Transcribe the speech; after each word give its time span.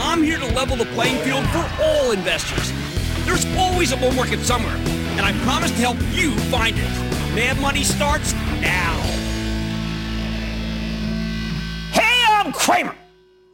I'm 0.00 0.22
here 0.22 0.38
to 0.38 0.46
level 0.54 0.76
the 0.76 0.84
playing 0.86 1.18
field 1.24 1.44
for 1.48 1.68
all 1.82 2.12
investors. 2.12 2.72
There's 3.26 3.44
always 3.56 3.90
a 3.90 3.96
bull 3.96 4.12
market 4.12 4.38
somewhere, 4.40 4.76
and 4.76 5.22
I 5.22 5.32
promise 5.42 5.72
to 5.72 5.76
help 5.78 5.96
you 6.12 6.36
find 6.50 6.76
it. 6.78 7.34
Mad 7.34 7.60
Money 7.60 7.82
starts 7.82 8.32
now. 8.60 9.00
Hey, 11.90 12.22
I'm 12.28 12.52
Cramer. 12.52 12.94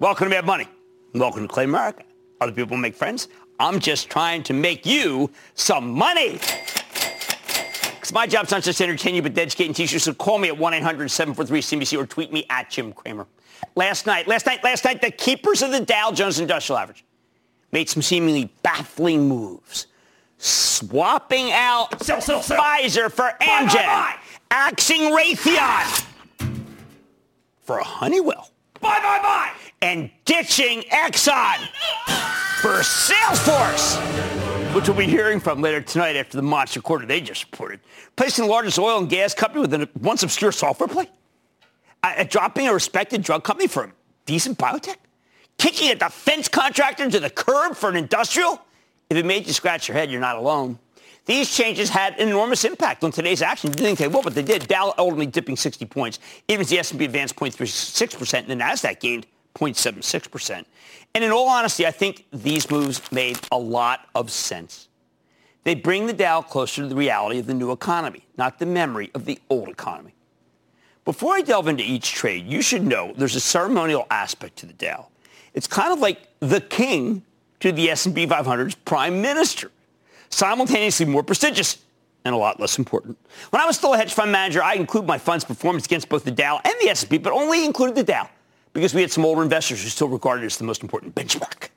Welcome 0.01 0.27
to 0.27 0.31
Mad 0.35 0.45
Money. 0.45 0.69
Welcome 1.15 1.49
to 1.49 1.55
Cramerica. 1.55 2.03
Other 2.43 2.53
people 2.53 2.77
make 2.77 2.95
friends. 2.95 3.29
I'm 3.59 3.81
just 3.81 4.11
trying 4.11 4.43
to 4.43 4.53
make 4.53 4.85
you 4.85 5.31
some 5.55 5.93
money. 5.93 6.33
Because 6.33 8.13
my 8.13 8.27
job's 8.27 8.51
not 8.51 8.63
just 8.63 8.77
to 8.79 8.85
entertain 8.85 9.15
you, 9.15 9.23
but 9.23 9.35
to 9.35 9.41
educate 9.41 9.65
and 9.65 9.75
teach 9.75 9.95
you. 9.95 9.99
So 9.99 10.13
call 10.13 10.37
me 10.39 10.49
at 10.49 10.57
1-800-743-CNBC 10.57 11.99
or 11.99 12.07
tweet 12.07 12.35
me 12.35 12.45
at 12.51 12.69
Jim 12.69 12.93
Cramer. 12.93 13.27
Last 13.77 14.07
night, 14.07 14.29
last 14.29 14.47
night, 14.47 14.63
last 14.63 14.85
night, 14.85 15.01
the 15.01 15.11
keepers 15.11 15.63
of 15.63 15.71
the 15.73 15.81
Dow 15.81 16.13
Jones 16.13 16.39
Industrial 16.39 16.79
Average 16.79 17.05
made 17.73 17.89
some 17.89 18.03
seemingly 18.03 18.53
baffling 18.63 19.29
moves. 19.29 19.87
Swapping 20.39 21.51
out 21.53 22.03
Sell, 22.03 22.21
sell, 22.21 22.43
sell. 22.43 22.61
Pfizer 22.61 23.11
for 23.11 23.31
Amgen. 23.41 23.75
buy, 23.75 24.17
Axing 24.51 25.13
Raytheon 25.13 26.05
for 27.63 27.79
Honeywell. 27.79 28.51
Bye, 28.81 28.99
bye, 29.01 29.21
bye. 29.23 29.51
And 29.81 30.11
ditching 30.25 30.83
Exxon 30.91 31.57
for 32.61 32.81
Salesforce, 32.81 33.97
which 34.75 34.89
we'll 34.89 34.97
be 34.97 35.07
hearing 35.07 35.41
from 35.41 35.61
later 35.63 35.81
tonight 35.81 36.17
after 36.17 36.37
the 36.37 36.43
monster 36.43 36.81
quarter 36.81 37.07
they 37.07 37.21
just 37.21 37.45
reported. 37.51 37.81
Placing 38.17 38.45
the 38.45 38.51
largest 38.51 38.79
oil 38.79 38.99
and 38.99 39.09
gas 39.09 39.35
company 39.35 39.63
with 39.63 39.73
a 39.75 39.89
once 40.01 40.23
obscure 40.23 40.53
software 40.53 40.89
play. 40.89 41.09
Dropping 42.29 42.69
a 42.69 42.75
respected 42.75 43.23
drug 43.23 43.45
company 43.45 43.67
for 43.67 43.85
a 43.85 43.93
decent 44.27 44.59
biotech? 44.59 44.97
Kicking 45.59 45.91
a 45.91 45.95
defense 45.95 46.49
contractor 46.49 47.11
to 47.11 47.21
the 47.21 47.31
curb 47.31 47.77
for 47.77 47.89
an 47.89 47.97
industrial? 47.97 48.61
If 49.09 49.17
it 49.17 49.25
made 49.25 49.47
you 49.47 49.53
scratch 49.53 49.89
your 49.89 49.97
head, 49.97 50.11
you're 50.11 50.21
not 50.21 50.37
alone. 50.37 50.79
These 51.27 51.57
changes 51.57 51.89
had 51.89 52.19
an 52.21 52.29
enormous 52.29 52.65
impact 52.65 53.03
on 53.03 53.11
today's 53.11 53.41
action. 53.41 53.71
You 53.71 53.75
didn't 53.75 53.87
think 53.87 53.99
they 53.99 54.09
will, 54.09 54.23
but 54.23 54.35
they 54.35 54.43
did. 54.43 54.69
Dow 54.69 54.93
ultimately 54.99 55.27
dipping 55.27 55.57
60 55.57 55.87
points. 55.87 56.19
Even 56.49 56.67
the 56.67 56.79
S&P 56.79 57.03
advanced 57.05 57.37
0.36% 57.37 58.41
and 58.41 58.49
the 58.49 58.55
Nasdaq 58.55 59.01
gained 59.01 59.27
0.76%. 59.55 60.65
And 61.15 61.25
in 61.25 61.31
all 61.31 61.49
honesty, 61.49 61.87
I 61.87 61.93
think 61.93 62.27
these 62.33 62.71
moves 62.71 63.01
made 63.13 63.39
a 63.51 63.59
lot 63.59 64.07
of 64.15 64.31
sense. 64.31 64.89
They 65.63 65.75
bring 65.75 66.07
the 66.07 66.13
Dow 66.13 66.43
closer 66.43 66.83
to 66.83 66.89
the 66.89 66.97
reality 66.97 67.39
of 67.39 67.47
the 67.47 67.55
new 67.55 67.73
economy, 67.73 68.27
not 68.37 68.59
the 68.59 68.67
memory 68.67 69.11
of 69.15 69.25
the 69.25 69.39
old 69.49 69.69
economy. 69.69 70.14
Before 71.05 71.35
I 71.35 71.43
delve 71.43 71.69
into 71.69 71.83
each 71.83 72.13
trade, 72.13 72.47
you 72.47 72.63
should 72.63 72.83
know 72.83 73.13
there's 73.17 73.37
a 73.37 73.41
ceremonial 73.41 74.07
aspect 74.11 74.57
to 74.59 74.67
the 74.67 74.73
Dow. 74.73 75.09
It's 75.53 75.67
kind 75.67 75.93
of 75.93 76.01
like 76.01 76.29
the 76.41 76.61
king 76.61 77.23
to 77.61 77.73
the 77.73 77.91
S&P 77.91 78.27
500's 78.27 78.75
prime 78.75 79.21
minister, 79.21 79.71
simultaneously 80.31 81.07
more 81.07 81.23
prestigious 81.23 81.79
and 82.25 82.35
a 82.35 82.39
lot 82.39 82.59
less 82.59 82.79
important. 82.79 83.19
When 83.51 83.61
I 83.61 83.67
was 83.67 83.77
still 83.77 83.93
a 83.93 83.99
hedge 83.99 84.15
fund 84.15 84.33
manager, 84.33 84.63
I 84.63 84.75
included 84.75 85.07
my 85.07 85.19
fund's 85.19 85.45
performance 85.45 85.85
against 85.85 86.09
both 86.09 86.25
the 86.25 86.31
Dow 86.31 86.59
and 86.65 86.75
the 86.81 86.89
S&P, 86.89 87.19
but 87.19 87.35
only 87.35 87.67
included 87.67 87.97
the 87.97 88.03
Dow 88.03 88.29
because 88.73 88.95
we 88.95 89.03
had 89.03 89.13
some 89.13 89.27
older 89.27 89.43
investors 89.43 89.83
who 89.83 89.91
still 89.91 90.09
regarded 90.09 90.43
it 90.43 90.47
as 90.47 90.57
the 90.57 90.65
most 90.65 90.83
important 90.83 91.15
benchmark. 91.15 91.69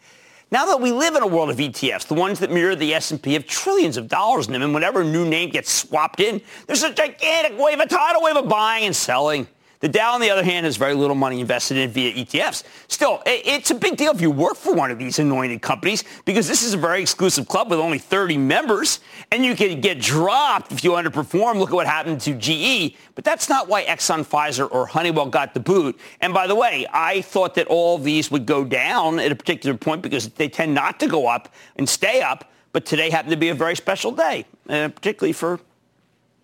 Now 0.50 0.66
that 0.68 0.80
we 0.80 0.94
live 0.94 1.16
in 1.16 1.24
a 1.24 1.28
world 1.28 1.50
of 1.50 1.58
ETFs, 1.58 2.08
the 2.08 2.14
ones 2.14 2.40
that 2.40 2.52
mirror 2.52 2.74
the 2.74 2.94
S&P 2.94 3.34
have 3.34 3.46
trillions 3.46 3.98
of 3.98 4.08
dollars 4.08 4.48
in 4.48 4.54
them, 4.54 4.62
and 4.62 4.74
whenever 4.74 5.02
a 5.02 5.04
new 5.04 5.26
name 5.26 5.50
gets 5.50 5.70
swapped 5.70 6.22
in, 6.22 6.42
there's 6.68 6.84
a 6.84 6.94
gigantic 6.94 7.60
wave, 7.60 7.82
a 7.82 7.86
tidal 7.86 8.24
wave 8.24 8.38
of 8.38 8.48
buying 8.48 8.86
and 8.86 8.96
selling. 8.96 9.46
The 9.80 9.88
Dow, 9.88 10.16
on 10.16 10.22
the 10.22 10.32
other 10.32 10.44
hand, 10.44 10.66
has 10.66 10.76
very 10.76 10.96
little 10.96 11.16
money 11.16 11.40
invested 11.40 11.78
in 11.78 11.92
via 11.92 12.12
ETFs. 12.14 12.64
Still, 12.88 13.22
it's 13.28 13.70
a 13.70 13.76
big 13.76 13.96
deal 13.96 14.12
if 14.12 14.22
you 14.22 14.32
work 14.32 14.56
for 14.56 14.74
one 14.74 14.90
of 14.90 14.98
these 14.98 15.20
anointed 15.20 15.62
companies 15.62 16.04
because 16.26 16.48
this 16.48 16.64
is 16.64 16.74
a 16.74 16.78
very 16.78 17.00
exclusive 17.00 17.48
club 17.48 17.70
with 17.70 17.80
only 17.80 18.00
30 18.00 18.38
members, 18.38 19.02
and 19.32 19.46
you 19.46 19.56
can 19.56 19.80
get 19.80 20.00
dropped 20.00 20.72
if 20.72 20.84
you 20.84 20.92
underperform. 20.92 21.60
Look 21.60 21.70
at 21.70 21.76
what 21.76 21.86
happened 21.86 22.22
to 22.22 22.34
GE. 22.34 22.96
But 23.14 23.24
that's 23.24 23.50
not 23.50 23.68
why 23.68 23.86
Exxon, 23.86 24.26
Pfizer, 24.26 24.68
or 24.72 24.88
Honeywell 24.88 25.28
got 25.28 25.54
the 25.54 25.60
boot. 25.60 26.00
And 26.22 26.34
by 26.34 26.48
the 26.48 26.56
way, 26.56 26.88
I 26.92 27.22
thought 27.22 27.54
that 27.56 27.68
all 27.68 28.00
these 28.00 28.32
would 28.32 28.48
go 28.48 28.66
down 28.66 29.20
at 29.20 29.32
a 29.32 29.36
particular 29.36 29.78
point 29.78 30.02
because 30.02 30.30
they 30.30 30.50
tend 30.50 30.74
not 30.74 31.00
to 31.02 31.08
go 31.08 31.28
up 31.28 31.54
and 31.76 31.88
stay 31.88 32.22
up. 32.22 32.52
But 32.72 32.86
today 32.86 33.12
happened 33.12 33.32
to 33.32 33.38
be 33.38 33.50
a 33.50 33.56
very 33.56 33.76
special 33.76 34.12
day, 34.12 34.46
uh, 34.70 34.90
particularly 34.90 35.34
for 35.34 35.60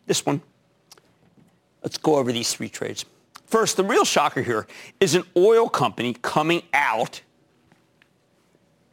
this 0.06 0.26
one. 0.26 0.42
Let's 1.82 1.98
go 1.98 2.16
over 2.16 2.32
these 2.32 2.54
three 2.54 2.70
trades. 2.70 3.06
First, 3.54 3.78
the 3.78 3.84
real 3.84 4.04
shocker 4.04 4.42
here 4.42 4.66
is 5.00 5.14
an 5.14 5.26
oil 5.38 5.70
company 5.70 6.16
coming 6.24 6.64
out 6.74 7.22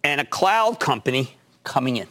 and 0.04 0.20
a 0.20 0.24
cloud 0.26 0.78
company 0.78 1.34
coming 1.64 1.96
in. 1.96 2.06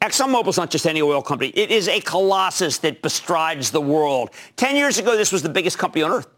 ExxonMobil 0.00 0.48
is 0.48 0.56
not 0.56 0.70
just 0.70 0.86
any 0.86 1.02
oil 1.02 1.20
company. 1.20 1.50
It 1.50 1.70
is 1.70 1.86
a 1.86 2.00
colossus 2.00 2.78
that 2.78 3.02
bestrides 3.02 3.72
the 3.72 3.80
world. 3.82 4.30
Ten 4.56 4.74
years 4.74 4.98
ago, 4.98 5.18
this 5.18 5.32
was 5.32 5.42
the 5.42 5.50
biggest 5.50 5.76
company 5.76 6.02
on 6.02 6.12
earth. 6.12 6.28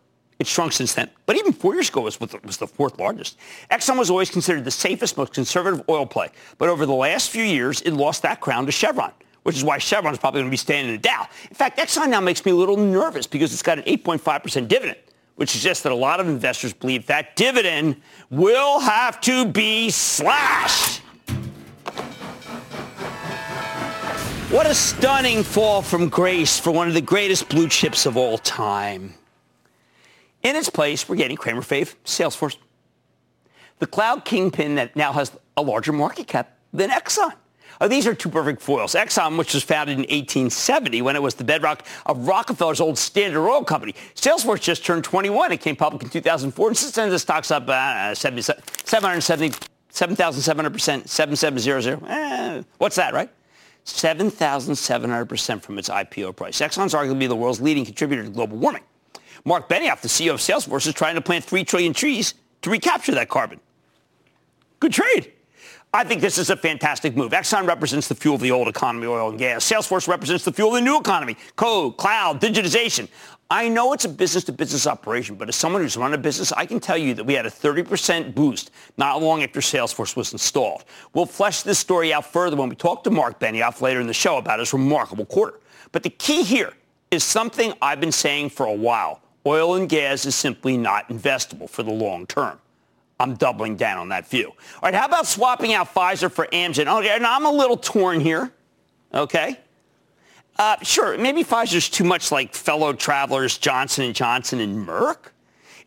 It's 0.40 0.50
shrunk 0.50 0.72
since 0.72 0.94
then. 0.94 1.08
But 1.24 1.36
even 1.36 1.52
four 1.52 1.74
years 1.74 1.88
ago, 1.88 2.04
it 2.08 2.18
was 2.44 2.56
the 2.56 2.66
fourth 2.66 2.98
largest. 2.98 3.38
Exxon 3.70 3.96
was 4.00 4.10
always 4.10 4.28
considered 4.28 4.64
the 4.64 4.72
safest, 4.72 5.16
most 5.16 5.34
conservative 5.34 5.88
oil 5.88 6.04
play. 6.04 6.30
But 6.58 6.68
over 6.68 6.84
the 6.84 6.92
last 6.92 7.30
few 7.30 7.44
years, 7.44 7.80
it 7.82 7.92
lost 7.92 8.22
that 8.22 8.40
crown 8.40 8.66
to 8.66 8.72
Chevron 8.72 9.12
which 9.46 9.56
is 9.56 9.62
why 9.62 9.78
Chevron's 9.78 10.18
probably 10.18 10.40
going 10.40 10.48
to 10.48 10.50
be 10.50 10.56
staying 10.56 10.86
in 10.86 10.90
the 10.90 10.98
Dow. 10.98 11.28
In 11.48 11.54
fact, 11.54 11.78
Exxon 11.78 12.08
now 12.08 12.20
makes 12.20 12.44
me 12.44 12.50
a 12.50 12.54
little 12.56 12.76
nervous 12.76 13.28
because 13.28 13.52
it's 13.52 13.62
got 13.62 13.78
an 13.78 13.84
8.5% 13.84 14.66
dividend, 14.66 14.98
which 15.36 15.50
suggests 15.50 15.84
that 15.84 15.92
a 15.92 15.94
lot 15.94 16.18
of 16.18 16.26
investors 16.26 16.72
believe 16.72 17.06
that 17.06 17.36
dividend 17.36 18.02
will 18.28 18.80
have 18.80 19.20
to 19.20 19.46
be 19.46 19.88
slashed. 19.88 21.00
What 24.50 24.66
a 24.66 24.74
stunning 24.74 25.44
fall 25.44 25.80
from 25.80 26.08
grace 26.08 26.58
for 26.58 26.72
one 26.72 26.88
of 26.88 26.94
the 26.94 27.00
greatest 27.00 27.48
blue 27.48 27.68
chips 27.68 28.04
of 28.04 28.16
all 28.16 28.38
time. 28.38 29.14
In 30.42 30.56
its 30.56 30.68
place, 30.68 31.08
we're 31.08 31.14
getting 31.14 31.36
Cramer 31.36 31.62
fave, 31.62 31.94
Salesforce. 32.04 32.56
The 33.78 33.86
cloud 33.86 34.24
kingpin 34.24 34.74
that 34.74 34.96
now 34.96 35.12
has 35.12 35.30
a 35.56 35.62
larger 35.62 35.92
market 35.92 36.26
cap 36.26 36.58
than 36.72 36.90
Exxon. 36.90 37.32
Uh, 37.80 37.88
these 37.88 38.06
are 38.06 38.14
two 38.14 38.28
perfect 38.28 38.62
foils. 38.62 38.94
Exxon, 38.94 39.36
which 39.38 39.54
was 39.54 39.62
founded 39.62 39.94
in 39.94 40.02
1870 40.02 41.02
when 41.02 41.16
it 41.16 41.22
was 41.22 41.34
the 41.34 41.44
bedrock 41.44 41.84
of 42.06 42.26
Rockefeller's 42.26 42.80
old 42.80 42.98
Standard 42.98 43.48
Oil 43.48 43.64
Company. 43.64 43.94
Salesforce 44.14 44.60
just 44.60 44.84
turned 44.84 45.04
21. 45.04 45.52
It 45.52 45.60
came 45.60 45.76
public 45.76 46.02
in 46.02 46.08
2004. 46.08 46.68
And 46.68 46.76
since 46.76 46.92
then, 46.92 47.10
the 47.10 47.18
stock's 47.18 47.50
up 47.50 47.68
uh, 47.68 48.14
770, 48.14 49.58
7,700%, 49.92 51.08
7700. 51.08 52.02
Eh, 52.08 52.62
what's 52.78 52.96
that, 52.96 53.14
right? 53.14 53.30
7,700% 53.84 55.62
from 55.62 55.78
its 55.78 55.88
IPO 55.88 56.34
price. 56.34 56.60
Exxon's 56.60 56.92
arguably 56.92 57.28
the 57.28 57.36
world's 57.36 57.60
leading 57.60 57.84
contributor 57.84 58.24
to 58.24 58.30
global 58.30 58.56
warming. 58.56 58.82
Marc 59.44 59.68
Benioff, 59.68 60.00
the 60.00 60.08
CEO 60.08 60.34
of 60.34 60.40
Salesforce, 60.40 60.88
is 60.88 60.94
trying 60.94 61.14
to 61.14 61.20
plant 61.20 61.44
3 61.44 61.62
trillion 61.64 61.92
trees 61.92 62.34
to 62.62 62.70
recapture 62.70 63.12
that 63.12 63.28
carbon. 63.28 63.60
Good 64.80 64.92
trade. 64.92 65.32
I 65.94 66.04
think 66.04 66.20
this 66.20 66.36
is 66.36 66.50
a 66.50 66.56
fantastic 66.56 67.16
move. 67.16 67.32
Exxon 67.32 67.66
represents 67.66 68.06
the 68.06 68.14
fuel 68.14 68.34
of 68.34 68.42
the 68.42 68.50
old 68.50 68.68
economy, 68.68 69.06
oil 69.06 69.30
and 69.30 69.38
gas. 69.38 69.64
Salesforce 69.64 70.06
represents 70.06 70.44
the 70.44 70.52
fuel 70.52 70.68
of 70.68 70.74
the 70.74 70.80
new 70.82 70.98
economy, 70.98 71.38
code, 71.56 71.96
cloud, 71.96 72.38
digitization. 72.38 73.08
I 73.48 73.68
know 73.68 73.92
it's 73.92 74.04
a 74.04 74.08
business-to-business 74.08 74.86
operation, 74.88 75.36
but 75.36 75.48
as 75.48 75.56
someone 75.56 75.80
who's 75.80 75.96
run 75.96 76.12
a 76.12 76.18
business, 76.18 76.52
I 76.52 76.66
can 76.66 76.80
tell 76.80 76.98
you 76.98 77.14
that 77.14 77.24
we 77.24 77.32
had 77.32 77.46
a 77.46 77.50
30% 77.50 78.34
boost 78.34 78.72
not 78.98 79.22
long 79.22 79.42
after 79.42 79.60
Salesforce 79.60 80.16
was 80.16 80.32
installed. 80.32 80.84
We'll 81.14 81.26
flesh 81.26 81.62
this 81.62 81.78
story 81.78 82.12
out 82.12 82.30
further 82.30 82.56
when 82.56 82.68
we 82.68 82.76
talk 82.76 83.04
to 83.04 83.10
Marc 83.10 83.38
Benioff 83.38 83.80
later 83.80 84.00
in 84.00 84.08
the 84.08 84.12
show 84.12 84.36
about 84.36 84.58
his 84.58 84.72
remarkable 84.72 85.24
quarter. 85.24 85.60
But 85.92 86.02
the 86.02 86.10
key 86.10 86.42
here 86.42 86.72
is 87.10 87.22
something 87.24 87.72
I've 87.80 88.00
been 88.00 88.12
saying 88.12 88.50
for 88.50 88.66
a 88.66 88.74
while. 88.74 89.22
Oil 89.46 89.76
and 89.76 89.88
gas 89.88 90.26
is 90.26 90.34
simply 90.34 90.76
not 90.76 91.08
investable 91.08 91.70
for 91.70 91.84
the 91.84 91.92
long 91.92 92.26
term. 92.26 92.58
I'm 93.18 93.34
doubling 93.34 93.76
down 93.76 93.98
on 93.98 94.10
that 94.10 94.28
view. 94.28 94.48
All 94.48 94.80
right, 94.82 94.94
how 94.94 95.06
about 95.06 95.26
swapping 95.26 95.72
out 95.72 95.92
Pfizer 95.94 96.30
for 96.30 96.46
Amgen? 96.48 96.86
Okay, 96.98 97.14
and 97.14 97.26
I'm 97.26 97.46
a 97.46 97.50
little 97.50 97.76
torn 97.76 98.20
here. 98.20 98.52
Okay. 99.14 99.58
Uh, 100.58 100.76
sure, 100.82 101.16
maybe 101.18 101.44
Pfizer's 101.44 101.88
too 101.88 102.04
much 102.04 102.32
like 102.32 102.54
fellow 102.54 102.92
travelers 102.92 103.58
Johnson 103.58 104.12
& 104.12 104.14
Johnson 104.14 104.60
and 104.60 104.86
Merck. 104.86 105.30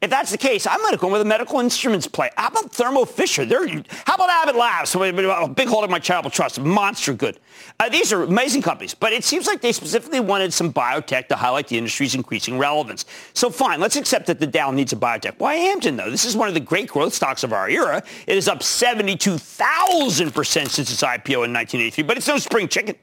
If 0.02 0.10
that's 0.10 0.32
the 0.32 0.38
case, 0.38 0.66
I'm 0.66 0.80
going 0.80 0.94
to 0.94 0.98
go 0.98 1.12
with 1.12 1.20
a 1.20 1.26
medical 1.26 1.60
instruments 1.60 2.08
play. 2.08 2.30
How 2.38 2.48
about 2.48 2.72
Thermo 2.72 3.04
Fisher? 3.04 3.44
They're, 3.44 3.68
how 4.06 4.16
about 4.16 4.30
Abbott 4.30 4.56
Labs? 4.56 4.96
A 4.96 5.48
big 5.50 5.68
hold 5.68 5.84
of 5.84 5.90
my 5.90 6.00
charitable 6.00 6.30
trust. 6.32 6.58
Monster 6.60 7.14
good. 7.14 7.38
Uh, 7.82 7.90
these 7.90 8.14
are 8.14 8.24
amazing 8.24 8.62
companies, 8.62 8.94
but 8.94 9.12
it 9.12 9.26
seems 9.26 9.46
like 9.46 9.60
they 9.60 9.74
specifically 9.74 10.22
wanted 10.22 10.54
some 10.54 10.72
biotech 10.72 11.28
to 11.28 11.36
highlight 11.36 11.68
the 11.68 11.78
industry's 11.78 12.16
increasing 12.16 12.58
relevance. 12.58 13.04
So 13.34 13.50
fine, 13.50 13.82
let's 13.82 13.98
accept 13.98 14.28
that 14.28 14.40
the 14.40 14.48
Dow 14.48 14.72
needs 14.72 14.94
a 14.94 14.96
biotech. 14.96 15.36
Why 15.38 15.58
Amgen, 15.58 15.98
though? 15.98 16.10
This 16.10 16.24
is 16.24 16.38
one 16.38 16.48
of 16.48 16.54
the 16.54 16.62
great 16.62 16.88
growth 16.88 17.14
stocks 17.14 17.44
of 17.44 17.52
our 17.52 17.70
era. 17.70 18.02
It 18.26 18.38
is 18.38 18.48
up 18.48 18.60
72,000% 18.60 20.46
since 20.46 20.80
its 20.80 21.04
IPO 21.04 21.44
in 21.44 21.52
1983, 21.54 22.04
but 22.06 22.16
it's 22.16 22.28
no 22.28 22.38
spring 22.38 22.70
chicken. 22.70 22.96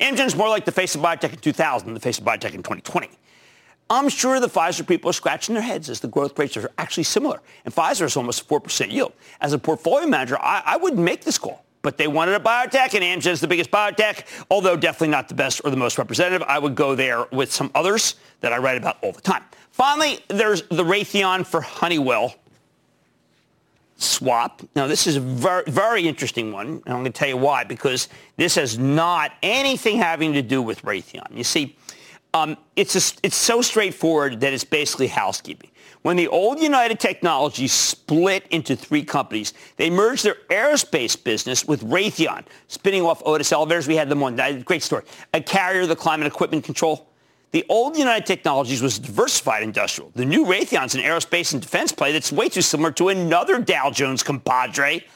Amgen's 0.00 0.36
more 0.36 0.48
like 0.48 0.64
the 0.64 0.72
face 0.72 0.94
of 0.94 1.00
biotech 1.00 1.32
in 1.32 1.38
2000 1.38 1.86
than 1.86 1.94
the 1.94 2.00
face 2.00 2.18
of 2.18 2.24
biotech 2.24 2.54
in 2.54 2.62
2020. 2.62 3.10
I'm 3.90 4.08
sure 4.08 4.40
the 4.40 4.48
Pfizer 4.48 4.86
people 4.86 5.10
are 5.10 5.14
scratching 5.14 5.54
their 5.54 5.62
heads 5.62 5.90
as 5.90 6.00
the 6.00 6.08
growth 6.08 6.38
rates 6.38 6.56
are 6.56 6.70
actually 6.78 7.04
similar. 7.04 7.40
And 7.64 7.74
Pfizer 7.74 8.06
is 8.06 8.16
almost 8.16 8.48
4% 8.48 8.90
yield. 8.90 9.12
As 9.40 9.52
a 9.52 9.58
portfolio 9.58 10.06
manager, 10.06 10.38
I, 10.38 10.62
I 10.64 10.76
would 10.76 10.98
make 10.98 11.22
this 11.22 11.38
call. 11.38 11.64
But 11.82 11.98
they 11.98 12.08
wanted 12.08 12.34
a 12.34 12.40
biotech, 12.40 12.94
and 12.94 13.04
Amgen 13.04 13.26
is 13.26 13.42
the 13.42 13.46
biggest 13.46 13.70
biotech, 13.70 14.24
although 14.50 14.74
definitely 14.74 15.08
not 15.08 15.28
the 15.28 15.34
best 15.34 15.60
or 15.64 15.70
the 15.70 15.76
most 15.76 15.98
representative. 15.98 16.42
I 16.48 16.58
would 16.58 16.74
go 16.74 16.94
there 16.94 17.26
with 17.30 17.52
some 17.52 17.70
others 17.74 18.14
that 18.40 18.54
I 18.54 18.56
write 18.56 18.78
about 18.78 18.96
all 19.02 19.12
the 19.12 19.20
time. 19.20 19.44
Finally, 19.70 20.20
there's 20.28 20.62
the 20.62 20.82
Raytheon 20.82 21.46
for 21.46 21.60
Honeywell 21.60 22.36
swap. 23.96 24.62
Now, 24.74 24.86
this 24.86 25.06
is 25.06 25.16
a 25.16 25.20
very, 25.20 25.64
very 25.66 26.08
interesting 26.08 26.52
one, 26.52 26.66
and 26.66 26.82
I'm 26.86 27.00
going 27.00 27.04
to 27.04 27.10
tell 27.10 27.28
you 27.28 27.36
why, 27.36 27.64
because 27.64 28.08
this 28.38 28.54
has 28.54 28.78
not 28.78 29.32
anything 29.42 29.98
having 29.98 30.32
to 30.32 30.42
do 30.42 30.62
with 30.62 30.82
Raytheon. 30.82 31.36
You 31.36 31.44
see, 31.44 31.76
um, 32.34 32.56
it's, 32.74 33.14
it's 33.22 33.36
so 33.36 33.62
straightforward 33.62 34.40
that 34.40 34.52
it's 34.52 34.64
basically 34.64 35.06
housekeeping. 35.06 35.70
When 36.02 36.16
the 36.16 36.28
old 36.28 36.60
United 36.60 37.00
Technologies 37.00 37.72
split 37.72 38.46
into 38.50 38.76
three 38.76 39.04
companies, 39.04 39.54
they 39.76 39.88
merged 39.88 40.24
their 40.24 40.36
aerospace 40.50 41.22
business 41.22 41.64
with 41.64 41.82
Raytheon, 41.82 42.44
spinning 42.68 43.02
off 43.02 43.22
Otis 43.24 43.52
Elevators. 43.52 43.88
We 43.88 43.96
had 43.96 44.10
them 44.10 44.22
on. 44.22 44.36
Great 44.64 44.82
story. 44.82 45.04
A 45.32 45.40
carrier, 45.40 45.86
the 45.86 45.96
climate 45.96 46.26
equipment 46.26 46.64
control. 46.64 47.08
The 47.52 47.64
old 47.68 47.96
United 47.96 48.26
Technologies 48.26 48.82
was 48.82 48.98
diversified 48.98 49.62
industrial. 49.62 50.10
The 50.14 50.24
new 50.24 50.44
Raytheon's 50.44 50.96
an 50.96 51.02
aerospace 51.02 51.52
and 51.52 51.62
defense 51.62 51.92
play 51.92 52.12
that's 52.12 52.32
way 52.32 52.48
too 52.48 52.62
similar 52.62 52.90
to 52.92 53.10
another 53.10 53.60
Dow 53.60 53.90
Jones 53.90 54.24
compadre, 54.24 55.06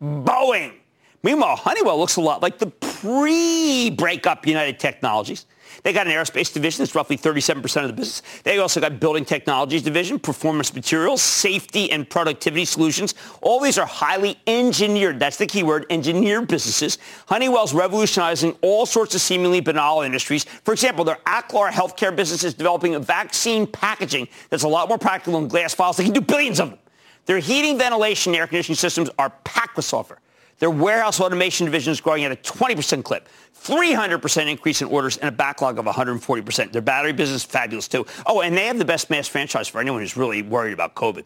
Boeing. 0.00 0.74
Meanwhile, 1.22 1.56
Honeywell 1.56 1.98
looks 1.98 2.16
a 2.16 2.20
lot 2.20 2.42
like 2.42 2.58
the 2.58 2.66
pre-breakup 2.66 4.46
United 4.46 4.78
Technologies. 4.78 5.46
They 5.82 5.92
got 5.92 6.06
an 6.06 6.12
aerospace 6.12 6.52
division 6.52 6.82
that's 6.82 6.94
roughly 6.94 7.16
37% 7.16 7.82
of 7.82 7.88
the 7.88 7.92
business. 7.92 8.22
They 8.42 8.58
also 8.58 8.80
got 8.80 9.00
building 9.00 9.24
technologies 9.24 9.82
division, 9.82 10.18
performance 10.18 10.74
materials, 10.74 11.22
safety 11.22 11.90
and 11.90 12.08
productivity 12.08 12.64
solutions. 12.64 13.14
All 13.42 13.60
these 13.60 13.78
are 13.78 13.86
highly 13.86 14.38
engineered, 14.46 15.18
that's 15.18 15.36
the 15.36 15.46
key 15.46 15.62
word, 15.62 15.86
engineered 15.90 16.48
businesses. 16.48 16.98
Honeywell's 17.28 17.74
revolutionizing 17.74 18.56
all 18.62 18.86
sorts 18.86 19.14
of 19.14 19.20
seemingly 19.20 19.60
banal 19.60 20.02
industries. 20.02 20.44
For 20.44 20.72
example, 20.72 21.04
their 21.04 21.18
Aclar 21.26 21.70
healthcare 21.70 22.14
business 22.14 22.44
is 22.44 22.54
developing 22.54 22.94
a 22.94 23.00
vaccine 23.00 23.66
packaging 23.66 24.28
that's 24.50 24.64
a 24.64 24.68
lot 24.68 24.88
more 24.88 24.98
practical 24.98 25.40
than 25.40 25.48
glass 25.48 25.74
files. 25.74 25.96
They 25.96 26.04
can 26.04 26.12
do 26.12 26.20
billions 26.20 26.60
of 26.60 26.70
them. 26.70 26.78
Their 27.26 27.38
heating, 27.38 27.76
ventilation, 27.76 28.32
and 28.32 28.40
air 28.40 28.46
conditioning 28.46 28.76
systems 28.76 29.10
are 29.18 29.30
packed 29.44 29.76
with 29.76 29.84
software. 29.84 30.20
Their 30.58 30.70
warehouse 30.70 31.20
automation 31.20 31.66
division 31.66 31.92
is 31.92 32.00
growing 32.00 32.24
at 32.24 32.32
a 32.32 32.36
20% 32.36 33.04
clip. 33.04 33.28
300% 33.62 34.46
increase 34.46 34.80
in 34.80 34.88
orders 34.88 35.16
and 35.16 35.28
a 35.28 35.32
backlog 35.32 35.78
of 35.78 35.84
140%. 35.84 36.72
Their 36.72 36.82
battery 36.82 37.12
business 37.12 37.44
is 37.44 37.50
fabulous 37.50 37.88
too. 37.88 38.06
Oh, 38.24 38.40
and 38.40 38.56
they 38.56 38.66
have 38.66 38.78
the 38.78 38.84
best 38.84 39.10
mass 39.10 39.28
franchise 39.28 39.68
for 39.68 39.80
anyone 39.80 40.00
who's 40.00 40.16
really 40.16 40.42
worried 40.42 40.72
about 40.72 40.94
COVID. 40.94 41.24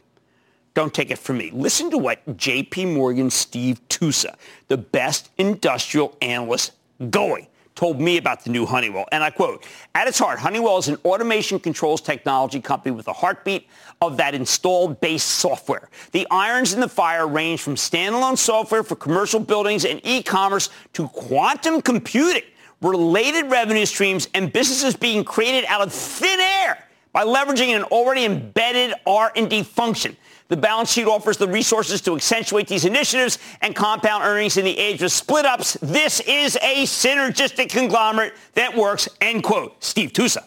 Don't 0.75 0.95
take 0.95 1.11
it 1.11 1.19
from 1.19 1.39
me. 1.39 1.51
Listen 1.53 1.91
to 1.91 1.99
what 1.99 2.25
JP 2.37 2.95
Morgan 2.95 3.29
Steve 3.31 3.81
Tusa, 3.89 4.35
the 4.69 4.79
best 4.79 5.31
industrial 5.37 6.17
analyst 6.23 6.73
going, 7.11 7.49
told 7.75 8.01
me 8.01 8.17
about 8.17 8.45
the 8.45 8.51
new 8.51 8.67
Honeywell. 8.67 9.07
And 9.13 9.23
I 9.23 9.31
quote, 9.31 9.65
at 9.95 10.07
its 10.07 10.19
heart, 10.19 10.39
Honeywell 10.39 10.79
is 10.79 10.89
an 10.89 10.97
automation 11.05 11.59
controls 11.59 12.01
technology 12.01 12.61
company 12.61 12.95
with 12.95 13.09
a 13.09 13.13
heartbeat 13.13 13.69
of 14.01 14.17
that 14.17 14.35
installed 14.35 15.01
base 15.01 15.23
software. 15.23 15.89
The 16.13 16.27
irons 16.31 16.73
in 16.73 16.81
the 16.81 16.89
fire 16.89 17.27
range 17.27 17.63
from 17.63 17.75
standalone 17.75 18.39
software 18.39 18.83
for 18.83 18.97
commercial 18.97 19.41
buildings 19.41 19.85
and 19.85 20.01
e-commerce 20.05 20.71
to 20.95 21.09
quantum 21.09 21.83
computing, 21.83 22.43
related 22.81 23.51
revenue 23.51 23.87
streams, 23.87 24.29
and 24.35 24.53
businesses 24.53 24.97
being 24.97 25.25
created 25.25 25.65
out 25.67 25.81
of 25.81 25.93
thin 25.93 26.41
air 26.41 26.87
by 27.13 27.25
leveraging 27.25 27.77
an 27.77 27.83
already 27.85 28.25
embedded 28.25 28.95
R&D 29.07 29.63
function. 29.65 30.17
The 30.51 30.57
balance 30.57 30.91
sheet 30.91 31.07
offers 31.07 31.37
the 31.37 31.47
resources 31.47 32.01
to 32.03 32.17
accentuate 32.17 32.67
these 32.67 32.85
initiatives 32.85 33.39
and 33.61 33.75
compound 33.75 34.25
earnings 34.25 34.57
in 34.57 34.65
the 34.65 34.77
age 34.77 35.01
of 35.01 35.13
split 35.13 35.47
ups. 35.47 35.75
This 35.81 36.19
is 36.19 36.57
a 36.57 36.83
synergistic 36.83 37.71
conglomerate 37.71 38.35
that 38.55 38.77
works, 38.77 39.09
end 39.21 39.45
quote. 39.45 39.83
Steve 39.83 40.13
Tusa. 40.13 40.45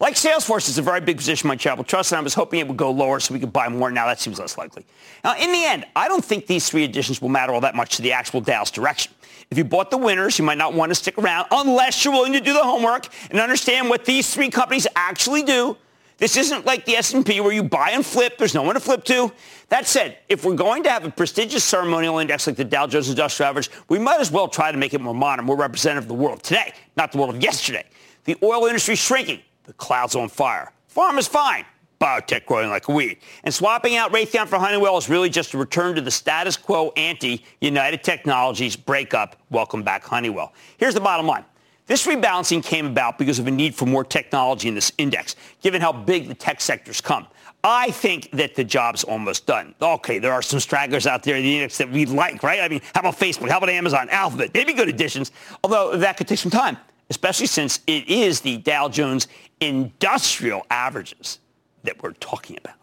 Like 0.00 0.14
Salesforce 0.14 0.68
is 0.68 0.76
a 0.78 0.82
very 0.82 1.00
big 1.00 1.18
position 1.18 1.46
my 1.46 1.54
Charitable 1.54 1.84
Trust, 1.84 2.10
and 2.10 2.18
I 2.18 2.22
was 2.22 2.34
hoping 2.34 2.58
it 2.58 2.66
would 2.66 2.76
go 2.76 2.90
lower 2.90 3.20
so 3.20 3.32
we 3.32 3.38
could 3.38 3.52
buy 3.52 3.68
more. 3.68 3.92
Now 3.92 4.08
that 4.08 4.18
seems 4.18 4.40
less 4.40 4.58
likely. 4.58 4.84
Now, 5.22 5.36
in 5.36 5.52
the 5.52 5.64
end, 5.64 5.86
I 5.94 6.08
don't 6.08 6.24
think 6.24 6.48
these 6.48 6.68
three 6.68 6.82
additions 6.82 7.22
will 7.22 7.28
matter 7.28 7.52
all 7.52 7.60
that 7.60 7.76
much 7.76 7.94
to 7.96 8.02
the 8.02 8.12
actual 8.12 8.40
Dow's 8.40 8.72
direction. 8.72 9.12
If 9.52 9.58
you 9.58 9.62
bought 9.62 9.92
the 9.92 9.98
winners, 9.98 10.36
you 10.36 10.44
might 10.44 10.58
not 10.58 10.74
want 10.74 10.90
to 10.90 10.96
stick 10.96 11.16
around 11.16 11.46
unless 11.52 12.04
you're 12.04 12.12
willing 12.12 12.32
to 12.32 12.40
do 12.40 12.54
the 12.54 12.64
homework 12.64 13.06
and 13.30 13.38
understand 13.38 13.88
what 13.88 14.04
these 14.04 14.34
three 14.34 14.50
companies 14.50 14.88
actually 14.96 15.44
do 15.44 15.76
this 16.18 16.36
isn't 16.36 16.64
like 16.64 16.84
the 16.84 16.96
S&P 16.96 17.40
where 17.40 17.52
you 17.52 17.62
buy 17.62 17.90
and 17.90 18.04
flip. 18.04 18.38
There's 18.38 18.54
no 18.54 18.62
one 18.62 18.74
to 18.74 18.80
flip 18.80 19.04
to. 19.04 19.32
That 19.68 19.86
said, 19.86 20.18
if 20.28 20.44
we're 20.44 20.54
going 20.54 20.84
to 20.84 20.90
have 20.90 21.04
a 21.04 21.10
prestigious 21.10 21.64
ceremonial 21.64 22.18
index 22.18 22.46
like 22.46 22.56
the 22.56 22.64
Dow 22.64 22.86
Jones 22.86 23.08
Industrial 23.08 23.48
Average, 23.48 23.70
we 23.88 23.98
might 23.98 24.20
as 24.20 24.30
well 24.30 24.48
try 24.48 24.70
to 24.70 24.78
make 24.78 24.94
it 24.94 25.00
more 25.00 25.14
modern, 25.14 25.44
more 25.44 25.56
representative 25.56 26.04
of 26.04 26.08
the 26.08 26.22
world 26.22 26.42
today, 26.42 26.72
not 26.96 27.12
the 27.12 27.18
world 27.18 27.34
of 27.34 27.42
yesterday. 27.42 27.84
The 28.24 28.36
oil 28.42 28.66
industry 28.66 28.94
shrinking. 28.94 29.40
The 29.64 29.72
clouds 29.74 30.14
on 30.14 30.28
fire. 30.28 30.72
Farm 30.88 31.18
is 31.18 31.26
fine. 31.26 31.64
Biotech 32.00 32.44
growing 32.44 32.68
like 32.68 32.88
a 32.88 32.92
weed. 32.92 33.18
And 33.44 33.54
swapping 33.54 33.96
out 33.96 34.12
Raytheon 34.12 34.46
for 34.46 34.58
Honeywell 34.58 34.98
is 34.98 35.08
really 35.08 35.30
just 35.30 35.54
a 35.54 35.58
return 35.58 35.94
to 35.94 36.02
the 36.02 36.10
status 36.10 36.56
quo 36.56 36.92
anti-United 36.96 38.04
Technologies 38.04 38.76
breakup. 38.76 39.36
Welcome 39.50 39.82
back, 39.82 40.04
Honeywell. 40.04 40.52
Here's 40.76 40.94
the 40.94 41.00
bottom 41.00 41.26
line. 41.26 41.44
This 41.86 42.06
rebalancing 42.06 42.64
came 42.64 42.86
about 42.86 43.18
because 43.18 43.38
of 43.38 43.46
a 43.46 43.50
need 43.50 43.74
for 43.74 43.84
more 43.84 44.04
technology 44.04 44.68
in 44.68 44.74
this 44.74 44.92
index, 44.96 45.36
given 45.60 45.82
how 45.82 45.92
big 45.92 46.28
the 46.28 46.34
tech 46.34 46.60
sector's 46.60 47.00
come. 47.00 47.26
I 47.62 47.90
think 47.90 48.30
that 48.32 48.54
the 48.54 48.64
job's 48.64 49.04
almost 49.04 49.46
done. 49.46 49.74
Okay, 49.80 50.18
there 50.18 50.32
are 50.32 50.42
some 50.42 50.60
stragglers 50.60 51.06
out 51.06 51.22
there 51.22 51.36
in 51.36 51.42
the 51.42 51.54
index 51.56 51.78
that 51.78 51.90
we 51.90 52.04
like, 52.06 52.42
right? 52.42 52.60
I 52.60 52.68
mean, 52.68 52.80
how 52.94 53.00
about 53.00 53.18
Facebook? 53.18 53.48
How 53.48 53.58
about 53.58 53.70
Amazon? 53.70 54.08
Alphabet? 54.10 54.52
They'd 54.52 54.66
be 54.66 54.74
good 54.74 54.88
additions, 54.88 55.32
although 55.62 55.96
that 55.96 56.16
could 56.16 56.28
take 56.28 56.38
some 56.38 56.50
time, 56.50 56.76
especially 57.08 57.46
since 57.46 57.80
it 57.86 58.08
is 58.08 58.40
the 58.40 58.58
Dow 58.58 58.88
Jones 58.88 59.28
industrial 59.60 60.66
averages 60.70 61.38
that 61.84 62.02
we're 62.02 62.12
talking 62.12 62.58
about. 62.58 62.74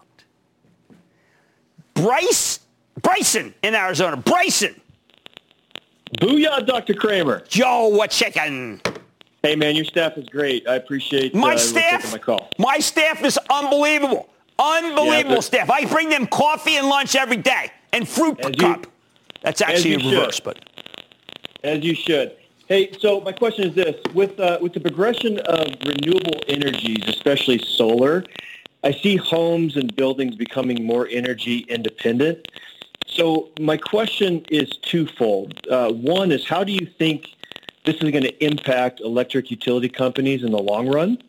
Bryce, 1.93 2.59
Bryson 3.01 3.53
in 3.61 3.75
Arizona. 3.75 4.17
Bryson. 4.17 4.79
Booyah, 6.19 6.65
Dr. 6.65 6.93
Cramer. 6.93 7.43
Joe, 7.47 7.87
what's 7.87 8.15
shaking? 8.15 8.81
Hey, 9.43 9.55
man, 9.55 9.75
your 9.75 9.85
staff 9.85 10.17
is 10.17 10.29
great. 10.29 10.67
I 10.67 10.75
appreciate 10.75 11.33
my 11.33 11.55
uh, 11.55 11.57
staff. 11.57 12.11
My 12.11 12.19
call. 12.19 12.49
My 12.59 12.77
staff 12.77 13.23
is 13.23 13.39
unbelievable. 13.49 14.29
Unbelievable 14.59 15.35
yeah, 15.35 15.39
staff. 15.39 15.69
I 15.71 15.85
bring 15.85 16.09
them 16.09 16.27
coffee 16.27 16.75
and 16.75 16.87
lunch 16.87 17.15
every 17.15 17.37
day 17.37 17.71
and 17.91 18.07
fruit 18.07 18.39
cup. 18.59 18.85
You, 18.85 18.91
That's 19.41 19.61
actually 19.61 19.95
a 19.95 19.97
reverse, 19.97 20.35
should. 20.35 20.43
but 20.43 20.59
as 21.63 21.83
you 21.83 21.95
should. 21.95 22.35
Hey, 22.67 22.91
so 22.99 23.19
my 23.21 23.31
question 23.31 23.69
is 23.69 23.75
this: 23.75 23.95
with 24.13 24.39
uh, 24.39 24.59
with 24.61 24.73
the 24.73 24.79
progression 24.79 25.39
of 25.39 25.73
renewable 25.83 26.39
energies, 26.47 27.07
especially 27.07 27.57
solar, 27.57 28.23
I 28.83 28.91
see 28.91 29.15
homes 29.17 29.75
and 29.75 29.95
buildings 29.95 30.35
becoming 30.35 30.85
more 30.85 31.07
energy 31.09 31.65
independent. 31.67 32.47
So 33.07 33.49
my 33.59 33.77
question 33.77 34.45
is 34.49 34.69
twofold. 34.83 35.67
Uh, 35.67 35.91
one 35.91 36.31
is, 36.31 36.47
how 36.47 36.63
do 36.63 36.71
you 36.71 36.85
think 36.85 37.35
this 37.85 37.95
is 37.95 38.11
going 38.11 38.23
to 38.23 38.45
impact 38.45 39.01
electric 39.01 39.51
utility 39.51 39.89
companies 39.89 40.43
in 40.43 40.51
the 40.51 40.61
long 40.61 40.87
run? 40.87 41.21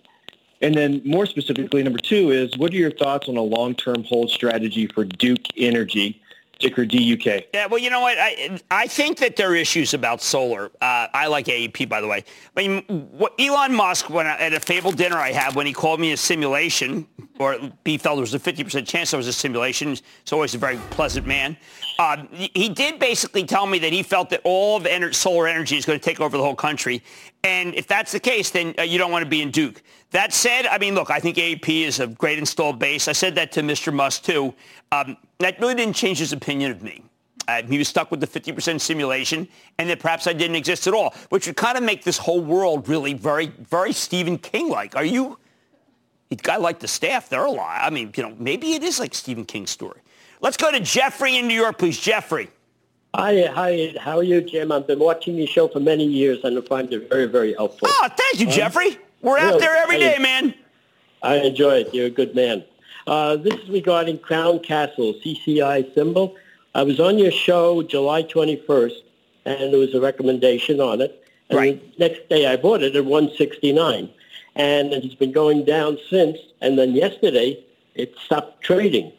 And 0.61 0.75
then 0.75 1.03
more 1.05 1.27
specifically, 1.27 1.83
number 1.83 1.99
two 1.99 2.31
is, 2.31 2.57
what 2.57 2.73
are 2.73 2.77
your 2.77 2.93
thoughts 2.93 3.29
on 3.29 3.37
a 3.37 3.43
long-term 3.43 4.05
hold 4.05 4.31
strategy 4.31 4.87
for 4.87 5.05
Duke 5.05 5.47
Energy 5.57 6.22
ticker 6.63 6.87
DUK. 6.87 7.49
Yeah, 7.53 7.67
well, 7.67 7.79
you 7.79 7.91
know 7.91 8.01
what? 8.01 8.17
I 8.19 8.59
I 8.71 8.87
think 8.87 9.19
that 9.19 9.37
there 9.37 9.51
are 9.51 9.57
issues 9.57 9.95
about 9.95 10.23
solar. 10.23 10.67
Uh, 10.81 11.09
I 11.13 11.27
like 11.27 11.47
AEP, 11.47 11.89
by 11.89 12.01
the 12.01 12.07
way. 12.07 12.25
I 12.57 12.69
mean, 12.69 12.83
what 13.13 13.35
Elon 13.39 13.75
Musk, 13.75 14.09
when 14.09 14.27
I, 14.27 14.39
at 14.39 14.55
a 14.55 14.61
fabled 14.61 14.97
dinner 14.97 15.17
I 15.17 15.33
had, 15.33 15.55
when 15.55 15.67
he 15.67 15.73
called 15.73 16.01
me 16.01 16.13
a 16.13 16.17
simulation, 16.17 17.07
or 17.39 17.59
he 17.85 17.99
felt 17.99 18.17
there 18.17 18.21
was 18.21 18.35
a 18.35 18.39
50% 18.39 18.87
chance 18.87 19.13
I 19.13 19.17
was 19.17 19.27
a 19.27 19.33
simulation. 19.33 19.89
He's 19.89 20.33
always 20.33 20.55
a 20.55 20.59
very 20.59 20.77
pleasant 20.91 21.27
man. 21.27 21.57
Uh, 21.99 22.25
he 22.33 22.69
did 22.69 22.99
basically 22.99 23.45
tell 23.45 23.67
me 23.67 23.79
that 23.81 23.93
he 23.93 24.03
felt 24.03 24.31
that 24.31 24.41
all 24.45 24.77
of 24.77 24.85
ener- 24.85 25.15
solar 25.15 25.47
energy 25.49 25.77
is 25.77 25.85
going 25.85 25.99
to 25.99 26.05
take 26.05 26.21
over 26.21 26.37
the 26.37 26.43
whole 26.43 26.55
country. 26.55 27.03
And 27.45 27.75
if 27.75 27.87
that's 27.87 28.13
the 28.13 28.21
case, 28.21 28.51
then 28.51 28.75
uh, 28.79 28.83
you 28.83 28.99
don't 28.99 29.11
want 29.11 29.25
to 29.25 29.29
be 29.29 29.43
in 29.43 29.51
Duke. 29.51 29.83
That 30.13 30.33
said, 30.33 30.67
I 30.67 30.79
mean, 30.79 30.95
look, 30.95 31.11
I 31.11 31.19
think 31.19 31.37
AEP 31.37 31.87
is 31.87 31.99
a 31.99 32.07
great 32.07 32.39
installed 32.39 32.79
base. 32.79 33.09
I 33.09 33.13
said 33.13 33.35
that 33.35 33.51
to 33.53 33.63
Mr. 33.63 33.93
Musk, 33.93 34.25
too. 34.25 34.55
Um, 34.93 35.17
that 35.43 35.61
really 35.61 35.75
didn't 35.75 35.95
change 35.95 36.19
his 36.19 36.33
opinion 36.33 36.71
of 36.71 36.83
me. 36.83 37.05
Uh, 37.49 37.63
he 37.63 37.79
was 37.79 37.89
stuck 37.89 38.11
with 38.11 38.21
the 38.21 38.27
50% 38.27 38.81
simulation, 38.81 39.49
and 39.79 39.91
that 39.91 39.99
perhaps 39.99 40.27
I 40.27 40.33
didn't 40.33 40.57
exist 40.57 40.87
at 40.87 40.95
all, 40.95 41.15
which 41.31 41.47
would 41.47 41.57
kind 41.57 41.77
of 41.77 41.83
make 41.83 42.05
this 42.05 42.19
whole 42.19 42.41
world 42.41 42.89
really 42.89 43.15
very, 43.15 43.47
very 43.47 43.93
Stephen 43.93 44.39
King-like. 44.39 44.95
Are 44.97 45.05
you? 45.05 45.39
A 46.31 46.37
guy 46.37 46.57
like 46.57 46.79
the 46.79 46.89
staff, 46.89 47.29
they're 47.29 47.45
alive. 47.45 47.81
I 47.83 47.91
mean, 47.91 48.13
you 48.17 48.23
know, 48.23 48.35
maybe 48.39 48.73
it 48.73 48.83
is 48.83 48.99
like 48.99 49.15
Stephen 49.15 49.45
King's 49.45 49.71
story. 49.71 50.01
Let's 50.41 50.57
go 50.57 50.71
to 50.71 50.81
Jeffrey 50.81 51.37
in 51.37 51.47
New 51.47 51.55
York, 51.55 51.79
please. 51.79 51.99
Jeffrey. 51.99 52.49
Hi, 53.15 53.45
hi. 53.47 53.95
How 54.01 54.19
are 54.19 54.23
you, 54.23 54.41
Jim? 54.41 54.73
I've 54.73 54.87
been 54.87 54.99
watching 54.99 55.35
your 55.37 55.47
show 55.47 55.69
for 55.69 55.81
many 55.81 56.05
years, 56.05 56.39
and 56.45 56.57
I 56.57 56.63
find 56.63 56.91
it 56.93 57.11
very, 57.11 57.27
very 57.27 57.53
helpful. 57.53 57.89
Oh, 57.91 58.09
thank 58.17 58.41
you, 58.41 58.47
Jeffrey. 58.47 58.99
We're 59.21 59.39
out 59.39 59.61
there 59.61 59.77
every 59.77 59.99
day, 59.99 60.17
man. 60.19 60.55
I 61.23 61.37
enjoy 61.37 61.81
it. 61.81 61.95
You're 61.95 62.07
a 62.07 62.11
good 62.11 62.35
man. 62.35 62.65
Uh, 63.07 63.37
this 63.37 63.55
is 63.55 63.69
regarding 63.69 64.19
Crown 64.19 64.59
Castle, 64.61 65.15
CCI 65.25 65.95
symbol. 65.95 66.37
I 66.75 66.83
was 66.83 67.01
on 67.01 67.19
your 67.19 67.33
show 67.33 67.83
July 67.83 68.23
21st, 68.23 68.97
and 69.45 69.73
there 69.73 69.81
was 69.81 69.95
a 69.95 70.01
recommendation 70.01 70.81
on 70.81 71.01
it. 71.01 71.25
And 71.51 71.59
right. 71.59 71.99
the 71.99 72.09
next 72.09 72.29
day 72.29 72.47
I 72.47 72.57
bought 72.57 72.83
it 72.83 72.97
at 72.97 73.05
169 73.05 74.09
and 74.55 74.93
it's 74.93 75.15
been 75.15 75.33
going 75.33 75.65
down 75.65 75.99
since. 76.11 76.39
And 76.61 76.79
then 76.79 76.93
yesterday, 76.93 77.65
it 77.95 78.15
stopped 78.25 78.63
trading. 78.63 79.13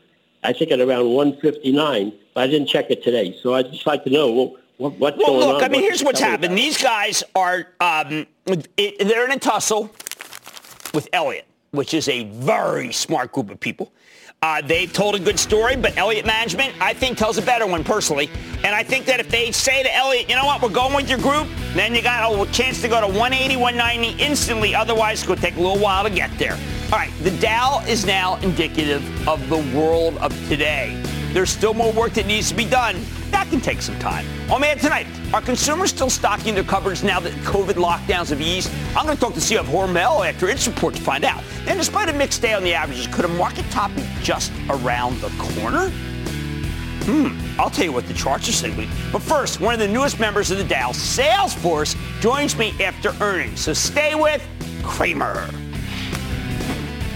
I 0.44 0.54
think 0.54 0.72
at 0.72 0.80
around 0.80 1.10
159, 1.13 2.13
but 2.34 2.44
I 2.44 2.48
didn't 2.48 2.68
check 2.68 2.90
it 2.90 3.04
today. 3.04 3.38
So 3.42 3.54
I'd 3.54 3.72
just 3.72 3.88
like 3.88 4.04
to 4.04 4.10
know 4.10 4.32
well, 4.32 4.56
what, 4.78 4.98
what's 5.00 5.18
well, 5.18 5.28
going 5.28 5.40
look, 5.40 5.56
on. 5.58 5.63
I 5.63 5.68
mean, 5.70 5.82
What's 5.82 5.88
here's 5.88 6.04
what's 6.04 6.20
happened. 6.20 6.46
about? 6.46 6.58
These 6.58 6.82
guys 6.82 7.24
are, 7.36 7.68
um, 7.80 8.28
it, 8.78 9.08
they're 9.08 9.25
in 9.25 9.32
a 9.32 9.40
tussle 9.40 9.90
with 10.94 11.08
Elliott, 11.13 11.46
which 11.74 11.94
is 11.94 12.08
a 12.08 12.25
very 12.25 12.94
smart 12.94 13.32
group 13.32 13.50
of 13.50 13.60
people. 13.60 13.92
Uh, 14.44 14.62
they've 14.62 14.92
told 14.92 15.15
a 15.15 15.20
good 15.20 15.39
story, 15.39 15.75
but 15.75 15.98
Elliott 15.98 16.25
Management, 16.25 16.74
I 16.80 16.94
think, 16.94 17.18
tells 17.18 17.38
a 17.38 17.42
better 17.42 17.65
one 17.65 17.84
personally. 17.84 18.30
And 18.58 18.75
I 18.75 18.84
think 18.84 19.06
that 19.06 19.20
if 19.20 19.30
they 19.30 19.51
say 19.51 19.82
to 19.84 19.96
Elliott, 19.96 20.30
you 20.30 20.36
know 20.36 20.46
what, 20.46 20.62
we're 20.62 20.70
going 20.70 20.94
with 20.94 21.10
your 21.10 21.20
group, 21.20 21.48
then 21.74 21.96
you 21.96 22.01
got 22.01 22.30
a 22.30 22.51
chance 22.51 22.82
to 22.82 22.88
go 22.88 23.00
to 23.00 23.08
180, 23.08 23.56
190 23.56 24.22
instantly. 24.22 24.75
Otherwise, 24.75 25.20
it's 25.20 25.27
going 25.27 25.39
to 25.39 25.46
take 25.46 25.56
a 25.56 25.62
little 25.62 25.80
while 25.80 26.03
to 26.03 26.10
get 26.10 26.30
there. 26.38 26.60
All 26.92 27.00
right, 27.00 27.12
the 27.24 27.32
Dow 27.39 27.82
is 27.88 28.06
now 28.06 28.36
indicative 28.42 29.27
of 29.27 29.48
the 29.50 29.60
world 29.75 30.18
of 30.18 30.32
today. 30.50 31.01
There's 31.34 31.50
still 31.50 31.74
more 31.74 31.92
work 31.92 32.13
that 32.13 32.28
needs 32.28 32.50
to 32.50 32.56
be 32.56 32.66
done. 32.66 32.96
That 33.32 33.50
can 33.50 33.60
take 33.60 33.82
some 33.82 33.98
time. 33.98 34.25
On 34.52 34.62
Man 34.62 34.78
tonight, 34.78 35.08
are 35.34 35.42
consumers 35.42 35.90
still 35.90 36.12
stocking 36.12 36.54
their 36.54 36.63
cupboards 36.63 37.04
now 37.04 37.20
that 37.20 37.34
COVID 37.44 37.74
lockdowns 37.74 38.30
have 38.30 38.40
eased? 38.40 38.70
I'm 38.96 39.06
going 39.06 39.18
to 39.18 39.22
talk 39.22 39.34
to 39.34 39.40
CEO 39.40 39.60
of 39.60 39.66
Hormel 39.66 40.28
after 40.28 40.48
its 40.48 40.68
report 40.68 40.94
to 40.94 41.02
find 41.02 41.25
out. 41.25 41.44
And 41.66 41.80
despite 41.80 42.08
a 42.08 42.13
mixed 42.13 42.44
day 42.44 42.54
on 42.54 42.63
the 42.63 42.75
averages, 42.75 43.08
could 43.08 43.25
a 43.25 43.30
market 43.30 43.66
top 43.72 43.94
be 43.96 44.06
just 44.22 44.52
around 44.70 45.20
the 45.22 45.30
corner? 45.40 45.90
Hmm, 47.06 47.60
I'll 47.60 47.72
tell 47.72 47.86
you 47.86 47.92
what 47.92 48.08
the 48.08 48.13
charts 48.13 48.48
are 48.48 48.54
saying. 48.54 48.88
But 49.12 49.24
first, 49.24 49.60
one 49.60 49.74
of 49.74 49.80
the 49.80 49.88
newest 49.88 50.20
members 50.20 50.52
of 50.52 50.60
the 50.60 50.63
Dow, 50.63 50.92
Salesforce, 50.92 51.98
joins 52.22 52.56
me 52.56 52.74
after 52.80 53.12
earnings. 53.20 53.60
So 53.62 53.74
stay 53.74 54.13
with 54.13 54.46
Cramer. 54.84 55.50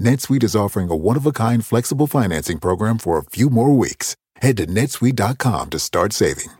NetSuite 0.00 0.44
is 0.44 0.56
offering 0.56 0.90
a 0.90 0.96
one-of-a-kind 0.96 1.64
flexible 1.64 2.06
financing 2.06 2.58
program 2.58 2.98
for 2.98 3.18
a 3.18 3.24
few 3.24 3.50
more 3.50 3.76
weeks. 3.76 4.16
Head 4.36 4.56
to 4.56 4.66
netsuite.com 4.66 5.70
to 5.70 5.78
start 5.78 6.12
saving. 6.12 6.50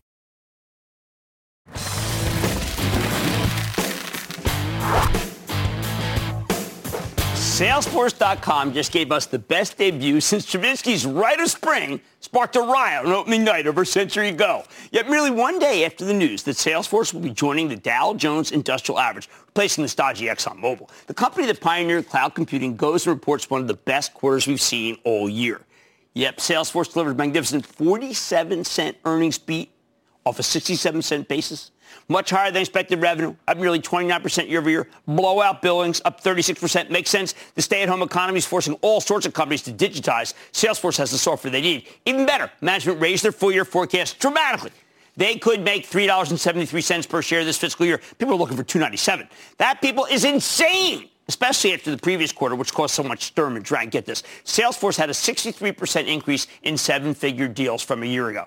Salesforce.com 7.59 8.73
just 8.73 8.93
gave 8.93 9.11
us 9.11 9.27
the 9.27 9.41
best 9.41 9.79
debut 9.79 10.21
since 10.21 10.47
Stravinsky's 10.47 11.05
Rite 11.05 11.41
of 11.41 11.51
Spring 11.51 12.01
sparked 12.21 12.55
a 12.55 12.61
riot 12.61 13.05
on 13.05 13.11
opening 13.11 13.43
night 13.43 13.67
over 13.67 13.83
a 13.83 13.87
century 13.87 14.29
ago. 14.29 14.63
Yet 14.93 15.11
merely 15.11 15.33
one 15.33 15.59
day 15.59 15.85
after 15.85 16.05
the 16.05 16.15
news 16.15 16.45
that 16.45 16.55
Salesforce 16.55 17.13
will 17.13 17.21
be 17.21 17.31
joining 17.31 17.67
the 17.67 17.75
Dow 17.75 18.15
Jones 18.15 18.53
Industrial 18.53 18.97
Average, 18.97 19.29
replacing 19.47 19.83
the 19.83 19.89
stodgy 19.89 20.27
ExxonMobil, 20.27 20.89
the 21.09 21.15
company 21.15 21.49
that 21.49 21.61
pioneered 21.61 22.09
cloud 22.09 22.37
computing 22.37 22.77
goes 22.77 23.09
and 23.09 23.17
reports 23.17 23.51
one 23.51 23.61
of 23.61 23.67
the 23.67 23.75
best 23.75 24.15
quarters 24.15 24.47
we've 24.47 24.61
seen 24.61 24.97
all 25.03 25.29
year. 25.29 25.61
Yep, 26.15 26.37
Salesforce 26.37 26.93
delivered 26.93 27.17
a 27.17 27.19
magnificent 27.19 27.67
47 27.67 28.63
cent 28.63 28.97
earnings 29.05 29.37
beat 29.37 29.73
off 30.25 30.39
a 30.39 30.45
67 30.45 31.03
cent 31.03 31.27
basis. 31.27 31.73
Much 32.09 32.31
higher 32.31 32.51
than 32.51 32.61
expected 32.61 33.01
revenue, 33.01 33.35
up 33.47 33.59
nearly 33.59 33.81
29% 33.81 34.49
year 34.49 34.61
over 34.61 34.71
year. 34.71 34.89
Blowout 35.07 35.63
billings, 35.63 36.01
up 36.05 36.23
36%. 36.23 36.91
Makes 36.91 37.11
sense. 37.11 37.35
The 37.55 37.63
stay-at-home 37.63 38.03
economy 38.03 38.39
is 38.39 38.47
forcing 38.47 38.75
all 38.83 39.01
sorts 39.01 39.27
of 39.27 39.33
companies 39.33 39.63
to 39.63 39.73
digitize. 39.73 40.35
Salesforce 40.53 40.97
has 40.99 41.11
the 41.11 41.19
software 41.19 41.51
they 41.51 41.61
need. 41.61 41.89
Even 42.07 42.27
better, 42.27 42.51
management 42.61 43.01
raised 43.01 43.25
their 43.25 43.33
full-year 43.33 43.65
forecast 43.65 44.19
dramatically. 44.19 44.71
They 45.17 45.37
could 45.37 45.63
make 45.63 45.91
$3.73 45.91 47.09
per 47.09 47.23
share 47.23 47.45
this 47.45 47.59
fiscal 47.59 47.85
year. 47.85 48.01
People 48.19 48.35
are 48.35 48.39
looking 48.39 48.57
for 48.57 48.63
297. 48.63 49.29
That 49.57 49.83
people 49.83 50.05
is 50.05 50.25
insane, 50.25 51.09
especially 51.27 51.75
after 51.75 51.91
the 51.91 51.99
previous 51.99 52.31
quarter, 52.31 52.55
which 52.55 52.73
caused 52.73 52.95
so 52.95 53.03
much 53.03 53.25
sturm 53.25 53.57
and 53.57 53.65
drang. 53.65 53.89
Get 53.89 54.07
this. 54.07 54.23
Salesforce 54.45 54.97
had 54.97 55.11
a 55.11 55.13
63% 55.13 56.07
increase 56.07 56.47
in 56.63 56.79
seven-figure 56.79 57.49
deals 57.49 57.83
from 57.83 58.05
a 58.05 58.07
year 58.07 58.29
ago. 58.29 58.47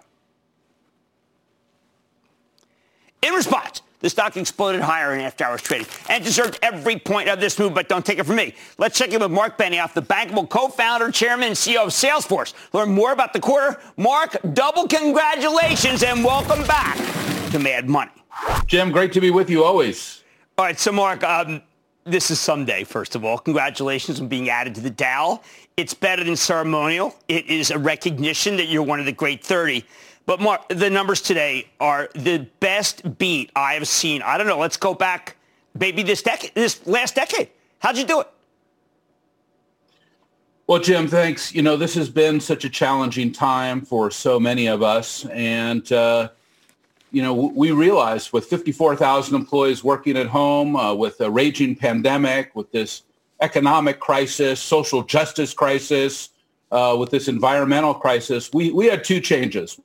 In 3.22 3.36
response, 3.36 3.84
the 4.00 4.10
stock 4.10 4.36
exploded 4.36 4.82
higher 4.82 5.14
in 5.14 5.22
after-hours 5.22 5.62
trading 5.62 5.86
and 6.10 6.24
deserved 6.24 6.58
every 6.64 6.98
point 6.98 7.30
of 7.30 7.40
this 7.40 7.60
move, 7.60 7.76
but 7.76 7.88
don't 7.88 8.04
take 8.04 8.18
it 8.18 8.26
from 8.26 8.38
me. 8.38 8.56
Let's 8.80 8.98
check 8.98 9.12
in 9.12 9.22
with 9.22 9.30
Marc 9.30 9.60
Benioff, 9.60 9.94
the 9.94 10.02
bankable 10.02 10.50
co-founder, 10.50 11.12
chairman, 11.12 11.50
and 11.50 11.56
CEO 11.56 11.84
of 11.84 11.90
Salesforce. 11.90 12.56
Learn 12.74 12.90
more 12.90 13.12
about 13.12 13.32
the 13.32 13.40
quarter. 13.40 13.80
Marc, 13.98 14.38
double 14.54 14.88
congratulations 14.88 16.02
and 16.02 16.24
welcome 16.24 16.66
back 16.66 16.98
to 17.52 17.60
Mad 17.60 17.88
Money. 17.88 18.12
Jim, 18.66 18.92
great 18.92 19.14
to 19.14 19.22
be 19.22 19.30
with 19.30 19.52
you 19.52 19.64
always. 19.64 20.24
All 20.58 20.66
right, 20.66 20.80
so 20.80 20.92
Marc, 20.92 21.24
um, 21.24 21.62
this 22.04 22.32
is 22.32 22.40
someday, 22.40 22.84
first 22.84 23.16
of 23.16 23.24
all. 23.24 23.38
Congratulations 23.38 24.20
on 24.20 24.28
being 24.28 24.50
added 24.50 24.74
to 24.74 24.82
the 24.82 24.90
Dow. 24.90 25.42
It's 25.78 25.94
better 25.94 26.24
than 26.24 26.36
ceremonial. 26.36 27.16
It 27.28 27.46
is 27.46 27.70
a 27.70 27.78
recognition 27.78 28.58
that 28.58 28.66
you're 28.66 28.82
one 28.82 29.00
of 29.00 29.06
the 29.06 29.12
great 29.12 29.44
30. 29.44 29.86
But 30.32 30.40
Marc, 30.40 30.70
the 30.70 30.90
numbers 30.90 31.20
today 31.20 31.68
are 31.82 32.08
the 32.16 32.48
best 32.62 33.18
beat 33.18 33.52
I 33.54 33.74
have 33.74 33.86
seen. 33.86 34.22
I 34.22 34.38
don't 34.38 34.48
know. 34.48 34.58
Let's 34.58 34.78
go 34.78 34.94
back, 34.94 35.36
maybe 35.78 36.04
this 36.04 36.22
decade, 36.22 36.56
this 36.56 36.88
last 36.88 37.16
decade. 37.16 37.50
How'd 37.80 37.98
you 37.98 38.06
do 38.06 38.22
it? 38.22 38.30
Well, 40.68 40.80
Jim, 40.80 41.10
thanks. 41.10 41.54
You 41.54 41.64
know, 41.64 41.76
this 41.76 41.94
has 41.96 42.10
been 42.10 42.40
such 42.40 42.64
a 42.64 42.70
challenging 42.70 43.34
time 43.34 43.82
for 43.82 44.10
so 44.10 44.40
many 44.40 44.68
of 44.68 44.82
us. 44.82 45.26
And, 45.26 45.92
uh, 45.92 46.30
you 47.12 47.22
know, 47.22 47.34
we 47.34 47.72
realized 47.72 48.32
with 48.32 48.46
54,000 48.46 49.36
employees 49.36 49.84
working 49.84 50.16
at 50.16 50.28
home, 50.28 50.78
uh, 50.78 50.94
with 50.94 51.20
a 51.20 51.30
raging 51.30 51.76
pandemic, 51.76 52.56
with 52.56 52.72
this 52.72 53.04
economic 53.42 54.00
crisis, 54.00 54.62
social 54.62 55.04
justice 55.04 55.54
crisis, 55.54 56.30
uh, 56.72 56.96
with 56.98 57.10
this 57.10 57.28
environmental 57.28 57.94
crisis, 57.94 58.50
we, 58.54 58.72
we 58.72 58.86
had 58.86 59.04
two 59.04 59.20
changes. 59.20 59.78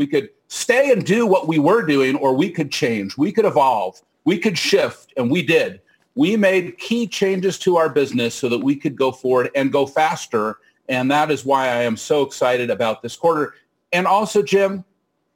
We 0.00 0.06
could 0.06 0.30
stay 0.48 0.92
and 0.92 1.04
do 1.04 1.26
what 1.26 1.46
we 1.46 1.58
were 1.58 1.82
doing, 1.82 2.16
or 2.16 2.32
we 2.32 2.48
could 2.48 2.72
change. 2.72 3.18
We 3.18 3.32
could 3.32 3.44
evolve. 3.44 4.00
We 4.24 4.38
could 4.38 4.56
shift, 4.56 5.12
and 5.18 5.30
we 5.30 5.42
did. 5.42 5.82
We 6.14 6.38
made 6.38 6.78
key 6.78 7.06
changes 7.06 7.58
to 7.58 7.76
our 7.76 7.90
business 7.90 8.34
so 8.34 8.48
that 8.48 8.60
we 8.60 8.76
could 8.76 8.96
go 8.96 9.12
forward 9.12 9.50
and 9.54 9.70
go 9.70 9.84
faster. 9.84 10.56
And 10.88 11.10
that 11.10 11.30
is 11.30 11.44
why 11.44 11.66
I 11.66 11.82
am 11.82 11.98
so 11.98 12.22
excited 12.22 12.70
about 12.70 13.02
this 13.02 13.14
quarter. 13.14 13.56
And 13.92 14.06
also, 14.06 14.42
Jim, 14.42 14.86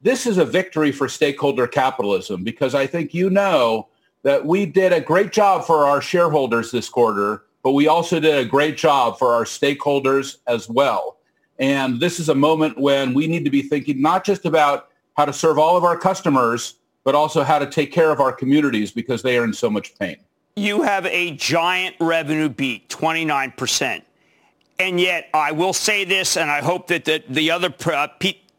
this 0.01 0.25
is 0.25 0.39
a 0.39 0.45
victory 0.45 0.91
for 0.91 1.07
stakeholder 1.07 1.67
capitalism 1.67 2.43
because 2.43 2.73
I 2.73 2.87
think 2.87 3.13
you 3.13 3.29
know 3.29 3.89
that 4.23 4.43
we 4.43 4.65
did 4.65 4.93
a 4.93 4.99
great 4.99 5.31
job 5.31 5.67
for 5.67 5.85
our 5.85 6.01
shareholders 6.01 6.71
this 6.71 6.89
quarter, 6.89 7.43
but 7.61 7.73
we 7.73 7.87
also 7.87 8.19
did 8.19 8.35
a 8.35 8.49
great 8.49 8.77
job 8.77 9.19
for 9.19 9.31
our 9.31 9.43
stakeholders 9.43 10.37
as 10.47 10.67
well. 10.67 11.14
And 11.59 11.99
this 11.99 12.19
is 12.19 12.29
a 12.29 12.35
moment 12.35 12.77
when 12.77 13.13
we 13.13 13.27
need 13.27 13.45
to 13.45 13.49
be 13.49 13.61
thinking 13.61 14.01
not 14.01 14.23
just 14.23 14.45
about 14.45 14.89
how 15.15 15.25
to 15.25 15.33
serve 15.33 15.57
all 15.57 15.77
of 15.77 15.83
our 15.83 15.97
customers, 15.97 16.75
but 17.03 17.15
also 17.15 17.43
how 17.43 17.59
to 17.59 17.65
take 17.65 17.91
care 17.91 18.11
of 18.11 18.19
our 18.19 18.33
communities 18.33 18.91
because 18.91 19.21
they 19.21 19.37
are 19.37 19.43
in 19.43 19.53
so 19.53 19.69
much 19.69 19.97
pain. 19.97 20.17
You 20.57 20.81
have 20.81 21.05
a 21.05 21.31
giant 21.31 21.95
revenue 21.99 22.49
beat, 22.49 22.89
29%. 22.89 24.01
And 24.79 24.99
yet, 24.99 25.29
I 25.33 25.51
will 25.51 25.73
say 25.73 26.03
this, 26.03 26.35
and 26.35 26.51
I 26.51 26.61
hope 26.61 26.87
that 26.87 27.05
the, 27.05 27.23
the 27.29 27.51
other 27.51 27.73
uh, 27.85 28.07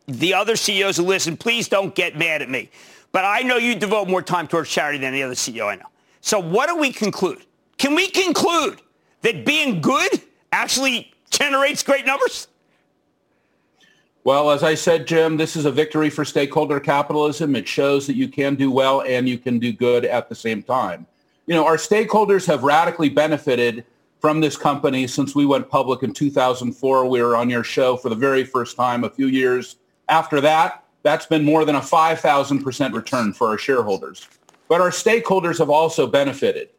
the 0.09 0.35
other 0.35 0.57
CEOs 0.57 0.97
who 0.97 1.03
listen, 1.03 1.37
please 1.37 1.69
don't 1.69 1.95
get 1.95 2.17
mad 2.17 2.41
at 2.41 2.49
me. 2.49 2.71
But 3.13 3.25
I 3.25 3.41
know 3.41 3.57
you 3.57 3.75
devote 3.75 4.09
more 4.09 4.23
time 4.23 4.47
towards 4.47 4.71
charity 4.71 4.99
than 4.99 5.13
any 5.13 5.23
other 5.23 5.35
CEO 5.35 5.67
I 5.67 5.77
know. 5.77 5.89
So 6.21 6.39
what 6.39 6.69
do 6.69 6.77
we 6.77 6.93
conclude? 6.93 7.45
Can 7.79 7.95
we 7.95 8.09
conclude 8.09 8.81
that 9.23 9.45
being 9.45 9.81
good 9.81 10.23
actually 10.53 11.13
generates 11.31 11.83
great 11.83 12.07
numbers? 12.07 12.49
Well, 14.27 14.51
as 14.51 14.65
I 14.65 14.75
said, 14.75 15.07
Jim, 15.07 15.37
this 15.37 15.55
is 15.55 15.67
a 15.67 15.71
victory 15.71 16.11
for 16.11 16.25
stakeholder 16.25 16.81
capitalism. 16.81 17.55
It 17.55 17.69
shows 17.69 18.09
that 18.09 18.17
you 18.17 18.27
can 18.27 18.57
do 18.57 18.73
well 18.73 19.03
and 19.03 19.29
you 19.29 19.39
can 19.39 19.61
do 19.61 19.73
good 19.73 20.05
at 20.05 20.29
the 20.29 20.35
same 20.35 20.65
time. 20.65 21.07
You 21.47 21.55
know, 21.55 21.65
our 21.65 21.77
stakeholders 21.77 22.45
have 22.47 22.65
radically 22.65 23.09
benefited 23.09 23.85
from 24.21 24.41
this 24.41 24.57
company 24.57 25.07
since 25.07 25.37
we 25.37 25.47
went 25.47 25.71
public 25.71 26.03
in 26.03 26.12
2004. 26.12 27.09
We 27.09 27.23
were 27.23 27.37
on 27.37 27.49
your 27.49 27.62
show 27.62 27.97
for 27.97 28.09
the 28.09 28.17
very 28.17 28.43
first 28.43 28.75
time 28.77 29.05
a 29.05 29.11
few 29.11 29.29
years 29.29 29.77
after 30.09 30.41
that. 30.41 30.83
That's 31.05 31.27
been 31.27 31.45
more 31.45 31.65
than 31.65 31.77
a 31.77 31.81
5,000% 31.81 32.95
return 32.95 33.33
for 33.33 33.47
our 33.47 33.59
shareholders. 33.59 34.27
But 34.67 34.81
our 34.81 34.91
stakeholders 34.91 35.59
have 35.59 35.71
also 35.71 36.05
benefited. 36.09 36.71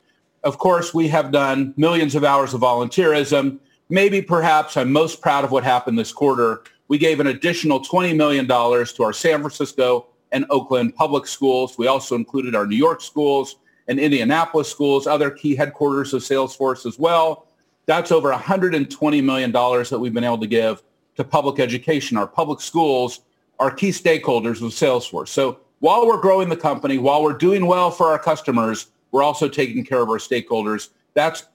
Of 0.44 0.58
course, 0.58 0.94
we 0.94 1.08
have 1.08 1.32
done 1.32 1.74
millions 1.78 2.14
of 2.14 2.26
hours 2.26 2.54
of 2.54 2.60
volunteerism. 2.60 3.60
Maybe 3.88 4.22
perhaps 4.22 4.76
I'm 4.76 4.92
most 4.92 5.22
proud 5.22 5.46
of 5.46 5.52
what 5.52 5.64
happened 5.64 5.98
this 5.98 6.12
quarter 6.12 6.64
we 6.88 6.98
gave 6.98 7.20
an 7.20 7.28
additional 7.28 7.80
$20 7.80 8.16
million 8.16 8.48
to 8.48 9.04
our 9.04 9.14
San 9.14 9.40
Francisco 9.40 10.08
and 10.32 10.46
Oakland 10.50 10.96
public 10.96 11.28
schools. 11.28 11.78
We 11.78 11.88
also 11.88 12.16
included 12.16 12.56
our 12.56 12.66
New 12.66 12.76
York 12.76 13.02
schools 13.02 13.58
and 13.88 14.00
Indianapolis 14.00 14.70
schools, 14.70 15.08
other 15.08 15.32
key 15.32 15.56
headquarters 15.56 16.14
of 16.14 16.22
Salesforce 16.22 16.86
as 16.86 17.00
well. 17.00 17.48
That's 17.86 18.12
over 18.12 18.32
$120 18.32 19.24
million 19.24 19.52
that 19.52 19.98
we've 20.00 20.14
been 20.14 20.24
able 20.24 20.40
to 20.40 20.48
give 20.48 20.84
to 21.16 21.24
public 21.24 21.60
education. 21.60 22.18
Our 22.18 22.28
public 22.28 22.60
schools 22.60 23.22
are 23.60 23.72
key 23.72 23.90
stakeholders 23.90 24.62
of 24.62 24.72
Salesforce. 24.72 25.30
So 25.30 25.60
while 25.80 26.06
we're 26.06 26.22
growing 26.22 26.50
the 26.50 26.58
company, 26.58 26.98
while 26.98 27.24
we're 27.24 27.34
doing 27.34 27.66
well 27.66 27.92
for 27.92 28.08
our 28.08 28.20
customers, 28.20 28.88
we're 29.12 29.24
also 29.24 29.48
taking 29.48 29.86
care 29.86 30.02
of 30.02 30.10
our 30.10 30.18
stakeholders. 30.18 30.90
That's 31.14 31.46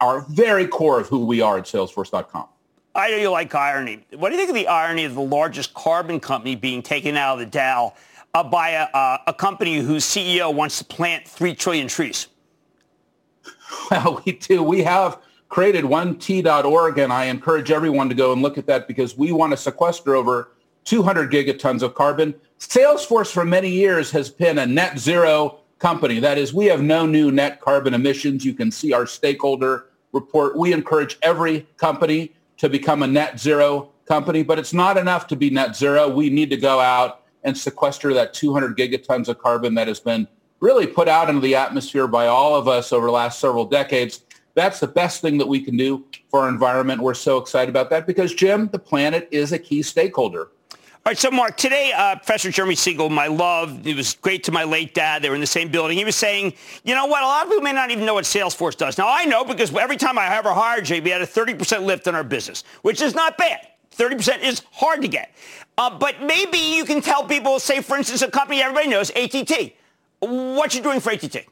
our 0.00 0.22
very 0.30 0.66
core 0.66 1.00
of 1.00 1.08
who 1.08 1.24
we 1.24 1.40
are 1.40 1.58
at 1.58 1.64
salesforce.com. 1.64 2.48
I 2.94 3.10
know 3.10 3.16
you 3.16 3.30
like 3.30 3.54
irony. 3.54 4.04
What 4.12 4.28
do 4.28 4.34
you 4.34 4.38
think 4.38 4.50
of 4.50 4.54
the 4.54 4.68
irony 4.68 5.04
of 5.04 5.14
the 5.14 5.22
largest 5.22 5.72
carbon 5.72 6.20
company 6.20 6.54
being 6.54 6.82
taken 6.82 7.16
out 7.16 7.34
of 7.34 7.38
the 7.40 7.46
Dow 7.46 7.94
uh, 8.34 8.44
by 8.44 8.70
a, 8.70 8.82
uh, 8.82 9.18
a 9.28 9.32
company 9.32 9.78
whose 9.78 10.04
CEO 10.04 10.52
wants 10.54 10.78
to 10.78 10.84
plant 10.84 11.26
3 11.26 11.54
trillion 11.54 11.88
trees? 11.88 12.28
Well, 13.90 14.22
we 14.24 14.32
do. 14.32 14.62
We 14.62 14.82
have 14.82 15.18
created 15.48 15.84
1t.org, 15.84 16.98
and 16.98 17.10
I 17.10 17.24
encourage 17.24 17.70
everyone 17.70 18.10
to 18.10 18.14
go 18.14 18.32
and 18.32 18.42
look 18.42 18.58
at 18.58 18.66
that 18.66 18.86
because 18.86 19.16
we 19.16 19.32
want 19.32 19.52
to 19.52 19.56
sequester 19.56 20.14
over 20.14 20.52
200 20.84 21.32
gigatons 21.32 21.82
of 21.82 21.94
carbon. 21.94 22.34
Salesforce 22.58 23.32
for 23.32 23.46
many 23.46 23.70
years 23.70 24.10
has 24.10 24.28
been 24.28 24.58
a 24.58 24.66
net 24.66 24.98
zero 24.98 25.60
company. 25.78 26.20
That 26.20 26.36
is, 26.36 26.52
we 26.52 26.66
have 26.66 26.82
no 26.82 27.06
new 27.06 27.32
net 27.32 27.62
carbon 27.62 27.94
emissions. 27.94 28.44
You 28.44 28.52
can 28.52 28.70
see 28.70 28.92
our 28.92 29.06
stakeholder 29.06 29.86
report. 30.12 30.56
We 30.56 30.72
encourage 30.72 31.18
every 31.22 31.66
company 31.78 32.32
to 32.58 32.68
become 32.68 33.02
a 33.02 33.06
net 33.06 33.38
zero 33.38 33.90
company, 34.06 34.42
but 34.42 34.58
it's 34.58 34.72
not 34.72 34.96
enough 34.96 35.26
to 35.28 35.36
be 35.36 35.50
net 35.50 35.76
zero. 35.76 36.08
We 36.08 36.30
need 36.30 36.50
to 36.50 36.56
go 36.56 36.80
out 36.80 37.22
and 37.44 37.56
sequester 37.56 38.14
that 38.14 38.34
200 38.34 38.76
gigatons 38.76 39.28
of 39.28 39.38
carbon 39.38 39.74
that 39.74 39.88
has 39.88 40.00
been 40.00 40.28
really 40.60 40.86
put 40.86 41.08
out 41.08 41.28
into 41.28 41.40
the 41.40 41.54
atmosphere 41.56 42.06
by 42.06 42.26
all 42.26 42.54
of 42.54 42.68
us 42.68 42.92
over 42.92 43.06
the 43.06 43.12
last 43.12 43.40
several 43.40 43.64
decades. 43.64 44.22
That's 44.54 44.80
the 44.80 44.86
best 44.86 45.20
thing 45.20 45.38
that 45.38 45.48
we 45.48 45.60
can 45.60 45.76
do 45.76 46.04
for 46.30 46.40
our 46.40 46.48
environment. 46.48 47.02
We're 47.02 47.14
so 47.14 47.38
excited 47.38 47.70
about 47.70 47.90
that 47.90 48.06
because, 48.06 48.34
Jim, 48.34 48.68
the 48.68 48.78
planet 48.78 49.28
is 49.32 49.52
a 49.52 49.58
key 49.58 49.82
stakeholder. 49.82 50.48
All 51.04 51.10
right, 51.10 51.18
so 51.18 51.32
Marc, 51.32 51.56
today, 51.56 51.90
uh, 51.92 52.14
Professor 52.14 52.52
Jeremy 52.52 52.76
Siegel, 52.76 53.10
my 53.10 53.26
love, 53.26 53.84
it 53.84 53.96
was 53.96 54.14
great 54.14 54.44
to 54.44 54.52
my 54.52 54.62
late 54.62 54.94
dad. 54.94 55.20
They 55.20 55.30
were 55.30 55.34
in 55.34 55.40
the 55.40 55.48
same 55.48 55.68
building. 55.68 55.98
He 55.98 56.04
was 56.04 56.14
saying, 56.14 56.52
you 56.84 56.94
know 56.94 57.06
what, 57.06 57.24
a 57.24 57.26
lot 57.26 57.42
of 57.42 57.48
people 57.48 57.64
may 57.64 57.72
not 57.72 57.90
even 57.90 58.06
know 58.06 58.14
what 58.14 58.22
Salesforce 58.22 58.76
does. 58.76 58.98
Now, 58.98 59.06
I 59.08 59.24
know 59.24 59.44
because 59.44 59.74
every 59.74 59.96
time 59.96 60.16
I 60.16 60.32
ever 60.36 60.52
hired 60.52 60.84
Jay, 60.84 61.00
we 61.00 61.10
had 61.10 61.20
a 61.20 61.26
30% 61.26 61.84
lift 61.84 62.06
in 62.06 62.14
our 62.14 62.22
business, 62.22 62.62
which 62.82 63.02
is 63.02 63.16
not 63.16 63.36
bad. 63.36 63.66
30% 63.96 64.44
is 64.44 64.62
hard 64.70 65.02
to 65.02 65.08
get. 65.08 65.34
Uh, 65.76 65.90
but 65.90 66.22
maybe 66.22 66.58
you 66.58 66.84
can 66.84 67.00
tell 67.00 67.24
people, 67.24 67.58
say, 67.58 67.82
for 67.82 67.96
instance, 67.96 68.22
a 68.22 68.30
company 68.30 68.62
everybody 68.62 68.86
knows, 68.86 69.10
ATT. 69.16 69.72
What 70.20 70.72
you 70.72 70.82
doing 70.82 71.00
for 71.00 71.10
ATT? 71.10 71.46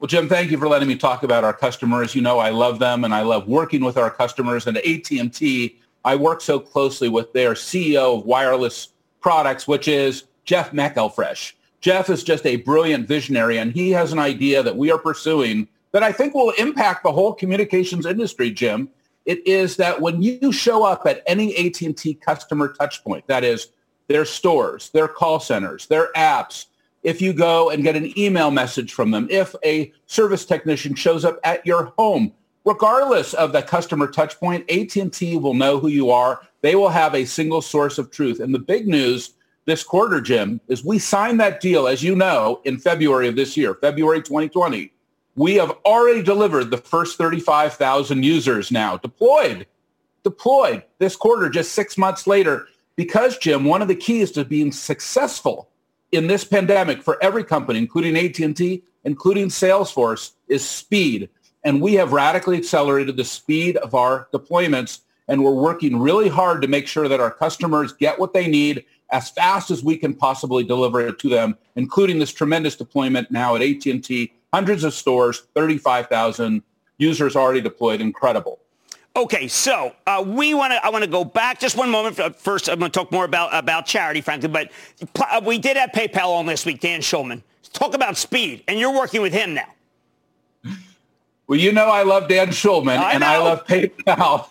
Well, 0.00 0.08
Jim, 0.08 0.26
thank 0.26 0.50
you 0.50 0.56
for 0.56 0.68
letting 0.68 0.88
me 0.88 0.96
talk 0.96 1.22
about 1.22 1.44
our 1.44 1.52
customers. 1.52 2.14
You 2.14 2.22
know, 2.22 2.38
I 2.38 2.48
love 2.48 2.78
them 2.78 3.04
and 3.04 3.12
I 3.12 3.20
love 3.20 3.46
working 3.46 3.84
with 3.84 3.98
our 3.98 4.10
customers. 4.10 4.66
And 4.66 4.78
AT&T 4.78 5.78
I 6.04 6.16
work 6.16 6.40
so 6.40 6.60
closely 6.60 7.08
with 7.08 7.32
their 7.32 7.54
CEO 7.54 8.18
of 8.18 8.26
wireless 8.26 8.88
products, 9.20 9.66
which 9.66 9.88
is 9.88 10.24
Jeff 10.44 10.72
McElfresh. 10.72 11.52
Jeff 11.80 12.10
is 12.10 12.22
just 12.22 12.46
a 12.46 12.56
brilliant 12.56 13.08
visionary, 13.08 13.58
and 13.58 13.72
he 13.72 13.90
has 13.90 14.12
an 14.12 14.18
idea 14.18 14.62
that 14.62 14.76
we 14.76 14.90
are 14.90 14.98
pursuing 14.98 15.68
that 15.92 16.02
I 16.02 16.12
think 16.12 16.34
will 16.34 16.50
impact 16.58 17.02
the 17.04 17.12
whole 17.12 17.32
communications 17.32 18.04
industry, 18.04 18.50
Jim. 18.50 18.88
It 19.26 19.46
is 19.46 19.76
that 19.76 20.00
when 20.00 20.22
you 20.22 20.52
show 20.52 20.84
up 20.84 21.06
at 21.06 21.22
any 21.26 21.56
AT&T 21.56 22.14
customer 22.14 22.74
touchpoint, 22.78 23.22
that 23.26 23.44
is 23.44 23.68
their 24.08 24.24
stores, 24.24 24.90
their 24.90 25.08
call 25.08 25.40
centers, 25.40 25.86
their 25.86 26.10
apps, 26.14 26.66
if 27.02 27.22
you 27.22 27.32
go 27.32 27.70
and 27.70 27.82
get 27.82 27.96
an 27.96 28.18
email 28.18 28.50
message 28.50 28.92
from 28.92 29.10
them, 29.10 29.28
if 29.30 29.54
a 29.64 29.92
service 30.06 30.44
technician 30.44 30.94
shows 30.94 31.24
up 31.24 31.38
at 31.44 31.64
your 31.66 31.92
home, 31.98 32.32
regardless 32.64 33.34
of 33.34 33.52
the 33.52 33.62
customer 33.62 34.06
touch 34.06 34.38
point, 34.38 34.70
AT&T 34.70 35.36
will 35.38 35.54
know 35.54 35.78
who 35.78 35.88
you 35.88 36.10
are. 36.10 36.40
They 36.62 36.74
will 36.74 36.88
have 36.88 37.14
a 37.14 37.24
single 37.24 37.62
source 37.62 37.98
of 37.98 38.10
truth. 38.10 38.40
And 38.40 38.54
the 38.54 38.58
big 38.58 38.86
news 38.86 39.34
this 39.66 39.82
quarter, 39.82 40.20
Jim, 40.20 40.60
is 40.68 40.84
we 40.84 40.98
signed 40.98 41.40
that 41.40 41.60
deal, 41.60 41.86
as 41.86 42.02
you 42.02 42.14
know, 42.14 42.60
in 42.64 42.78
February 42.78 43.28
of 43.28 43.36
this 43.36 43.56
year, 43.56 43.74
February 43.74 44.22
2020. 44.22 44.92
We 45.36 45.54
have 45.54 45.76
already 45.84 46.22
delivered 46.22 46.70
the 46.70 46.78
first 46.78 47.18
35,000 47.18 48.22
users 48.22 48.70
now 48.70 48.98
deployed, 48.98 49.66
deployed 50.22 50.84
this 50.98 51.16
quarter, 51.16 51.48
just 51.48 51.72
six 51.72 51.98
months 51.98 52.26
later. 52.26 52.68
Because, 52.96 53.38
Jim, 53.38 53.64
one 53.64 53.82
of 53.82 53.88
the 53.88 53.96
keys 53.96 54.30
to 54.32 54.44
being 54.44 54.70
successful 54.70 55.70
in 56.12 56.28
this 56.28 56.44
pandemic 56.44 57.02
for 57.02 57.20
every 57.22 57.42
company, 57.42 57.80
including 57.80 58.16
AT&T, 58.16 58.84
including 59.02 59.48
Salesforce, 59.48 60.32
is 60.46 60.66
speed. 60.66 61.28
And 61.64 61.80
we 61.80 61.94
have 61.94 62.12
radically 62.12 62.58
accelerated 62.58 63.16
the 63.16 63.24
speed 63.24 63.76
of 63.78 63.94
our 63.94 64.28
deployments. 64.32 65.00
And 65.28 65.42
we're 65.42 65.54
working 65.54 65.98
really 65.98 66.28
hard 66.28 66.60
to 66.62 66.68
make 66.68 66.86
sure 66.86 67.08
that 67.08 67.20
our 67.20 67.30
customers 67.30 67.92
get 67.92 68.18
what 68.18 68.34
they 68.34 68.46
need 68.46 68.84
as 69.10 69.30
fast 69.30 69.70
as 69.70 69.82
we 69.82 69.96
can 69.96 70.14
possibly 70.14 70.64
deliver 70.64 71.00
it 71.00 71.18
to 71.20 71.28
them, 71.28 71.56
including 71.76 72.18
this 72.18 72.32
tremendous 72.32 72.76
deployment 72.76 73.30
now 73.30 73.56
at 73.56 73.62
AT&T, 73.62 74.32
hundreds 74.52 74.84
of 74.84 74.92
stores, 74.92 75.42
35,000 75.54 76.62
users 76.98 77.36
already 77.36 77.60
deployed. 77.60 78.00
Incredible. 78.00 78.58
Okay, 79.16 79.46
so 79.46 79.94
uh, 80.08 80.24
we 80.26 80.54
want 80.54 80.72
to. 80.72 80.84
I 80.84 80.88
want 80.88 81.04
to 81.04 81.10
go 81.10 81.24
back 81.24 81.60
just 81.60 81.76
one 81.76 81.88
moment. 81.88 82.16
First, 82.36 82.68
I'm 82.68 82.80
going 82.80 82.90
to 82.90 82.98
talk 82.98 83.12
more 83.12 83.24
about 83.24 83.54
about 83.54 83.86
charity, 83.86 84.20
frankly. 84.20 84.48
But 84.48 84.72
uh, 85.20 85.40
we 85.44 85.56
did 85.56 85.76
have 85.76 85.90
PayPal 85.90 86.30
on 86.30 86.46
this 86.46 86.66
week. 86.66 86.80
Dan 86.80 87.00
Schulman, 87.00 87.42
talk 87.72 87.94
about 87.94 88.16
speed, 88.16 88.64
and 88.66 88.76
you're 88.76 88.92
working 88.92 89.22
with 89.22 89.32
him 89.32 89.54
now. 89.54 89.73
Well, 91.46 91.58
you 91.58 91.72
know 91.72 91.86
I 91.86 92.04
love 92.04 92.28
Dan 92.28 92.48
Schulman, 92.48 92.98
I 92.98 93.12
and 93.12 93.20
know. 93.20 93.26
I 93.26 93.38
love 93.38 93.66
PayPal. 93.66 94.48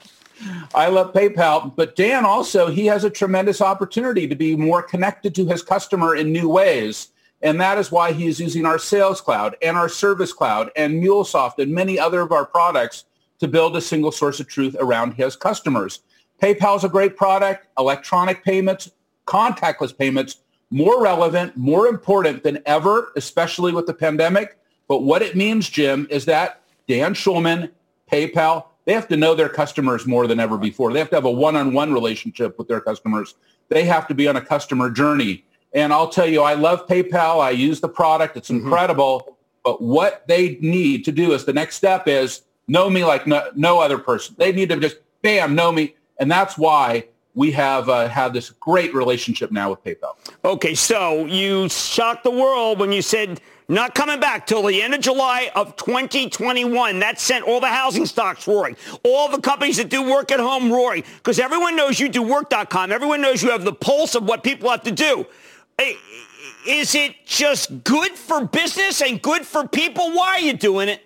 I 0.75 0.87
love 0.87 1.13
PayPal, 1.13 1.75
but 1.75 1.95
Dan 1.95 2.25
also 2.25 2.67
he 2.69 2.85
has 2.87 3.03
a 3.03 3.09
tremendous 3.09 3.61
opportunity 3.61 4.27
to 4.27 4.35
be 4.35 4.55
more 4.55 4.83
connected 4.83 5.33
to 5.35 5.45
his 5.45 5.63
customer 5.63 6.15
in 6.15 6.31
new 6.31 6.49
ways. 6.49 7.09
And 7.41 7.59
that 7.59 7.77
is 7.77 7.91
why 7.91 8.13
he 8.13 8.27
is 8.27 8.39
using 8.39 8.65
our 8.65 8.77
Sales 8.77 9.21
Cloud 9.21 9.55
and 9.61 9.75
our 9.75 9.89
Service 9.89 10.31
Cloud 10.31 10.71
and 10.75 11.03
MuleSoft 11.03 11.59
and 11.59 11.73
many 11.73 11.99
other 11.99 12.21
of 12.21 12.31
our 12.31 12.45
products 12.45 13.05
to 13.39 13.47
build 13.47 13.75
a 13.75 13.81
single 13.81 14.11
source 14.11 14.39
of 14.39 14.47
truth 14.47 14.75
around 14.79 15.13
his 15.13 15.35
customers. 15.35 16.01
PayPal 16.41 16.77
is 16.77 16.83
a 16.83 16.89
great 16.89 17.17
product. 17.17 17.67
Electronic 17.77 18.43
payments, 18.43 18.91
contactless 19.27 19.97
payments, 19.97 20.37
more 20.71 21.01
relevant, 21.01 21.55
more 21.57 21.87
important 21.87 22.43
than 22.43 22.59
ever, 22.65 23.11
especially 23.15 23.73
with 23.73 23.87
the 23.87 23.93
pandemic. 23.93 24.57
But 24.87 25.03
what 25.03 25.21
it 25.21 25.35
means, 25.35 25.69
Jim, 25.69 26.07
is 26.09 26.25
that 26.25 26.62
Dan 26.87 27.13
Schulman, 27.13 27.71
PayPal, 28.11 28.65
they 28.85 28.93
have 28.93 29.07
to 29.07 29.17
know 29.17 29.33
their 29.35 29.49
customers 29.49 30.05
more 30.05 30.27
than 30.27 30.39
ever 30.39 30.57
before. 30.57 30.91
They 30.91 30.99
have 30.99 31.09
to 31.11 31.15
have 31.15 31.25
a 31.25 31.31
one-on-one 31.31 31.93
relationship 31.93 32.57
with 32.57 32.67
their 32.67 32.81
customers. 32.81 33.35
They 33.69 33.85
have 33.85 34.07
to 34.09 34.13
be 34.13 34.27
on 34.27 34.35
a 34.35 34.41
customer 34.41 34.89
journey. 34.89 35.45
And 35.73 35.93
I'll 35.93 36.09
tell 36.09 36.27
you, 36.27 36.41
I 36.41 36.53
love 36.53 36.85
PayPal. 36.87 37.41
I 37.41 37.51
use 37.51 37.79
the 37.79 37.89
product. 37.89 38.37
It's 38.37 38.49
mm-hmm. 38.49 38.65
incredible. 38.65 39.37
But 39.63 39.81
what 39.81 40.27
they 40.27 40.57
need 40.59 41.05
to 41.05 41.11
do 41.11 41.31
is 41.33 41.45
the 41.45 41.53
next 41.53 41.77
step 41.77 42.07
is 42.07 42.41
know 42.67 42.89
me 42.89 43.05
like 43.05 43.25
no, 43.25 43.49
no 43.55 43.79
other 43.79 43.97
person. 43.97 44.35
They 44.37 44.51
need 44.51 44.69
to 44.69 44.79
just, 44.79 44.97
bam, 45.21 45.55
know 45.55 45.71
me. 45.71 45.95
And 46.19 46.29
that's 46.29 46.57
why 46.57 47.07
we 47.33 47.51
have 47.51 47.89
uh, 47.89 48.07
had 48.07 48.33
this 48.33 48.49
great 48.51 48.93
relationship 48.93 49.51
now 49.51 49.69
with 49.71 49.83
PayPal. 49.83 50.15
Okay, 50.45 50.75
so 50.75 51.25
you 51.25 51.69
shocked 51.69 52.23
the 52.23 52.31
world 52.31 52.79
when 52.79 52.91
you 52.91 53.01
said 53.01 53.41
not 53.67 53.95
coming 53.95 54.19
back 54.19 54.45
till 54.45 54.63
the 54.63 54.81
end 54.81 54.93
of 54.93 55.01
July 55.01 55.51
of 55.55 55.75
2021. 55.75 56.99
That 56.99 57.19
sent 57.19 57.45
all 57.45 57.59
the 57.59 57.67
housing 57.67 58.05
stocks 58.05 58.47
roaring. 58.47 58.75
All 59.03 59.29
the 59.29 59.39
companies 59.39 59.77
that 59.77 59.89
do 59.89 60.09
work 60.09 60.31
at 60.31 60.39
home 60.39 60.71
roaring 60.71 61.03
because 61.17 61.39
everyone 61.39 61.75
knows 61.75 61.99
you 61.99 62.09
do 62.09 62.21
work.com. 62.21 62.91
Everyone 62.91 63.21
knows 63.21 63.41
you 63.41 63.51
have 63.51 63.63
the 63.63 63.73
pulse 63.73 64.15
of 64.15 64.23
what 64.23 64.43
people 64.43 64.69
have 64.69 64.83
to 64.83 64.91
do. 64.91 65.25
Is 66.67 66.95
it 66.95 67.15
just 67.25 67.83
good 67.83 68.11
for 68.11 68.45
business 68.45 69.01
and 69.01 69.21
good 69.21 69.45
for 69.45 69.67
people? 69.67 70.11
Why 70.11 70.27
are 70.27 70.39
you 70.39 70.53
doing 70.53 70.89
it? 70.89 71.01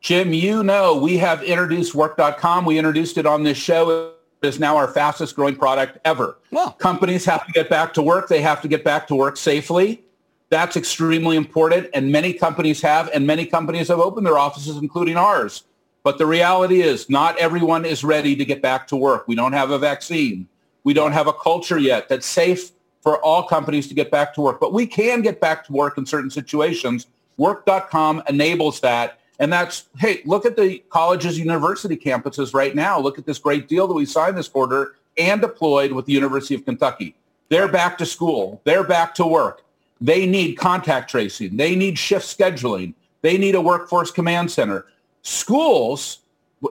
Jim, 0.00 0.32
you 0.32 0.62
know 0.62 0.96
we 0.96 1.18
have 1.18 1.42
introduced 1.42 1.94
work.com. 1.94 2.64
We 2.64 2.78
introduced 2.78 3.18
it 3.18 3.26
on 3.26 3.42
this 3.42 3.58
show. 3.58 4.14
It 4.42 4.46
is 4.46 4.58
now 4.58 4.76
our 4.76 4.88
fastest 4.88 5.36
growing 5.36 5.56
product 5.56 5.98
ever. 6.04 6.38
Well, 6.50 6.72
companies 6.72 7.24
have 7.26 7.46
to 7.46 7.52
get 7.52 7.68
back 7.68 7.92
to 7.94 8.02
work. 8.02 8.28
They 8.28 8.40
have 8.40 8.62
to 8.62 8.68
get 8.68 8.82
back 8.82 9.06
to 9.08 9.14
work 9.14 9.36
safely. 9.36 10.02
That's 10.50 10.76
extremely 10.76 11.36
important. 11.36 11.88
And 11.94 12.12
many 12.12 12.32
companies 12.32 12.82
have, 12.82 13.08
and 13.14 13.26
many 13.26 13.46
companies 13.46 13.88
have 13.88 14.00
opened 14.00 14.26
their 14.26 14.38
offices, 14.38 14.76
including 14.76 15.16
ours. 15.16 15.64
But 16.02 16.18
the 16.18 16.26
reality 16.26 16.82
is 16.82 17.08
not 17.08 17.38
everyone 17.38 17.84
is 17.84 18.02
ready 18.04 18.34
to 18.36 18.44
get 18.44 18.62
back 18.62 18.86
to 18.88 18.96
work. 18.96 19.28
We 19.28 19.34
don't 19.34 19.52
have 19.52 19.70
a 19.70 19.78
vaccine. 19.78 20.48
We 20.82 20.94
don't 20.94 21.12
have 21.12 21.26
a 21.26 21.32
culture 21.32 21.78
yet 21.78 22.08
that's 22.08 22.26
safe 22.26 22.72
for 23.02 23.22
all 23.22 23.44
companies 23.44 23.86
to 23.88 23.94
get 23.94 24.10
back 24.10 24.34
to 24.34 24.40
work. 24.40 24.60
But 24.60 24.72
we 24.72 24.86
can 24.86 25.22
get 25.22 25.40
back 25.40 25.64
to 25.66 25.72
work 25.72 25.98
in 25.98 26.06
certain 26.06 26.30
situations. 26.30 27.06
Work.com 27.36 28.22
enables 28.28 28.80
that 28.80 29.20
and 29.40 29.50
that's, 29.50 29.88
hey, 29.96 30.20
look 30.26 30.44
at 30.44 30.54
the 30.54 30.84
colleges, 30.90 31.38
university 31.38 31.96
campuses 31.96 32.52
right 32.52 32.74
now. 32.74 33.00
Look 33.00 33.18
at 33.18 33.24
this 33.24 33.38
great 33.38 33.68
deal 33.68 33.88
that 33.88 33.94
we 33.94 34.04
signed 34.04 34.36
this 34.36 34.48
quarter 34.48 34.96
and 35.16 35.40
deployed 35.40 35.92
with 35.92 36.04
the 36.04 36.12
University 36.12 36.54
of 36.54 36.66
Kentucky. 36.66 37.16
They're 37.48 37.66
back 37.66 37.96
to 37.98 38.06
school. 38.06 38.60
They're 38.64 38.84
back 38.84 39.14
to 39.14 39.26
work. 39.26 39.64
They 40.00 40.26
need 40.26 40.54
contact 40.54 41.10
tracing. 41.10 41.56
They 41.56 41.76
need 41.76 41.98
shift 41.98 42.26
scheduling. 42.26 42.94
They 43.22 43.36
need 43.36 43.54
a 43.54 43.60
workforce 43.60 44.10
command 44.10 44.50
center. 44.50 44.86
Schools, 45.22 46.20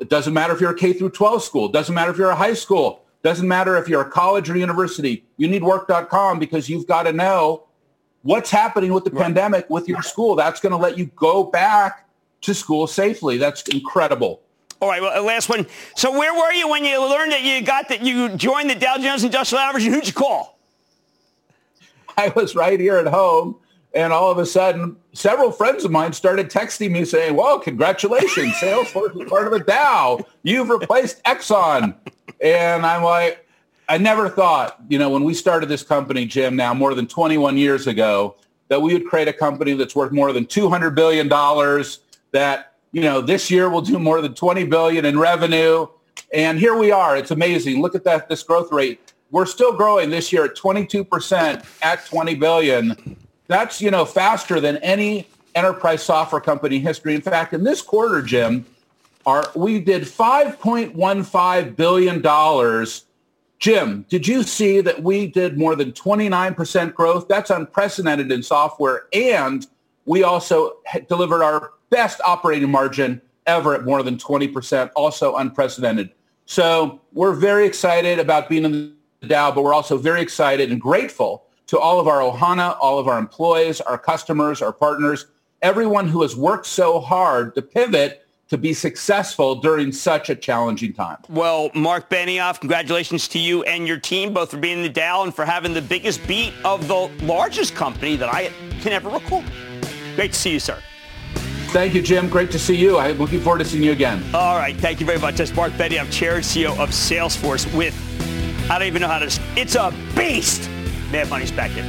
it 0.01 0.09
doesn't 0.09 0.33
matter 0.33 0.53
if 0.53 0.61
you're 0.61 0.71
a 0.71 0.75
K 0.75 0.93
through 0.93 1.11
12 1.11 1.43
school. 1.43 1.67
Doesn't 1.67 1.93
matter 1.93 2.11
if 2.11 2.17
you're 2.17 2.31
a 2.31 2.35
high 2.35 2.53
school. 2.53 3.03
Doesn't 3.21 3.47
matter 3.47 3.77
if 3.77 3.87
you're 3.87 4.01
a 4.01 4.09
college 4.09 4.49
or 4.49 4.57
university. 4.57 5.23
You 5.37 5.47
need 5.47 5.63
work.com 5.63 6.39
because 6.39 6.69
you've 6.69 6.87
got 6.87 7.03
to 7.03 7.13
know 7.13 7.65
what's 8.23 8.49
happening 8.49 8.93
with 8.93 9.03
the 9.03 9.11
right. 9.11 9.23
pandemic 9.23 9.69
with 9.69 9.87
your 9.87 10.01
school. 10.01 10.35
That's 10.35 10.59
going 10.59 10.71
to 10.71 10.77
let 10.77 10.97
you 10.97 11.07
go 11.15 11.43
back 11.43 12.07
to 12.41 12.53
school 12.53 12.87
safely. 12.87 13.37
That's 13.37 13.61
incredible. 13.63 14.41
All 14.81 14.87
right, 14.87 15.01
well, 15.01 15.17
uh, 15.17 15.21
last 15.21 15.49
one. 15.49 15.67
So 15.95 16.17
where 16.17 16.33
were 16.33 16.53
you 16.53 16.69
when 16.69 16.85
you 16.85 17.01
learned 17.01 17.33
that 17.33 17.43
you 17.43 17.61
got 17.61 17.89
that 17.89 18.01
you 18.01 18.29
joined 18.29 18.69
the 18.69 18.75
Dow 18.75 18.97
Jones 18.97 19.25
Industrial 19.25 19.59
Average, 19.61 19.85
and 19.85 19.93
who'd 19.93 20.07
you 20.07 20.13
call? 20.13 20.58
I 22.23 22.29
was 22.35 22.53
right 22.53 22.79
here 22.79 22.97
at 22.97 23.07
home, 23.07 23.55
and 23.93 24.11
all 24.11 24.29
of 24.29 24.37
a 24.39 24.45
sudden, 24.45 24.97
several 25.13 25.51
friends 25.51 25.85
of 25.85 25.91
mine 25.91 26.11
started 26.11 26.49
texting 26.49 26.91
me 26.91 27.05
saying, 27.05 27.35
"Well, 27.35 27.59
congratulations, 27.59 28.53
Salesforce 28.61 29.21
is 29.21 29.29
part 29.29 29.47
of 29.47 29.53
the 29.53 29.59
Dow. 29.59 30.25
You've 30.43 30.69
replaced 30.69 31.23
Exxon." 31.23 31.95
And 32.41 32.85
I'm 32.85 33.03
like, 33.03 33.45
I 33.87 33.97
never 33.97 34.29
thought, 34.29 34.79
you 34.87 34.99
know, 34.99 35.09
when 35.09 35.23
we 35.23 35.33
started 35.33 35.67
this 35.67 35.83
company, 35.83 36.25
Jim, 36.25 36.55
now 36.55 36.73
more 36.73 36.93
than 36.93 37.07
21 37.07 37.57
years 37.57 37.87
ago, 37.87 38.35
that 38.67 38.81
we 38.81 38.93
would 38.93 39.07
create 39.07 39.27
a 39.27 39.33
company 39.33 39.73
that's 39.73 39.95
worth 39.95 40.11
more 40.11 40.31
than 40.31 40.45
200 40.45 40.91
billion 40.91 41.27
dollars 41.27 41.99
that, 42.31 42.75
you 42.91 43.01
know, 43.01 43.19
this 43.19 43.49
year 43.49 43.69
we'll 43.69 43.81
do 43.81 43.97
more 43.97 44.21
than 44.21 44.35
20 44.35 44.65
billion 44.65 45.05
in 45.05 45.17
revenue. 45.17 45.87
And 46.31 46.59
here 46.59 46.77
we 46.77 46.91
are. 46.91 47.17
It's 47.17 47.31
amazing. 47.31 47.81
Look 47.81 47.95
at 47.95 48.03
that, 48.03 48.29
this 48.29 48.43
growth 48.43 48.71
rate. 48.71 49.13
We're 49.31 49.45
still 49.45 49.73
growing 49.73 50.09
this 50.09 50.33
year 50.33 50.45
at 50.45 50.55
22% 50.55 51.65
at 51.81 52.05
20 52.05 52.35
billion. 52.35 53.17
That's, 53.47 53.81
you 53.81 53.91
know, 53.91 54.05
faster 54.05 54.59
than 54.59 54.77
any 54.77 55.27
enterprise 55.55 56.03
software 56.03 56.41
company 56.41 56.79
history. 56.79 57.15
In 57.15 57.21
fact, 57.21 57.53
in 57.53 57.63
this 57.63 57.81
quarter, 57.81 58.21
Jim, 58.21 58.65
our, 59.25 59.49
we 59.55 59.79
did 59.79 60.03
$5.15 60.03 61.75
billion. 61.75 62.85
Jim, 63.59 64.05
did 64.09 64.27
you 64.27 64.43
see 64.43 64.81
that 64.81 65.03
we 65.03 65.27
did 65.27 65.57
more 65.57 65.75
than 65.75 65.91
29% 65.91 66.93
growth? 66.93 67.27
That's 67.27 67.49
unprecedented 67.49 68.31
in 68.31 68.41
software. 68.41 69.07
And 69.13 69.67
we 70.05 70.23
also 70.23 70.77
delivered 71.07 71.43
our 71.43 71.73
best 71.89 72.21
operating 72.25 72.69
margin 72.71 73.21
ever 73.45 73.75
at 73.75 73.83
more 73.83 74.01
than 74.01 74.17
20%, 74.17 74.91
also 74.95 75.35
unprecedented. 75.35 76.11
So 76.45 77.01
we're 77.13 77.33
very 77.33 77.67
excited 77.67 78.17
about 78.17 78.47
being 78.47 78.63
in 78.63 78.95
the 79.21 79.27
Dow, 79.27 79.51
but 79.51 79.63
we're 79.63 79.73
also 79.73 79.97
very 79.97 80.21
excited 80.21 80.71
and 80.71 80.79
grateful 80.79 81.45
to 81.67 81.77
all 81.77 81.99
of 81.99 82.07
our 82.07 82.19
Ohana, 82.19 82.77
all 82.79 82.99
of 82.99 83.07
our 83.07 83.19
employees, 83.19 83.81
our 83.81 83.97
customers, 83.97 84.61
our 84.61 84.73
partners, 84.73 85.27
everyone 85.61 86.07
who 86.07 86.21
has 86.21 86.35
worked 86.35 86.65
so 86.65 86.99
hard 86.99 87.53
to 87.55 87.61
pivot 87.61 88.25
to 88.49 88.57
be 88.57 88.73
successful 88.73 89.55
during 89.55 89.91
such 89.91 90.31
a 90.31 90.35
challenging 90.35 90.91
time. 90.91 91.17
Well, 91.29 91.69
Marc 91.75 92.09
Benioff, 92.09 92.59
congratulations 92.59 93.27
to 93.29 93.39
you 93.39 93.61
and 93.63 93.87
your 93.87 93.99
team, 93.99 94.33
both 94.33 94.49
for 94.49 94.57
being 94.57 94.77
in 94.77 94.83
the 94.83 94.89
Dow 94.89 95.23
and 95.23 95.35
for 95.35 95.45
having 95.45 95.73
the 95.73 95.81
biggest 95.81 96.25
beat 96.25 96.53
of 96.65 96.87
the 96.87 97.11
largest 97.23 97.75
company 97.75 98.15
that 98.15 98.33
I 98.33 98.51
can 98.81 98.91
ever 98.93 99.09
recall. 99.09 99.43
Great 100.15 100.33
to 100.33 100.39
see 100.39 100.53
you, 100.53 100.59
sir. 100.59 100.81
Thank 101.67 101.93
you, 101.93 102.01
Jim. 102.01 102.27
Great 102.27 102.49
to 102.51 102.57
see 102.57 102.75
you. 102.75 102.97
I'm 102.97 103.19
looking 103.19 103.39
forward 103.39 103.59
to 103.59 103.65
seeing 103.65 103.83
you 103.83 103.91
again. 103.91 104.23
All 104.33 104.57
right. 104.57 104.75
Thank 104.75 104.99
you 104.99 105.05
very 105.05 105.19
much. 105.19 105.35
That's 105.35 105.55
Marc 105.55 105.71
Benioff, 105.73 106.11
Chair 106.11 106.37
and 106.37 106.43
CEO 106.43 106.71
of 106.79 106.89
Salesforce 106.89 107.71
with 107.77 107.93
I 108.69 108.79
don't 108.79 108.87
even 108.87 109.01
know 109.01 109.07
how 109.07 109.19
to. 109.19 109.41
It's 109.55 109.75
a 109.75 109.93
beast. 110.15 110.69
Mad 111.11 111.29
Money's 111.29 111.51
back 111.51 111.75
in. 111.75 111.85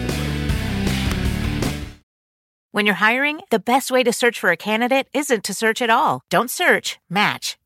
When 2.72 2.86
you're 2.86 2.94
hiring, 2.94 3.40
the 3.50 3.58
best 3.58 3.90
way 3.90 4.02
to 4.04 4.12
search 4.12 4.38
for 4.38 4.50
a 4.50 4.56
candidate 4.56 5.08
isn't 5.12 5.44
to 5.44 5.54
search 5.54 5.82
at 5.82 5.90
all. 5.90 6.22
Don't 6.30 6.50
search, 6.50 6.98
match 7.10 7.58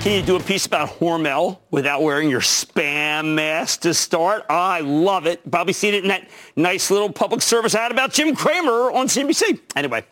Can 0.00 0.12
you 0.12 0.22
do 0.22 0.36
a 0.36 0.40
piece 0.40 0.64
about 0.64 0.88
Hormel 1.00 1.58
without 1.72 2.02
wearing 2.02 2.30
your 2.30 2.40
spam 2.40 3.34
mask 3.34 3.80
to 3.80 3.92
start? 3.92 4.44
I 4.48 4.80
love 4.80 5.26
it. 5.26 5.50
Probably 5.50 5.72
seen 5.72 5.92
it 5.92 6.04
in 6.04 6.08
that 6.08 6.28
nice 6.54 6.90
little 6.90 7.12
public 7.12 7.42
service 7.42 7.74
ad 7.74 7.90
about 7.90 8.12
Jim 8.12 8.34
Cramer 8.36 8.92
on 8.92 9.08
CNBC. 9.08 9.60
Anyway, 9.74 10.06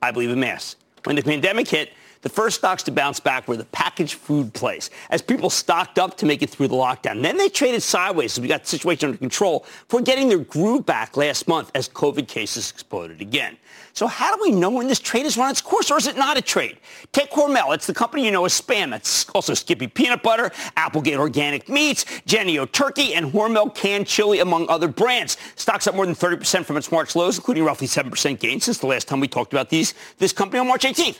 I 0.00 0.10
believe 0.10 0.30
in 0.30 0.40
masks. 0.40 0.76
When 1.04 1.16
the 1.16 1.22
pandemic 1.22 1.68
hit, 1.68 1.92
the 2.22 2.28
first 2.28 2.58
stocks 2.58 2.82
to 2.84 2.90
bounce 2.90 3.20
back 3.20 3.46
were 3.48 3.56
the 3.56 3.64
packaged 3.66 4.14
food 4.14 4.52
place 4.54 4.90
as 5.10 5.22
people 5.22 5.50
stocked 5.50 5.98
up 5.98 6.16
to 6.18 6.26
make 6.26 6.42
it 6.42 6.50
through 6.50 6.68
the 6.68 6.74
lockdown. 6.74 7.22
Then 7.22 7.36
they 7.36 7.48
traded 7.48 7.82
sideways 7.82 8.36
as 8.36 8.40
we 8.40 8.48
got 8.48 8.62
the 8.62 8.68
situation 8.68 9.08
under 9.08 9.18
control 9.18 9.64
for 9.88 10.00
getting 10.00 10.28
their 10.28 10.38
groove 10.38 10.84
back 10.86 11.16
last 11.16 11.48
month 11.48 11.70
as 11.74 11.88
COVID 11.88 12.28
cases 12.28 12.70
exploded 12.70 13.20
again. 13.20 13.56
So 13.98 14.06
how 14.06 14.36
do 14.36 14.40
we 14.40 14.52
know 14.52 14.70
when 14.70 14.86
this 14.86 15.00
trade 15.00 15.24
has 15.24 15.36
run 15.36 15.50
its 15.50 15.60
course, 15.60 15.90
or 15.90 15.98
is 15.98 16.06
it 16.06 16.16
not 16.16 16.36
a 16.36 16.40
trade? 16.40 16.78
Take 17.10 17.32
Hormel. 17.32 17.74
It's 17.74 17.86
the 17.86 17.94
company 17.94 18.24
you 18.24 18.30
know 18.30 18.44
as 18.44 18.60
Spam. 18.60 18.90
That's 18.90 19.28
also 19.30 19.54
Skippy 19.54 19.88
Peanut 19.88 20.22
Butter, 20.22 20.52
Applegate 20.76 21.18
Organic 21.18 21.68
Meats, 21.68 22.04
Jennie-O 22.24 22.66
Turkey, 22.66 23.14
and 23.14 23.32
Hormel 23.32 23.74
Canned 23.74 24.06
Chili, 24.06 24.38
among 24.38 24.68
other 24.68 24.86
brands. 24.86 25.36
Stocks 25.56 25.88
up 25.88 25.96
more 25.96 26.06
than 26.06 26.14
30% 26.14 26.64
from 26.64 26.76
its 26.76 26.92
March 26.92 27.16
lows, 27.16 27.38
including 27.38 27.64
roughly 27.64 27.88
7% 27.88 28.38
gain 28.38 28.60
since 28.60 28.78
the 28.78 28.86
last 28.86 29.08
time 29.08 29.18
we 29.18 29.26
talked 29.26 29.52
about 29.52 29.68
these, 29.68 29.94
this 30.18 30.32
company 30.32 30.60
on 30.60 30.68
March 30.68 30.84
18th. 30.84 31.18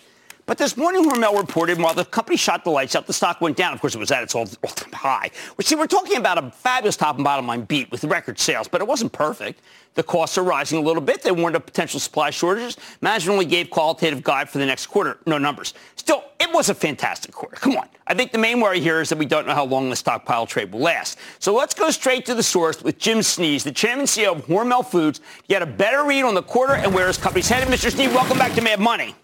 But 0.49 0.57
this 0.57 0.79
morning, 0.79 1.05
Hormel 1.05 1.37
reported 1.37 1.79
while 1.79 1.93
the 1.93 2.07
company 2.07 2.39
shot 2.39 2.65
the 2.65 2.71
lights 2.71 2.97
out, 2.97 3.07
the 3.07 3.13
stock 3.13 3.43
went 3.43 3.55
down. 3.55 3.75
Of 3.75 3.83
course, 3.83 3.95
it 3.95 3.99
was 3.99 4.11
at 4.11 4.23
its 4.23 4.35
all-time 4.35 4.93
high. 4.95 5.31
Which, 5.57 5.67
see, 5.67 5.75
we're 5.75 5.87
talking 5.87 6.17
about 6.17 6.43
a 6.43 6.51
fabulous 6.51 6.97
top 6.97 7.17
and 7.17 7.23
bottom 7.23 7.47
line 7.47 7.65
beat 7.65 7.91
with 7.91 8.03
record 8.05 8.39
sales, 8.39 8.67
but 8.67 8.81
it 8.81 8.87
wasn't 8.87 9.13
perfect. 9.13 9.61
The 9.93 10.03
costs 10.03 10.39
are 10.39 10.43
rising 10.43 10.79
a 10.79 10.81
little 10.81 11.03
bit. 11.03 11.21
They 11.21 11.33
warned 11.33 11.55
of 11.55 11.67
potential 11.67 12.01
supply 12.01 12.31
shortages. 12.31 12.79
Management 13.03 13.35
only 13.35 13.45
gave 13.45 13.69
qualitative 13.69 14.23
guide 14.23 14.49
for 14.49 14.57
the 14.57 14.65
next 14.65 14.87
quarter. 14.87 15.19
No 15.27 15.37
numbers. 15.37 15.75
Still, 15.97 16.25
it 16.41 16.51
was 16.51 16.71
a 16.71 16.75
fantastic 16.75 17.35
quarter. 17.35 17.57
Come 17.57 17.77
on. 17.77 17.87
I 18.07 18.15
think 18.15 18.33
the 18.33 18.39
main 18.39 18.63
worry 18.63 18.81
here 18.81 19.03
is 19.03 19.11
that 19.11 19.19
we 19.19 19.27
don't 19.27 19.47
know 19.47 19.55
how 19.55 19.67
long 19.67 19.91
the 19.91 19.97
stockpile 19.97 20.47
trade 20.47 20.73
will 20.73 20.81
last. 20.81 21.19
So 21.41 21.55
let's 21.55 21.75
go 21.75 21.91
straight 21.91 22.25
to 22.25 22.35
the 22.35 22.43
source 22.43 22.83
with 22.83 22.97
Jim 22.97 23.19
Snee, 23.19 23.63
the 23.63 23.71
chairman 23.71 24.01
and 24.01 24.09
CEO 24.09 24.35
of 24.35 24.47
Hormel 24.47 24.87
Foods, 24.87 25.21
get 25.47 25.61
a 25.61 25.67
better 25.67 26.05
read 26.05 26.23
on 26.23 26.33
the 26.33 26.43
quarter 26.43 26.73
and 26.73 26.95
where 26.95 27.07
his 27.07 27.19
company's 27.19 27.51
headed. 27.51 27.69
Mr. 27.69 27.91
Snee, 27.91 28.11
welcome 28.15 28.39
back 28.39 28.55
to 28.55 28.63
Mad 28.63 28.81
Money. 28.81 29.15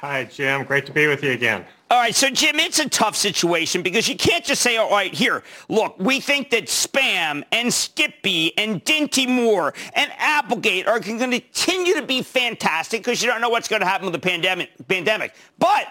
Hi, 0.00 0.22
Jim. 0.22 0.62
Great 0.62 0.86
to 0.86 0.92
be 0.92 1.08
with 1.08 1.24
you 1.24 1.32
again. 1.32 1.64
All 1.90 1.98
right, 1.98 2.14
so 2.14 2.30
Jim, 2.30 2.60
it's 2.60 2.78
a 2.78 2.88
tough 2.88 3.16
situation 3.16 3.82
because 3.82 4.08
you 4.08 4.16
can't 4.16 4.44
just 4.44 4.62
say, 4.62 4.76
all 4.76 4.90
right, 4.90 5.12
here, 5.12 5.42
look, 5.68 5.98
we 5.98 6.20
think 6.20 6.50
that 6.50 6.66
Spam 6.66 7.42
and 7.50 7.74
Skippy 7.74 8.56
and 8.56 8.84
Dinty 8.84 9.26
Moore 9.26 9.74
and 9.94 10.12
Applegate 10.16 10.86
are 10.86 11.00
going 11.00 11.18
to 11.18 11.40
continue 11.40 11.94
to 11.94 12.02
be 12.02 12.22
fantastic 12.22 13.00
because 13.00 13.20
you 13.20 13.28
don't 13.28 13.40
know 13.40 13.48
what's 13.48 13.66
going 13.66 13.80
to 13.80 13.88
happen 13.88 14.04
with 14.04 14.12
the 14.12 14.20
pandemic. 14.20 14.70
pandemic. 14.86 15.34
But 15.58 15.88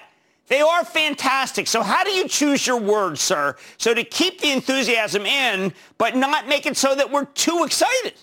they 0.47 0.61
are 0.61 0.85
fantastic. 0.85 1.67
So 1.67 1.81
how 1.81 2.05
do 2.05 2.11
you 2.11 2.29
choose 2.29 2.65
your 2.65 2.79
words, 2.79 3.19
sir? 3.19 3.57
So 3.77 3.93
to 3.93 4.05
keep 4.05 4.39
the 4.39 4.53
enthusiasm 4.53 5.25
in, 5.25 5.73
but 5.97 6.15
not 6.15 6.47
make 6.47 6.65
it 6.65 6.77
so 6.77 6.95
that 6.95 7.11
we're 7.11 7.25
too 7.25 7.65
excited. 7.65 8.13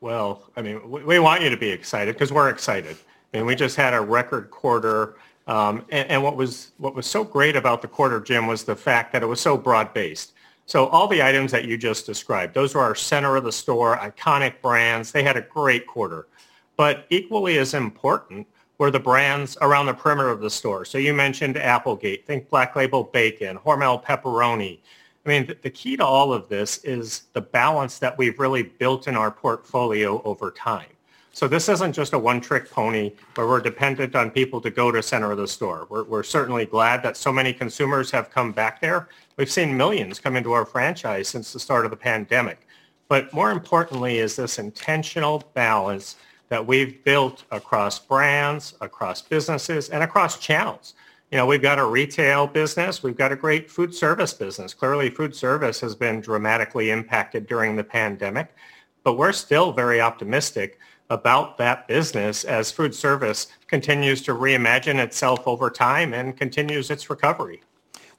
Well, 0.00 0.44
I 0.56 0.62
mean, 0.62 0.88
we 0.88 1.18
want 1.18 1.42
you 1.42 1.50
to 1.50 1.56
be 1.56 1.70
excited 1.70 2.14
because 2.14 2.30
we're 2.30 2.50
excited. 2.50 2.96
And 3.34 3.44
we 3.44 3.54
just 3.54 3.76
had 3.76 3.92
a 3.92 4.00
record 4.00 4.50
quarter. 4.50 5.16
Um, 5.46 5.84
and, 5.90 6.08
and, 6.08 6.22
what 6.22 6.36
was 6.36 6.70
what 6.78 6.94
was 6.94 7.06
so 7.06 7.22
great 7.22 7.56
about 7.56 7.82
the 7.82 7.88
quarter, 7.88 8.20
Jim, 8.20 8.46
was 8.46 8.64
the 8.64 8.76
fact 8.76 9.12
that 9.12 9.22
it 9.22 9.26
was 9.26 9.40
so 9.40 9.58
broad-based. 9.58 10.32
So 10.66 10.86
all 10.86 11.06
the 11.06 11.22
items 11.22 11.52
that 11.52 11.66
you 11.66 11.76
just 11.76 12.06
described, 12.06 12.54
those 12.54 12.74
were 12.74 12.80
our 12.80 12.94
center 12.94 13.36
of 13.36 13.44
the 13.44 13.52
store, 13.52 13.98
iconic 13.98 14.62
brands. 14.62 15.12
They 15.12 15.22
had 15.22 15.36
a 15.36 15.42
great 15.42 15.86
quarter. 15.86 16.28
But 16.76 17.06
equally 17.10 17.58
as 17.58 17.74
important 17.74 18.46
were 18.78 18.90
the 18.90 19.00
brands 19.00 19.58
around 19.60 19.86
the 19.86 19.94
perimeter 19.94 20.30
of 20.30 20.40
the 20.40 20.50
store. 20.50 20.84
So 20.84 20.96
you 20.96 21.12
mentioned 21.12 21.56
Applegate, 21.56 22.26
think 22.26 22.48
Black 22.48 22.74
Label 22.74 23.04
Bacon, 23.04 23.58
Hormel 23.58 24.02
Pepperoni. 24.02 24.78
I 25.24 25.28
mean, 25.28 25.46
the, 25.46 25.56
the 25.62 25.70
key 25.70 25.96
to 25.96 26.04
all 26.04 26.32
of 26.32 26.48
this 26.48 26.78
is 26.78 27.24
the 27.34 27.40
balance 27.40 27.98
that 27.98 28.16
we've 28.16 28.38
really 28.38 28.62
built 28.62 29.06
in 29.06 29.16
our 29.16 29.30
portfolio 29.30 30.22
over 30.22 30.50
time. 30.50 30.88
So 31.34 31.48
this 31.48 31.68
isn't 31.68 31.94
just 31.94 32.12
a 32.12 32.18
one-trick 32.18 32.70
pony 32.70 33.10
where 33.34 33.48
we're 33.48 33.60
dependent 33.60 34.14
on 34.14 34.30
people 34.30 34.60
to 34.60 34.70
go 34.70 34.92
to 34.92 35.02
center 35.02 35.32
of 35.32 35.38
the 35.38 35.48
store. 35.48 35.88
We're, 35.90 36.04
we're 36.04 36.22
certainly 36.22 36.64
glad 36.64 37.02
that 37.02 37.16
so 37.16 37.32
many 37.32 37.52
consumers 37.52 38.12
have 38.12 38.30
come 38.30 38.52
back 38.52 38.80
there. 38.80 39.08
We've 39.36 39.50
seen 39.50 39.76
millions 39.76 40.20
come 40.20 40.36
into 40.36 40.52
our 40.52 40.64
franchise 40.64 41.26
since 41.26 41.52
the 41.52 41.58
start 41.58 41.86
of 41.86 41.90
the 41.90 41.96
pandemic. 41.96 42.68
But 43.08 43.32
more 43.32 43.50
importantly 43.50 44.18
is 44.18 44.36
this 44.36 44.60
intentional 44.60 45.42
balance 45.54 46.14
that 46.50 46.64
we've 46.64 47.02
built 47.02 47.42
across 47.50 47.98
brands, 47.98 48.74
across 48.80 49.20
businesses, 49.20 49.88
and 49.88 50.04
across 50.04 50.38
channels. 50.38 50.94
You 51.32 51.38
know, 51.38 51.46
we've 51.46 51.60
got 51.60 51.80
a 51.80 51.84
retail 51.84 52.46
business. 52.46 53.02
We've 53.02 53.16
got 53.16 53.32
a 53.32 53.36
great 53.36 53.68
food 53.68 53.92
service 53.92 54.32
business. 54.32 54.72
Clearly, 54.72 55.10
food 55.10 55.34
service 55.34 55.80
has 55.80 55.96
been 55.96 56.20
dramatically 56.20 56.90
impacted 56.90 57.48
during 57.48 57.74
the 57.74 57.82
pandemic, 57.82 58.54
but 59.02 59.18
we're 59.18 59.32
still 59.32 59.72
very 59.72 60.00
optimistic 60.00 60.78
about 61.10 61.58
that 61.58 61.86
business 61.86 62.44
as 62.44 62.70
food 62.70 62.94
service 62.94 63.48
continues 63.66 64.22
to 64.22 64.32
reimagine 64.32 64.98
itself 64.98 65.46
over 65.46 65.70
time 65.70 66.14
and 66.14 66.36
continues 66.36 66.90
its 66.90 67.10
recovery. 67.10 67.62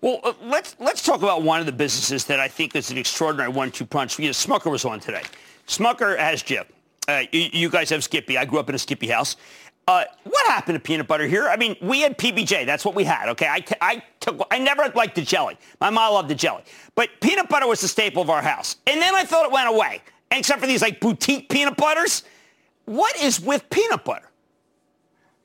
Well, 0.02 0.20
uh, 0.24 0.34
let's 0.44 0.76
let's 0.80 1.02
talk 1.02 1.24
about 1.24 1.42
one 1.42 1.60
of 1.60 1.66
the 1.66 1.72
businesses 1.72 2.26
that 2.26 2.40
I 2.40 2.48
think 2.48 2.76
is 2.76 2.92
an 2.92 2.98
extraordinary 2.98 3.50
one-two 3.50 3.86
punch. 3.86 4.20
You 4.20 4.26
know, 4.26 4.32
Smucker 4.32 4.70
was 4.70 4.86
on 4.86 5.00
today. 5.00 5.24
Smucker 5.68 6.18
has 6.18 6.44
Jif. 6.44 6.66
Uh, 7.08 7.24
you, 7.32 7.50
you, 7.54 7.70
guys 7.70 7.90
have 7.90 8.04
Skippy. 8.04 8.38
I 8.38 8.46
grew 8.46 8.60
up 8.60 8.70
in 8.70 8.76
a 8.76 8.80
Skippy 8.80 9.08
house. 9.08 9.36
Uh, 9.88 10.04
what 10.24 10.48
happened 10.48 10.76
to 10.76 10.80
peanut 10.80 11.08
butter 11.08 11.28
here? 11.28 11.48
I 11.48 11.58
mean, 11.58 11.76
we 11.80 12.02
had 12.02 12.18
PBJ. 12.18 12.66
That's 12.66 12.84
what 12.84 12.96
we 12.96 13.04
had. 13.04 13.30
Okay, 13.30 13.48
I, 13.48 14.02
took. 14.20 14.48
I 14.50 14.58
never 14.58 14.92
liked 14.96 15.16
the 15.16 15.22
jelly. 15.22 15.58
My 15.80 15.92
mom 15.92 16.14
loved 16.14 16.30
the 16.30 16.36
jelly, 16.36 16.64
but 16.96 17.10
peanut 17.22 17.48
butter 17.50 17.68
was 17.68 17.82
the 17.82 17.88
staple 17.88 18.22
of 18.22 18.30
our 18.32 18.42
house. 18.42 18.78
And 18.88 19.00
then 19.00 19.14
I 19.14 19.24
thought 19.24 19.46
it 19.46 19.52
went 19.52 19.70
away, 19.70 20.02
except 20.32 20.60
for 20.60 20.68
these 20.68 20.82
like 20.82 21.00
boutique 21.00 21.50
peanut 21.50 21.78
butters. 21.78 22.24
What 22.86 23.20
is 23.20 23.42
with 23.42 23.70
peanut 23.70 24.06
butter? 24.06 24.30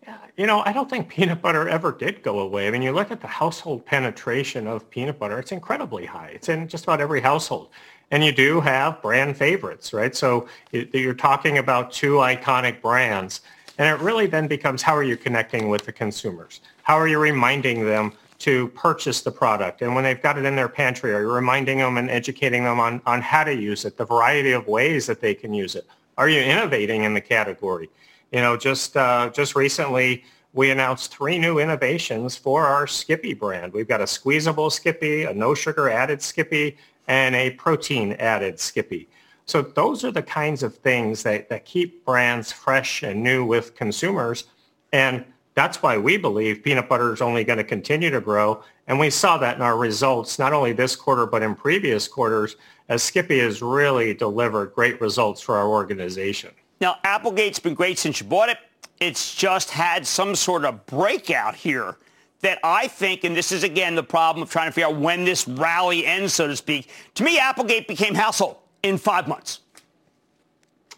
Yeah, 0.03 0.19
you 0.37 0.47
know, 0.47 0.63
I 0.65 0.73
don't 0.73 0.89
think 0.89 1.09
peanut 1.17 1.43
butter 1.43 1.69
ever 1.69 1.93
did 1.93 2.23
go 2.23 2.41
away. 2.41 2.69
I 2.69 2.71
mean, 2.71 2.83
you 2.83 2.93
look 2.93 3.11
at 3.11 3.21
the 3.21 3.27
household 3.27 3.85
penetration 3.85 4.67
of 4.67 4.89
peanut 4.91 5.19
butter, 5.19 5.39
it's 5.39 5.53
incredibly 5.53 6.07
high. 6.07 6.29
It's 6.35 6.49
in 6.49 6.69
just 6.69 6.85
about 6.85 7.01
every 7.01 7.21
household. 7.21 7.71
And 8.11 8.25
you 8.25 8.33
do 8.33 8.61
have 8.61 9.01
brand 9.03 9.37
favorites, 9.37 9.93
right? 9.93 10.15
So 10.15 10.49
you're 10.73 11.15
talking 11.15 11.59
about 11.59 11.93
two 11.93 12.15
iconic 12.15 12.83
brands. 12.83 13.41
And 13.79 13.89
it 13.89 14.03
really 14.05 14.27
then 14.27 14.49
becomes 14.49 14.83
how 14.83 14.97
are 14.97 15.05
you 15.05 15.17
connecting 15.17 15.69
with 15.69 15.87
the 15.87 15.93
consumers? 15.93 16.61
How 16.83 16.97
are 16.97 17.07
you 17.07 17.19
reminding 17.19 17.87
them 17.87 18.13
to 18.41 18.69
purchase 18.69 19.21
the 19.21 19.31
product? 19.31 19.81
And 19.81 19.95
when 19.95 20.03
they've 20.03 20.21
got 20.21 20.37
it 20.37 20.45
in 20.45 20.57
their 20.57 20.69
pantry, 20.69 21.15
are 21.15 21.21
you 21.21 21.33
reminding 21.33 21.79
them 21.79 21.97
and 21.99 22.11
educating 22.11 22.65
them 22.65 22.81
on, 22.81 23.01
on 23.07 23.23
how 23.23 23.45
to 23.45 23.55
use 23.55 23.85
it, 23.85 23.97
the 23.97 24.05
variety 24.05 24.53
of 24.53 24.67
ways 24.67 25.07
that 25.07 25.21
they 25.21 25.35
can 25.35 25.55
use 25.55 25.77
it? 25.77 25.87
Are 26.21 26.29
you 26.29 26.43
innovating 26.43 27.05
in 27.05 27.15
the 27.15 27.21
category? 27.23 27.89
You 28.31 28.43
know, 28.43 28.55
just 28.55 28.95
uh, 28.95 29.31
just 29.31 29.57
recently, 29.57 30.23
we 30.53 30.71
announced 30.71 31.17
three 31.17 31.39
new 31.39 31.59
innovations 31.59 32.37
for 32.37 32.67
our 32.67 32.87
Skippy 32.87 33.33
brand. 33.33 33.73
We've 33.73 33.89
got 33.89 34.03
a 34.03 34.07
squeezable 34.07 34.69
Skippy, 34.69 35.25
a 35.25 35.33
no 35.33 35.55
sugar 35.55 35.89
added 35.89 36.21
Skippy, 36.21 36.77
and 37.09 37.35
a 37.35 37.53
protein 37.53 38.13
added 38.19 38.61
Skippy. 38.61 39.09
So 39.47 39.63
those 39.63 40.05
are 40.05 40.13
the 40.13 40.23
kinds 40.23 40.63
of 40.63 40.77
things 40.77 41.23
that, 41.23 41.49
that 41.49 41.65
keep 41.65 42.05
brands 42.05 42.53
fresh 42.53 43.03
and 43.03 43.23
new 43.23 43.47
with 43.47 43.75
consumers. 43.75 44.45
And 44.93 45.25
that's 45.55 45.83
why 45.83 45.97
we 45.97 46.19
believe 46.19 46.63
peanut 46.63 46.87
butter 46.87 47.15
is 47.15 47.23
only 47.23 47.45
going 47.45 47.57
to 47.57 47.65
continue 47.65 48.11
to 48.11 48.21
grow. 48.21 48.63
And 48.89 49.01
we 49.01 49.09
saw 49.09 49.39
that 49.39 49.57
in 49.57 49.63
our 49.63 49.79
results, 49.79 50.39
not 50.39 50.53
only 50.53 50.75
this 50.75 50.97
quarter, 50.97 51.25
but 51.25 51.43
in 51.43 51.55
previous 51.55 52.07
quarters, 52.07 52.57
as 52.91 53.05
Skippy 53.05 53.39
has 53.39 53.63
really 53.63 54.13
delivered 54.13 54.75
great 54.75 55.01
results 55.01 55.41
for 55.41 55.57
our 55.57 55.69
organization. 55.69 56.51
Now, 56.81 56.99
Applegate's 57.05 57.61
been 57.61 57.75
great 57.75 57.99
since 57.99 58.21
you 58.21 58.27
bought 58.27 58.49
it. 58.49 58.59
It's 58.99 59.35
just 59.35 59.71
had 59.71 60.07
some 60.07 60.35
sort 60.35 60.65
of 60.65 60.85
breakout 60.87 61.55
here 61.55 61.97
that 62.41 62.59
I 62.65 62.89
think, 62.89 63.25
and 63.25 63.35
this 63.35 63.53
is 63.53 63.63
again 63.63 63.95
the 63.95 64.03
problem 64.03 64.43
of 64.43 64.51
trying 64.51 64.67
to 64.69 64.73
figure 64.73 64.89
out 64.89 64.97
when 64.97 65.25
this 65.25 65.47
rally 65.47 66.05
ends, 66.05 66.35
so 66.35 66.49
to 66.49 66.57
speak. 66.57 66.91
To 67.15 67.23
me, 67.23 67.39
Applegate 67.39 67.87
became 67.87 68.15
household 68.15 68.57
in 68.83 68.99
five 68.99 69.29
months. 69.29 69.61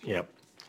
Yep. 0.03 0.29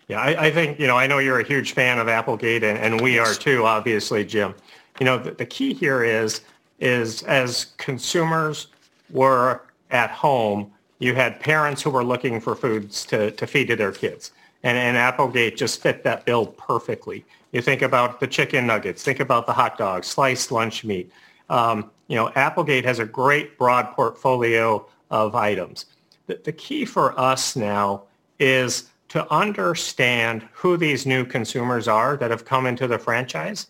Yeah, 0.10 0.20
I, 0.20 0.48
I, 0.48 0.52
think, 0.52 0.80
you 0.80 0.88
know, 0.88 0.98
I 0.98 1.08
know 1.08 1.20
you're 1.20 1.40
a 1.40 1.48
huge 1.48 1.72
fan 1.72 2.00
of 2.00 2.10
Applegate, 2.10 2.64
and, 2.64 2.78
and 2.78 3.02
we 3.02 3.18
are 3.18 3.34
too, 3.34 3.66
obviously, 3.66 4.26
Jim. 4.26 4.54
You 5.00 5.06
know, 5.06 5.18
the, 5.18 5.32
the 5.32 5.46
key 5.46 5.74
here 5.74 6.04
is, 6.04 6.42
is 6.80 7.24
as 7.24 7.68
consumers 7.78 8.68
were 9.10 9.62
at 9.90 10.10
home, 10.10 10.74
you 11.00 11.16
had 11.16 11.40
parents 11.40 11.82
who 11.82 11.90
were 11.90 12.04
looking 12.04 12.40
for 12.40 12.56
foods 12.56 13.06
to, 13.06 13.32
to 13.32 13.48
feed 13.48 13.68
to 13.68 13.76
their 13.76 13.92
kids. 13.92 14.32
And, 14.64 14.78
and 14.78 14.96
Applegate 14.96 15.58
just 15.58 15.82
fit 15.82 16.04
that 16.04 16.26
bill 16.26 16.46
perfectly. 16.46 17.26
You 17.52 17.62
think 17.62 17.82
about 17.82 18.20
the 18.20 18.28
chicken 18.28 18.66
nuggets, 18.66 19.04
think 19.04 19.20
about 19.20 19.46
the 19.46 19.54
hot 19.54 19.78
dogs, 19.78 20.08
sliced 20.08 20.52
lunch 20.52 20.84
meat. 20.84 21.12
Um, 21.50 21.92
you 22.08 22.16
know, 22.16 22.32
Applegate 22.36 22.86
has 22.86 23.00
a 23.00 23.06
great 23.06 23.58
broad 23.58 23.92
portfolio 23.92 24.86
of 25.12 25.36
items. 25.36 25.86
The, 26.28 26.40
the 26.44 26.54
key 26.54 26.86
for 26.86 27.18
us 27.20 27.56
now 27.56 28.04
is 28.40 28.90
to 29.10 29.32
understand 29.32 30.48
who 30.54 30.78
these 30.78 31.06
new 31.06 31.26
consumers 31.26 31.88
are 31.88 32.18
that 32.18 32.32
have 32.32 32.46
come 32.46 32.66
into 32.66 32.88
the 32.88 32.98
franchise 32.98 33.68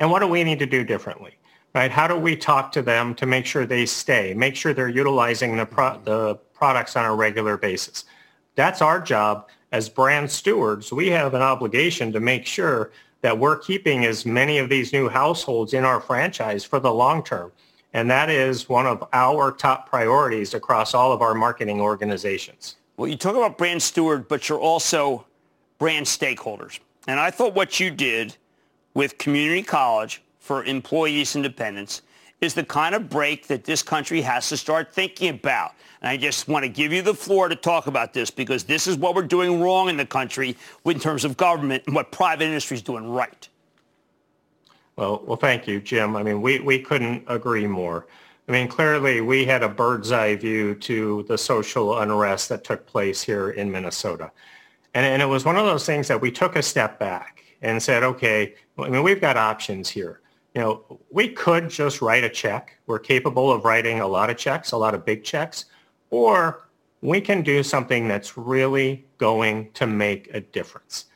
and 0.00 0.10
what 0.10 0.20
do 0.20 0.26
we 0.26 0.44
need 0.44 0.58
to 0.58 0.66
do 0.66 0.84
differently, 0.84 1.38
right? 1.74 1.90
How 1.90 2.06
do 2.06 2.16
we 2.16 2.36
talk 2.36 2.72
to 2.72 2.82
them 2.82 3.14
to 3.16 3.26
make 3.26 3.46
sure 3.46 3.66
they 3.66 3.84
stay, 3.86 4.32
make 4.34 4.56
sure 4.56 4.72
they're 4.72 4.88
utilizing 4.88 5.56
the, 5.56 5.66
pro- 5.66 5.90
mm-hmm. 5.90 6.04
the 6.04 6.34
products 6.54 6.96
on 6.96 7.04
a 7.04 7.14
regular 7.14 7.56
basis? 7.56 8.04
That's 8.54 8.80
our 8.80 9.00
job 9.00 9.48
as 9.72 9.88
brand 9.88 10.30
stewards. 10.30 10.92
We 10.92 11.08
have 11.08 11.34
an 11.34 11.42
obligation 11.42 12.12
to 12.12 12.20
make 12.20 12.46
sure 12.46 12.92
that 13.22 13.38
we're 13.38 13.58
keeping 13.58 14.04
as 14.04 14.24
many 14.24 14.58
of 14.58 14.68
these 14.68 14.92
new 14.92 15.08
households 15.08 15.74
in 15.74 15.84
our 15.84 16.00
franchise 16.00 16.62
for 16.62 16.78
the 16.78 16.92
long 16.92 17.24
term. 17.24 17.50
And 17.92 18.10
that 18.10 18.28
is 18.28 18.68
one 18.68 18.86
of 18.86 19.06
our 19.12 19.50
top 19.50 19.88
priorities 19.88 20.54
across 20.54 20.94
all 20.94 21.12
of 21.12 21.22
our 21.22 21.34
marketing 21.34 21.80
organizations. 21.80 22.76
Well, 22.96 23.08
you 23.08 23.16
talk 23.16 23.34
about 23.34 23.56
brand 23.56 23.82
steward, 23.82 24.28
but 24.28 24.48
you're 24.48 24.60
also 24.60 25.26
brand 25.78 26.06
stakeholders. 26.06 26.78
And 27.06 27.18
I 27.18 27.30
thought 27.30 27.54
what 27.54 27.80
you 27.80 27.90
did 27.90 28.36
with 28.94 29.18
community 29.18 29.62
college 29.62 30.22
for 30.44 30.62
employees 30.64 31.34
and 31.36 31.42
dependents 31.42 32.02
is 32.42 32.52
the 32.52 32.62
kind 32.62 32.94
of 32.94 33.08
break 33.08 33.46
that 33.46 33.64
this 33.64 33.82
country 33.82 34.20
has 34.20 34.50
to 34.50 34.58
start 34.58 34.92
thinking 34.92 35.30
about. 35.30 35.72
And 36.02 36.10
I 36.10 36.18
just 36.18 36.48
want 36.48 36.64
to 36.64 36.68
give 36.68 36.92
you 36.92 37.00
the 37.00 37.14
floor 37.14 37.48
to 37.48 37.56
talk 37.56 37.86
about 37.86 38.12
this 38.12 38.30
because 38.30 38.62
this 38.62 38.86
is 38.86 38.98
what 38.98 39.14
we're 39.14 39.22
doing 39.22 39.58
wrong 39.58 39.88
in 39.88 39.96
the 39.96 40.04
country 40.04 40.54
in 40.84 41.00
terms 41.00 41.24
of 41.24 41.38
government 41.38 41.84
and 41.86 41.94
what 41.94 42.12
private 42.12 42.44
industry 42.44 42.76
is 42.76 42.82
doing 42.82 43.08
right. 43.08 43.48
Well, 44.96 45.22
well, 45.24 45.38
thank 45.38 45.66
you, 45.66 45.80
Jim. 45.80 46.14
I 46.14 46.22
mean, 46.22 46.42
we, 46.42 46.60
we 46.60 46.78
couldn't 46.78 47.24
agree 47.26 47.66
more. 47.66 48.06
I 48.46 48.52
mean, 48.52 48.68
clearly 48.68 49.22
we 49.22 49.46
had 49.46 49.62
a 49.62 49.68
bird's 49.68 50.12
eye 50.12 50.36
view 50.36 50.74
to 50.74 51.22
the 51.22 51.38
social 51.38 51.98
unrest 52.00 52.50
that 52.50 52.64
took 52.64 52.84
place 52.84 53.22
here 53.22 53.50
in 53.50 53.72
Minnesota. 53.72 54.30
And, 54.92 55.06
and 55.06 55.22
it 55.22 55.26
was 55.26 55.46
one 55.46 55.56
of 55.56 55.64
those 55.64 55.86
things 55.86 56.06
that 56.08 56.20
we 56.20 56.30
took 56.30 56.54
a 56.56 56.62
step 56.62 56.98
back 56.98 57.42
and 57.62 57.82
said, 57.82 58.02
okay, 58.02 58.54
I 58.78 58.90
mean, 58.90 59.02
we've 59.02 59.22
got 59.22 59.38
options 59.38 59.88
here. 59.88 60.20
You 60.54 60.60
know, 60.60 61.00
we 61.10 61.28
could 61.28 61.68
just 61.68 62.00
write 62.00 62.22
a 62.22 62.28
check. 62.28 62.78
We're 62.86 63.00
capable 63.00 63.50
of 63.50 63.64
writing 63.64 64.00
a 64.00 64.06
lot 64.06 64.30
of 64.30 64.36
checks, 64.36 64.70
a 64.70 64.76
lot 64.76 64.94
of 64.94 65.04
big 65.04 65.24
checks, 65.24 65.64
or 66.10 66.68
we 67.00 67.20
can 67.20 67.42
do 67.42 67.62
something 67.62 68.06
that's 68.06 68.38
really 68.38 69.04
going 69.18 69.70
to 69.72 69.86
make 69.86 70.30
a 70.32 70.40
difference. 70.40 71.06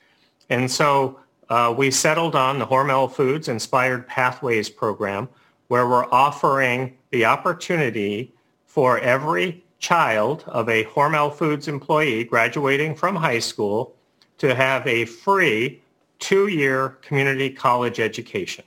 And 0.51 0.71
so 0.71 1.21
uh, 1.49 1.73
we 1.77 1.91
settled 1.91 2.35
on 2.35 2.59
the 2.59 2.67
Hormel 2.67 3.11
Foods 3.11 3.49
Inspired 3.49 4.07
Pathways 4.07 4.69
program, 4.69 5.29
where 5.69 5.87
we're 5.87 6.11
offering 6.13 6.97
the 7.11 7.25
opportunity 7.25 8.35
for 8.67 8.99
every 8.99 9.65
child 9.79 10.45
of 10.49 10.69
a 10.69 10.85
Hormel 10.85 11.33
Foods 11.33 11.69
employee 11.69 12.25
graduating 12.25 12.97
from 12.97 13.15
high 13.15 13.39
school 13.39 13.95
to 14.39 14.55
have 14.55 14.87
a 14.87 15.05
free 15.05 15.81
two-year 16.19 16.91
community 17.03 17.51
college 17.51 18.01
education. 18.01 18.65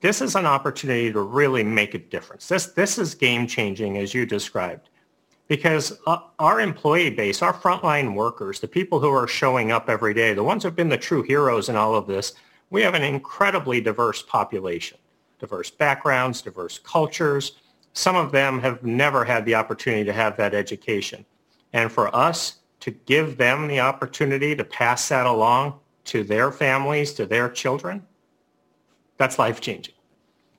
This 0.00 0.20
is 0.20 0.34
an 0.34 0.46
opportunity 0.46 1.12
to 1.12 1.20
really 1.20 1.64
make 1.64 1.94
a 1.94 1.98
difference. 1.98 2.48
This, 2.48 2.66
this 2.66 2.98
is 2.98 3.14
game-changing, 3.14 3.96
as 3.96 4.12
you 4.12 4.26
described, 4.26 4.90
because 5.48 5.98
uh, 6.06 6.18
our 6.38 6.60
employee 6.60 7.10
base, 7.10 7.40
our 7.40 7.54
frontline 7.54 8.14
workers, 8.14 8.60
the 8.60 8.68
people 8.68 9.00
who 9.00 9.10
are 9.10 9.26
showing 9.26 9.72
up 9.72 9.88
every 9.88 10.12
day, 10.12 10.34
the 10.34 10.42
ones 10.42 10.62
who 10.62 10.68
have 10.68 10.76
been 10.76 10.88
the 10.88 10.98
true 10.98 11.22
heroes 11.22 11.68
in 11.68 11.76
all 11.76 11.94
of 11.94 12.06
this, 12.06 12.34
we 12.70 12.82
have 12.82 12.94
an 12.94 13.02
incredibly 13.02 13.80
diverse 13.80 14.22
population 14.22 14.98
diverse 15.38 15.70
backgrounds, 15.70 16.40
diverse 16.40 16.78
cultures. 16.78 17.58
Some 17.92 18.16
of 18.16 18.32
them 18.32 18.58
have 18.60 18.82
never 18.82 19.22
had 19.22 19.44
the 19.44 19.54
opportunity 19.54 20.02
to 20.04 20.12
have 20.12 20.34
that 20.38 20.54
education. 20.54 21.26
And 21.74 21.92
for 21.92 22.14
us 22.16 22.60
to 22.80 22.90
give 22.90 23.36
them 23.36 23.68
the 23.68 23.80
opportunity 23.80 24.56
to 24.56 24.64
pass 24.64 25.08
that 25.10 25.26
along 25.26 25.78
to 26.04 26.24
their 26.24 26.50
families, 26.50 27.12
to 27.14 27.26
their 27.26 27.50
children, 27.50 28.02
that's 29.16 29.38
life-changing. 29.38 29.94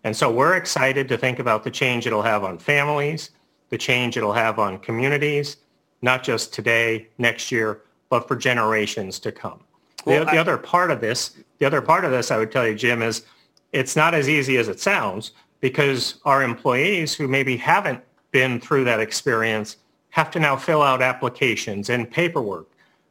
And 0.04 0.16
so 0.16 0.32
we're 0.32 0.56
excited 0.56 1.08
to 1.10 1.18
think 1.18 1.40
about 1.40 1.64
the 1.64 1.72
change 1.72 2.08
it'll 2.08 2.22
have 2.22 2.44
on 2.44 2.58
families, 2.58 3.32
the 3.70 3.78
change 3.78 4.16
it'll 4.18 4.34
have 4.34 4.60
on 4.60 4.80
communities, 4.80 5.58
not 6.02 6.24
just 6.24 6.54
today, 6.54 7.10
next 7.18 7.52
year, 7.52 7.82
but 8.10 8.28
for 8.28 8.36
generations 8.36 9.20
to 9.20 9.32
come. 9.32 9.60
Well, 10.06 10.24
the, 10.24 10.32
I- 10.32 10.36
the 10.36 10.40
other 10.40 10.58
part 10.58 10.92
of 10.92 11.02
this, 11.02 11.36
the 11.58 11.66
other 11.66 11.82
part 11.82 12.06
of 12.06 12.12
this, 12.12 12.32
I 12.32 12.38
would 12.38 12.52
tell 12.52 12.66
you, 12.68 12.76
Jim, 12.76 13.02
is 13.02 13.26
it's 13.74 13.96
not 13.96 14.14
as 14.14 14.30
easy 14.30 14.58
as 14.58 14.70
it 14.70 14.80
sounds 14.80 15.32
because 15.60 16.20
our 16.24 16.44
employees 16.44 17.14
who 17.14 17.28
maybe 17.28 17.58
haven't 17.58 18.02
been 18.32 18.60
through 18.60 18.86
that 18.86 19.00
experience 19.00 19.78
have 20.10 20.32
to 20.32 20.40
now 20.40 20.56
fill 20.56 20.82
out 20.82 21.02
applications 21.02 21.90
and 21.90 22.10
paperwork. 22.10 22.68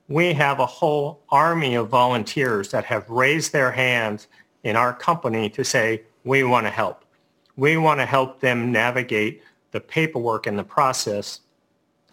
We 0.08 0.32
have 0.34 0.60
a 0.60 0.66
whole 0.66 1.20
army 1.30 1.74
of 1.74 1.88
volunteers 1.88 2.70
that 2.70 2.84
have 2.84 3.10
raised 3.10 3.52
their 3.52 3.72
hands 3.72 4.28
in 4.66 4.74
our 4.74 4.92
company 4.92 5.48
to 5.48 5.64
say, 5.64 6.02
we 6.24 6.42
want 6.42 6.66
to 6.66 6.70
help. 6.70 7.04
We 7.56 7.76
want 7.76 8.00
to 8.00 8.06
help 8.06 8.40
them 8.40 8.72
navigate 8.72 9.42
the 9.70 9.80
paperwork 9.80 10.48
and 10.48 10.58
the 10.58 10.64
process 10.64 11.40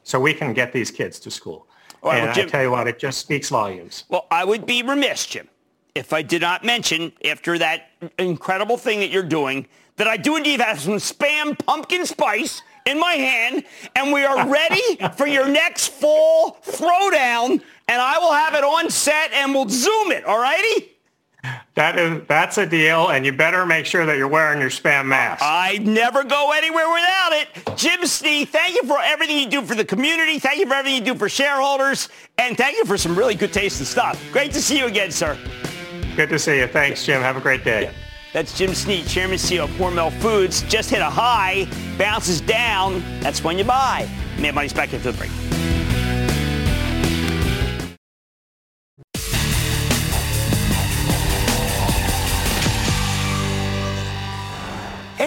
so 0.03 0.19
we 0.19 0.35
can 0.35 0.53
get 0.53 0.71
these 0.71 0.91
kids 0.91 1.19
to 1.21 1.31
school. 1.31 1.65
Right, 2.03 2.17
and 2.17 2.27
well, 2.27 2.35
Jim, 2.35 2.45
I 2.45 2.49
tell 2.49 2.61
you 2.61 2.71
what, 2.71 2.87
it 2.87 2.99
just 2.99 3.17
speaks 3.17 3.49
volumes. 3.49 4.03
Well, 4.07 4.27
I 4.29 4.45
would 4.45 4.67
be 4.67 4.83
remiss, 4.83 5.25
Jim, 5.25 5.47
if 5.95 6.13
I 6.13 6.21
did 6.21 6.43
not 6.43 6.63
mention, 6.63 7.11
after 7.25 7.57
that 7.57 7.89
incredible 8.19 8.77
thing 8.77 8.99
that 8.99 9.09
you're 9.09 9.23
doing, 9.23 9.65
that 9.95 10.07
I 10.07 10.17
do 10.17 10.35
indeed 10.35 10.61
have 10.61 10.79
some 10.79 10.95
spam 10.95 11.57
pumpkin 11.57 12.05
spice 12.05 12.61
in 12.85 12.99
my 12.99 13.13
hand, 13.13 13.63
and 13.95 14.13
we 14.13 14.25
are 14.25 14.47
ready 14.47 14.97
for 15.17 15.25
your 15.25 15.47
next 15.47 15.87
fall 15.87 16.59
throwdown, 16.63 17.61
and 17.87 18.01
I 18.01 18.19
will 18.19 18.33
have 18.33 18.53
it 18.53 18.63
on 18.63 18.91
set, 18.91 19.31
and 19.33 19.55
we'll 19.55 19.69
zoom 19.69 20.11
it, 20.11 20.23
all 20.25 20.39
righty? 20.39 20.92
That 21.75 21.97
is 21.97 22.21
that's 22.27 22.57
a 22.57 22.65
deal, 22.65 23.09
and 23.09 23.25
you 23.25 23.33
better 23.33 23.65
make 23.65 23.85
sure 23.85 24.05
that 24.05 24.17
you're 24.17 24.27
wearing 24.27 24.61
your 24.61 24.69
spam 24.69 25.07
mask. 25.07 25.41
I 25.43 25.79
never 25.81 26.23
go 26.23 26.51
anywhere 26.51 26.87
without 26.87 27.31
it. 27.33 27.77
Jim 27.77 28.01
Snee, 28.01 28.47
thank 28.47 28.75
you 28.75 28.83
for 28.87 28.99
everything 29.01 29.39
you 29.39 29.49
do 29.49 29.61
for 29.63 29.75
the 29.75 29.83
community. 29.83 30.39
Thank 30.39 30.59
you 30.59 30.67
for 30.67 30.75
everything 30.75 30.99
you 30.99 31.13
do 31.13 31.17
for 31.17 31.27
shareholders, 31.27 32.09
and 32.37 32.55
thank 32.55 32.77
you 32.77 32.85
for 32.85 32.97
some 32.97 33.15
really 33.15 33.35
good 33.35 33.51
tasting 33.51 33.85
stuff. 33.85 34.23
Great 34.31 34.51
to 34.53 34.61
see 34.61 34.77
you 34.77 34.85
again, 34.85 35.11
sir. 35.11 35.37
Good 36.15 36.29
to 36.29 36.39
see 36.39 36.59
you. 36.59 36.67
Thanks, 36.67 37.05
Jim. 37.05 37.21
Have 37.21 37.37
a 37.37 37.41
great 37.41 37.63
day. 37.63 37.91
That's 38.33 38.57
Jim 38.57 38.71
Snee, 38.71 39.07
Chairman 39.07 39.37
CEO 39.37 39.65
of 39.65 39.69
Hormel 39.71 40.11
Foods. 40.21 40.63
Just 40.63 40.89
hit 40.89 41.01
a 41.01 41.09
high, 41.09 41.67
bounces 41.97 42.39
down. 42.41 43.03
That's 43.19 43.43
when 43.43 43.57
you 43.57 43.63
buy. 43.63 44.09
Mad 44.39 44.55
Money's 44.55 44.73
back 44.73 44.93
into 44.93 45.11
the 45.11 45.17
break. 45.17 45.62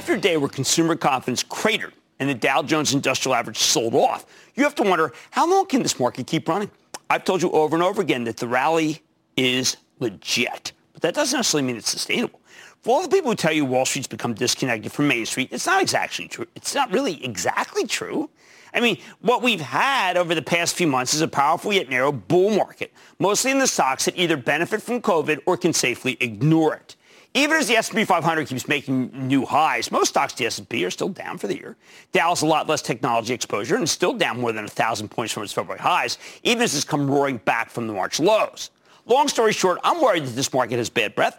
After 0.06 0.14
a 0.14 0.20
day 0.20 0.36
where 0.36 0.48
consumer 0.48 0.94
confidence 0.94 1.42
cratered 1.42 1.92
and 2.20 2.30
the 2.30 2.34
Dow 2.34 2.62
Jones 2.62 2.94
Industrial 2.94 3.34
Average 3.34 3.58
sold 3.58 3.92
off, 3.92 4.24
you 4.54 4.62
have 4.62 4.76
to 4.76 4.84
wonder, 4.84 5.12
how 5.32 5.50
long 5.50 5.66
can 5.66 5.82
this 5.82 5.98
market 5.98 6.28
keep 6.28 6.48
running? 6.48 6.70
I've 7.10 7.24
told 7.24 7.42
you 7.42 7.50
over 7.50 7.74
and 7.74 7.82
over 7.82 8.02
again 8.02 8.22
that 8.22 8.36
the 8.36 8.46
rally 8.46 9.02
is 9.36 9.78
legit. 9.98 10.70
but 10.92 11.02
that 11.02 11.12
doesn't 11.12 11.36
necessarily 11.36 11.66
mean 11.66 11.76
it's 11.76 11.90
sustainable. 11.90 12.40
For 12.82 12.90
all 12.90 13.02
the 13.02 13.08
people 13.08 13.32
who 13.32 13.34
tell 13.34 13.52
you 13.52 13.64
Wall 13.64 13.84
Street's 13.84 14.06
become 14.06 14.32
disconnected 14.32 14.92
from 14.92 15.08
Main 15.08 15.26
Street, 15.26 15.48
it's 15.50 15.66
not 15.66 15.82
exactly 15.82 16.28
true. 16.28 16.46
It's 16.54 16.72
not 16.72 16.92
really 16.92 17.24
exactly 17.24 17.84
true. 17.84 18.30
I 18.72 18.78
mean, 18.78 18.98
what 19.22 19.42
we've 19.42 19.60
had 19.60 20.16
over 20.16 20.36
the 20.36 20.40
past 20.40 20.76
few 20.76 20.86
months 20.86 21.14
is 21.14 21.20
a 21.20 21.26
powerful 21.26 21.72
yet 21.72 21.88
narrow 21.88 22.12
bull 22.12 22.50
market, 22.50 22.92
mostly 23.18 23.50
in 23.50 23.58
the 23.58 23.66
stocks 23.66 24.04
that 24.04 24.16
either 24.16 24.36
benefit 24.36 24.82
from 24.82 25.02
COVID 25.02 25.40
or 25.46 25.56
can 25.56 25.72
safely 25.72 26.16
ignore 26.20 26.74
it. 26.76 26.94
Even 27.36 27.58
as 27.58 27.68
the 27.68 27.76
S&P 27.76 28.06
500 28.06 28.48
keeps 28.48 28.66
making 28.66 29.10
new 29.12 29.44
highs, 29.44 29.92
most 29.92 30.08
stocks 30.08 30.32
the 30.32 30.46
S&P 30.46 30.82
are 30.86 30.90
still 30.90 31.10
down 31.10 31.36
for 31.36 31.48
the 31.48 31.54
year. 31.54 31.76
Dow 32.12 32.30
has 32.30 32.40
a 32.40 32.46
lot 32.46 32.66
less 32.66 32.80
technology 32.80 33.34
exposure 33.34 33.76
and 33.76 33.86
still 33.86 34.14
down 34.14 34.40
more 34.40 34.52
than 34.52 34.64
1,000 34.64 35.10
points 35.10 35.34
from 35.34 35.42
its 35.42 35.52
February 35.52 35.78
highs, 35.78 36.16
even 36.44 36.62
as 36.62 36.74
it's 36.74 36.82
come 36.82 37.10
roaring 37.10 37.36
back 37.36 37.68
from 37.68 37.88
the 37.88 37.92
March 37.92 38.18
lows. 38.20 38.70
Long 39.04 39.28
story 39.28 39.52
short, 39.52 39.78
I'm 39.84 40.00
worried 40.00 40.24
that 40.24 40.30
this 40.30 40.50
market 40.50 40.78
has 40.78 40.88
bad 40.88 41.14
breath, 41.14 41.38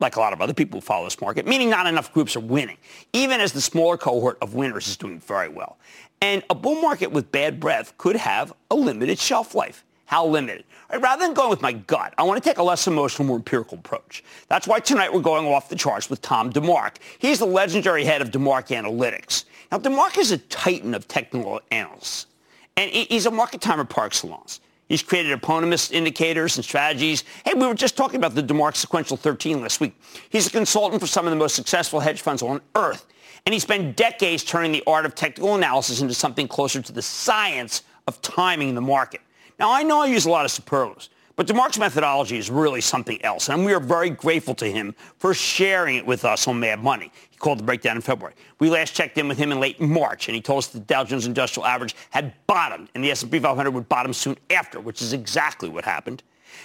like 0.00 0.16
a 0.16 0.20
lot 0.20 0.32
of 0.32 0.40
other 0.40 0.54
people 0.54 0.80
who 0.80 0.86
follow 0.86 1.04
this 1.04 1.20
market, 1.20 1.46
meaning 1.46 1.68
not 1.68 1.86
enough 1.86 2.14
groups 2.14 2.34
are 2.34 2.40
winning, 2.40 2.78
even 3.12 3.42
as 3.42 3.52
the 3.52 3.60
smaller 3.60 3.98
cohort 3.98 4.38
of 4.40 4.54
winners 4.54 4.88
is 4.88 4.96
doing 4.96 5.20
very 5.20 5.50
well. 5.50 5.76
And 6.22 6.42
a 6.48 6.54
bull 6.54 6.80
market 6.80 7.12
with 7.12 7.30
bad 7.30 7.60
breath 7.60 7.92
could 7.98 8.16
have 8.16 8.54
a 8.70 8.74
limited 8.74 9.18
shelf 9.18 9.54
life. 9.54 9.84
How 10.10 10.26
limited? 10.26 10.64
Right, 10.90 11.00
rather 11.00 11.24
than 11.24 11.34
going 11.34 11.50
with 11.50 11.62
my 11.62 11.70
gut, 11.70 12.14
I 12.18 12.24
want 12.24 12.42
to 12.42 12.50
take 12.50 12.58
a 12.58 12.64
less 12.64 12.88
emotional, 12.88 13.28
more 13.28 13.36
empirical 13.36 13.78
approach. 13.78 14.24
That's 14.48 14.66
why 14.66 14.80
tonight 14.80 15.14
we're 15.14 15.20
going 15.20 15.46
off 15.46 15.68
the 15.68 15.76
charts 15.76 16.10
with 16.10 16.20
Tom 16.20 16.52
DeMark. 16.52 16.96
He's 17.20 17.38
the 17.38 17.46
legendary 17.46 18.04
head 18.04 18.20
of 18.20 18.32
DeMark 18.32 18.76
Analytics. 18.76 19.44
Now, 19.70 19.78
DeMark 19.78 20.18
is 20.18 20.32
a 20.32 20.38
titan 20.38 20.94
of 20.94 21.06
technical 21.06 21.60
analysts, 21.70 22.26
and 22.76 22.90
he's 22.90 23.26
a 23.26 23.30
market 23.30 23.60
timer 23.60 23.84
par 23.84 24.06
excellence. 24.06 24.58
He's 24.88 25.00
created 25.00 25.30
eponymous 25.30 25.92
indicators 25.92 26.56
and 26.56 26.64
strategies. 26.64 27.22
Hey, 27.44 27.54
we 27.54 27.64
were 27.64 27.74
just 27.74 27.96
talking 27.96 28.16
about 28.16 28.34
the 28.34 28.42
DeMark 28.42 28.74
Sequential 28.74 29.16
13 29.16 29.60
last 29.60 29.78
week. 29.78 29.94
He's 30.28 30.48
a 30.48 30.50
consultant 30.50 31.00
for 31.00 31.06
some 31.06 31.24
of 31.24 31.30
the 31.30 31.36
most 31.36 31.54
successful 31.54 32.00
hedge 32.00 32.20
funds 32.20 32.42
on 32.42 32.60
earth. 32.74 33.06
And 33.46 33.52
he 33.52 33.60
spent 33.60 33.96
decades 33.96 34.42
turning 34.42 34.72
the 34.72 34.82
art 34.88 35.06
of 35.06 35.14
technical 35.14 35.54
analysis 35.54 36.00
into 36.00 36.14
something 36.14 36.48
closer 36.48 36.82
to 36.82 36.90
the 36.90 37.00
science 37.00 37.84
of 38.08 38.20
timing 38.22 38.74
the 38.74 38.80
market. 38.80 39.20
Now, 39.60 39.70
I 39.70 39.82
know 39.82 40.00
I 40.00 40.06
use 40.06 40.24
a 40.24 40.30
lot 40.30 40.46
of 40.46 40.50
superlatives, 40.50 41.10
but 41.36 41.46
DeMark's 41.46 41.78
methodology 41.78 42.38
is 42.38 42.50
really 42.50 42.80
something 42.80 43.22
else, 43.22 43.50
and 43.50 43.62
we 43.62 43.74
are 43.74 43.78
very 43.78 44.08
grateful 44.08 44.54
to 44.54 44.64
him 44.64 44.94
for 45.18 45.34
sharing 45.34 45.96
it 45.96 46.06
with 46.06 46.24
us 46.24 46.48
on 46.48 46.58
Mad 46.58 46.82
Money. 46.82 47.12
He 47.28 47.36
called 47.36 47.58
the 47.58 47.62
breakdown 47.62 47.96
in 47.96 48.00
February. 48.00 48.34
We 48.58 48.70
last 48.70 48.94
checked 48.94 49.18
in 49.18 49.28
with 49.28 49.36
him 49.36 49.52
in 49.52 49.60
late 49.60 49.78
March, 49.78 50.28
and 50.28 50.34
he 50.34 50.40
told 50.40 50.60
us 50.60 50.68
the 50.68 50.80
Dow 50.80 51.04
Jones 51.04 51.26
Industrial 51.26 51.66
Average 51.66 51.94
had 52.08 52.32
bottomed, 52.46 52.88
and 52.94 53.04
the 53.04 53.10
S&P 53.10 53.38
500 53.38 53.70
would 53.72 53.86
bottom 53.86 54.14
soon 54.14 54.38
after, 54.48 54.80
which 54.80 55.02
is 55.02 55.12
exactly 55.12 55.68
what 55.68 55.84
happened. 55.84 56.22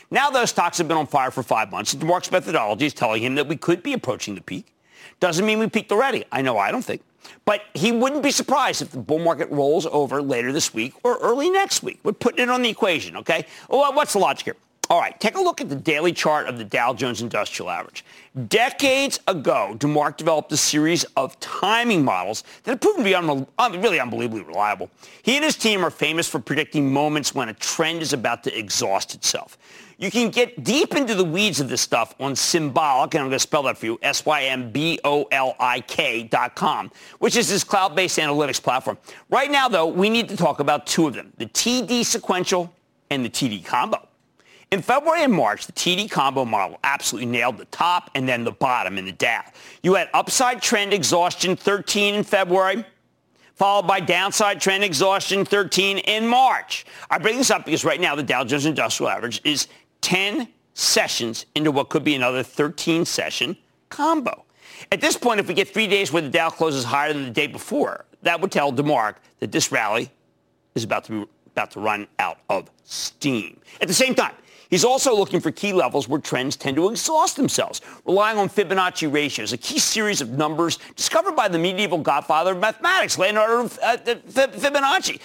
Now 0.10 0.30
those 0.30 0.52
stocks 0.52 0.78
have 0.78 0.88
been 0.88 0.96
on 0.96 1.06
fire 1.06 1.32
for 1.32 1.44
five 1.44 1.72
months, 1.72 1.92
and 1.92 2.02
DeMark's 2.02 2.32
methodology 2.32 2.86
is 2.86 2.94
telling 2.94 3.22
him 3.22 3.36
that 3.36 3.50
we 3.50 3.58
could 3.58 3.84
be 3.84 3.92
approaching 3.92 4.36
the 4.36 4.42
peak. 4.42 4.74
Doesn't 5.20 5.46
mean 5.46 5.60
we 5.60 5.68
peaked 5.68 5.92
already. 5.92 6.24
I 6.32 6.42
know 6.42 6.58
I 6.58 6.72
don't 6.72 6.82
think. 6.82 7.02
But 7.46 7.62
he 7.74 7.92
wouldn't 7.92 8.24
be 8.24 8.32
surprised 8.32 8.82
if 8.82 8.92
the 8.92 9.00
bull 9.00 9.20
market 9.20 9.50
rolls 9.52 9.86
over 9.86 10.22
later 10.22 10.52
this 10.52 10.74
week 10.74 10.94
or 11.04 11.18
early 11.18 11.50
next 11.50 11.84
week. 11.84 12.00
We're 12.04 12.14
putting 12.14 12.42
it 12.42 12.50
on 12.50 12.62
the 12.62 12.70
equation, 12.70 13.18
okay? 13.18 13.46
Well, 13.70 13.94
what's 13.94 14.14
the 14.14 14.20
logic 14.20 14.46
here? 14.46 14.56
All 14.88 15.00
right, 15.00 15.20
take 15.20 15.36
a 15.36 15.42
look 15.42 15.62
at 15.62 15.70
the 15.70 15.76
daily 15.76 16.14
chart 16.14 16.48
of 16.48 16.60
the 16.60 16.64
Dow 16.64 16.94
Jones 16.94 17.20
Industrial 17.20 17.72
Average. 17.72 18.06
Decades 18.50 19.20
ago, 19.28 19.76
DeMark 19.80 20.18
developed 20.18 20.52
a 20.52 20.58
series 20.58 21.04
of 21.18 21.40
timing 21.40 22.06
models 22.06 22.44
that 22.64 22.72
have 22.72 22.82
proven 22.82 23.00
to 23.00 23.04
be 23.04 23.16
un- 23.16 23.48
really 23.82 24.00
unbelievably 24.00 24.44
reliable. 24.44 24.92
He 25.24 25.38
and 25.38 25.44
his 25.44 25.56
team 25.56 25.84
are 25.84 25.90
famous 25.90 26.28
for 26.28 26.40
predicting 26.40 26.94
moments 26.94 27.34
when 27.34 27.50
a 27.50 27.54
trend 27.56 28.04
is 28.04 28.14
about 28.14 28.44
to 28.44 28.56
exhaust 28.56 29.16
itself. 29.16 29.58
You 29.98 30.12
can 30.12 30.30
get 30.30 30.64
deep 30.64 30.94
into 30.96 31.16
the 31.16 31.24
weeds 31.24 31.62
of 31.62 31.70
this 31.70 31.82
stuff 31.82 32.14
on 32.20 32.34
Symbolik, 32.34 33.14
and 33.14 33.22
I'm 33.22 33.28
going 33.28 33.32
to 33.32 33.40
spell 33.40 33.64
that 33.64 33.78
for 33.78 33.86
you, 33.86 33.98
S-Y-M-B-O-L-I-K 34.02 34.64
dot 36.24 36.56
com, 36.56 36.92
which 37.20 37.38
is 37.38 37.48
this 37.48 37.64
cloud-based 37.64 38.20
analytics 38.20 38.62
platform. 38.62 38.98
Right 39.30 39.50
now, 39.50 39.70
though, 39.70 39.88
we 39.88 40.10
need 40.10 40.28
to 40.30 40.36
talk 40.36 40.60
about 40.60 40.86
two 40.86 41.08
of 41.08 41.14
them, 41.14 41.32
the 41.38 41.46
TD 41.46 42.04
sequential 42.04 42.74
and 43.10 43.24
the 43.24 43.30
TD 43.30 43.64
combo. 43.64 44.06
In 44.72 44.82
February 44.82 45.24
and 45.24 45.32
March, 45.32 45.68
the 45.68 45.72
TD 45.72 46.12
combo 46.12 46.44
model 46.44 46.78
absolutely 46.84 47.32
nailed 47.32 47.58
the 47.58 47.66
top 47.66 48.12
and 48.16 48.28
then 48.28 48.44
the 48.44 48.52
bottom 48.52 48.98
in 48.98 49.06
the 49.06 49.14
Dow. 49.14 49.44
You 49.84 49.94
had 49.94 50.10
upside 50.14 50.62
trend 50.62 50.92
exhaustion 50.94 51.56
13 51.56 52.16
in 52.16 52.24
February, 52.24 52.84
followed 53.54 53.88
by 53.88 54.02
downside 54.02 54.60
trend 54.60 54.84
exhaustion 54.84 55.46
13 55.46 56.00
in 56.00 56.28
March. 56.28 56.86
I 57.10 57.20
bring 57.20 57.38
this 57.38 57.52
up 57.52 57.64
because 57.64 57.86
right 57.86 58.02
now 58.02 58.16
the 58.16 58.24
Dow 58.24 58.44
Jones 58.44 58.66
Industrial 58.66 59.10
Average 59.10 59.40
is 59.46 59.68
10 60.06 60.48
sessions 60.76 61.48
into 61.56 61.72
what 61.72 61.90
could 61.90 62.04
be 62.04 62.14
another 62.14 62.44
13 62.44 63.06
session 63.06 63.58
combo. 63.90 64.46
At 64.92 65.02
this 65.02 65.18
point, 65.18 65.40
if 65.40 65.48
we 65.48 65.56
get 65.56 65.68
three 65.68 65.88
days 65.88 66.14
where 66.14 66.22
the 66.22 66.30
Dow 66.30 66.52
closes 66.52 66.84
higher 66.84 67.12
than 67.12 67.24
the 67.24 67.32
day 67.32 67.48
before, 67.48 68.06
that 68.22 68.40
would 68.40 68.52
tell 68.52 68.72
DeMark 68.72 69.16
that 69.40 69.52
this 69.52 69.72
rally 69.72 70.12
is 70.76 70.84
about 70.84 71.06
to, 71.06 71.12
be, 71.12 71.32
about 71.48 71.72
to 71.72 71.80
run 71.80 72.08
out 72.20 72.38
of 72.52 72.70
steam. 72.84 73.60
At 73.82 73.88
the 73.88 73.96
same 73.96 74.14
time, 74.14 74.36
He's 74.70 74.84
also 74.84 75.16
looking 75.16 75.40
for 75.40 75.52
key 75.52 75.74
levels 75.74 76.08
where 76.08 76.20
trends 76.20 76.56
tend 76.56 76.78
to 76.78 76.90
exhaust 76.90 77.36
themselves, 77.36 77.82
relying 78.06 78.38
on 78.38 78.50
Fibonacci 78.50 79.12
ratios, 79.12 79.54
a 79.54 79.58
key 79.58 79.80
series 79.80 80.22
of 80.22 80.32
numbers 80.32 80.80
discovered 80.96 81.36
by 81.36 81.48
the 81.48 81.60
medieval 81.60 81.98
godfather 81.98 82.54
of 82.54 82.60
mathematics, 82.60 83.18
Leonardo 83.18 83.66
uh, 83.84 83.98
Fibonacci. 83.98 85.20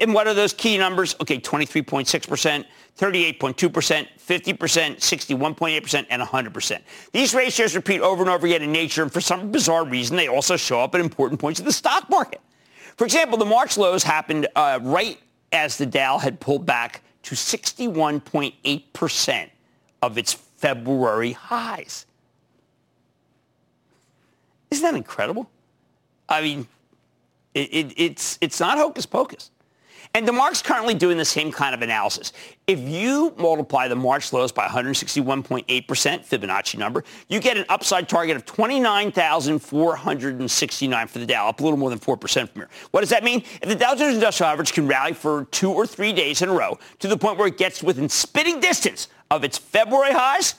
And 0.00 0.12
what 0.12 0.26
are 0.26 0.34
those 0.34 0.52
key 0.52 0.76
numbers? 0.76 1.16
Okay, 1.20 1.38
23.6%, 1.38 2.64
38.2%, 2.98 4.08
50%, 4.18 4.96
61.8%, 4.96 6.06
and 6.10 6.22
100%. 6.22 6.80
These 7.12 7.34
ratios 7.34 7.74
repeat 7.74 8.00
over 8.00 8.22
and 8.22 8.30
over 8.30 8.46
again 8.46 8.62
in 8.62 8.72
nature, 8.72 9.02
and 9.02 9.12
for 9.12 9.20
some 9.20 9.50
bizarre 9.50 9.86
reason, 9.86 10.16
they 10.16 10.28
also 10.28 10.56
show 10.56 10.80
up 10.80 10.94
at 10.94 11.00
important 11.00 11.40
points 11.40 11.60
of 11.60 11.66
the 11.66 11.72
stock 11.72 12.08
market. 12.10 12.40
For 12.96 13.04
example, 13.04 13.38
the 13.38 13.46
March 13.46 13.78
lows 13.78 14.02
happened 14.02 14.48
uh, 14.54 14.78
right 14.82 15.18
as 15.52 15.78
the 15.78 15.86
Dow 15.86 16.18
had 16.18 16.40
pulled 16.40 16.66
back 16.66 17.02
to 17.22 17.34
61.8% 17.34 19.50
of 20.02 20.18
its 20.18 20.32
February 20.32 21.32
highs. 21.32 22.06
Isn't 24.70 24.82
that 24.82 24.94
incredible? 24.94 25.50
I 26.28 26.40
mean, 26.40 26.66
it, 27.54 27.72
it, 27.72 27.92
it's, 27.96 28.38
it's 28.40 28.58
not 28.58 28.78
hocus 28.78 29.06
pocus. 29.06 29.51
And 30.14 30.28
DeMark's 30.28 30.60
currently 30.60 30.92
doing 30.92 31.16
the 31.16 31.24
same 31.24 31.50
kind 31.50 31.74
of 31.74 31.80
analysis. 31.80 32.34
If 32.66 32.80
you 32.80 33.32
multiply 33.38 33.88
the 33.88 33.96
March 33.96 34.30
lows 34.30 34.52
by 34.52 34.68
161.8% 34.68 35.64
Fibonacci 35.64 36.78
number, 36.78 37.02
you 37.28 37.40
get 37.40 37.56
an 37.56 37.64
upside 37.70 38.10
target 38.10 38.36
of 38.36 38.44
29,469 38.44 41.08
for 41.08 41.18
the 41.18 41.24
Dow, 41.24 41.48
up 41.48 41.60
a 41.60 41.62
little 41.62 41.78
more 41.78 41.88
than 41.88 41.98
4% 41.98 42.50
from 42.50 42.60
here. 42.60 42.68
What 42.90 43.00
does 43.00 43.08
that 43.08 43.24
mean? 43.24 43.42
If 43.62 43.70
the 43.70 43.74
Dow 43.74 43.94
Jones 43.94 44.16
Industrial 44.16 44.50
Average 44.50 44.74
can 44.74 44.86
rally 44.86 45.14
for 45.14 45.46
two 45.46 45.70
or 45.70 45.86
three 45.86 46.12
days 46.12 46.42
in 46.42 46.50
a 46.50 46.52
row 46.52 46.78
to 46.98 47.08
the 47.08 47.16
point 47.16 47.38
where 47.38 47.48
it 47.48 47.56
gets 47.56 47.82
within 47.82 48.10
spitting 48.10 48.60
distance 48.60 49.08
of 49.30 49.44
its 49.44 49.56
February 49.56 50.12
highs, 50.12 50.56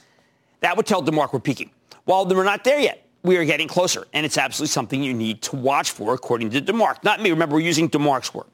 that 0.62 0.76
would 0.76 0.88
tell 0.88 1.04
DeMark 1.04 1.32
we're 1.32 1.40
peaking. 1.40 1.70
While 2.06 2.26
we're 2.26 2.44
not 2.44 2.64
there 2.64 2.80
yet, 2.80 3.06
we 3.22 3.38
are 3.38 3.46
getting 3.46 3.68
closer, 3.68 4.08
and 4.14 4.26
it's 4.26 4.40
absolutely 4.40 4.72
something 4.72 5.04
you 5.04 5.14
need 5.14 5.44
to 5.44 5.56
watch 5.56 5.92
for, 5.92 6.16
according 6.16 6.50
to 6.50 6.62
DeMark. 6.62 7.04
Not 7.04 7.22
me. 7.22 7.30
Remember, 7.30 7.54
we're 7.56 7.62
using 7.62 7.88
DeMark's 7.88 8.34
work. 8.34 8.48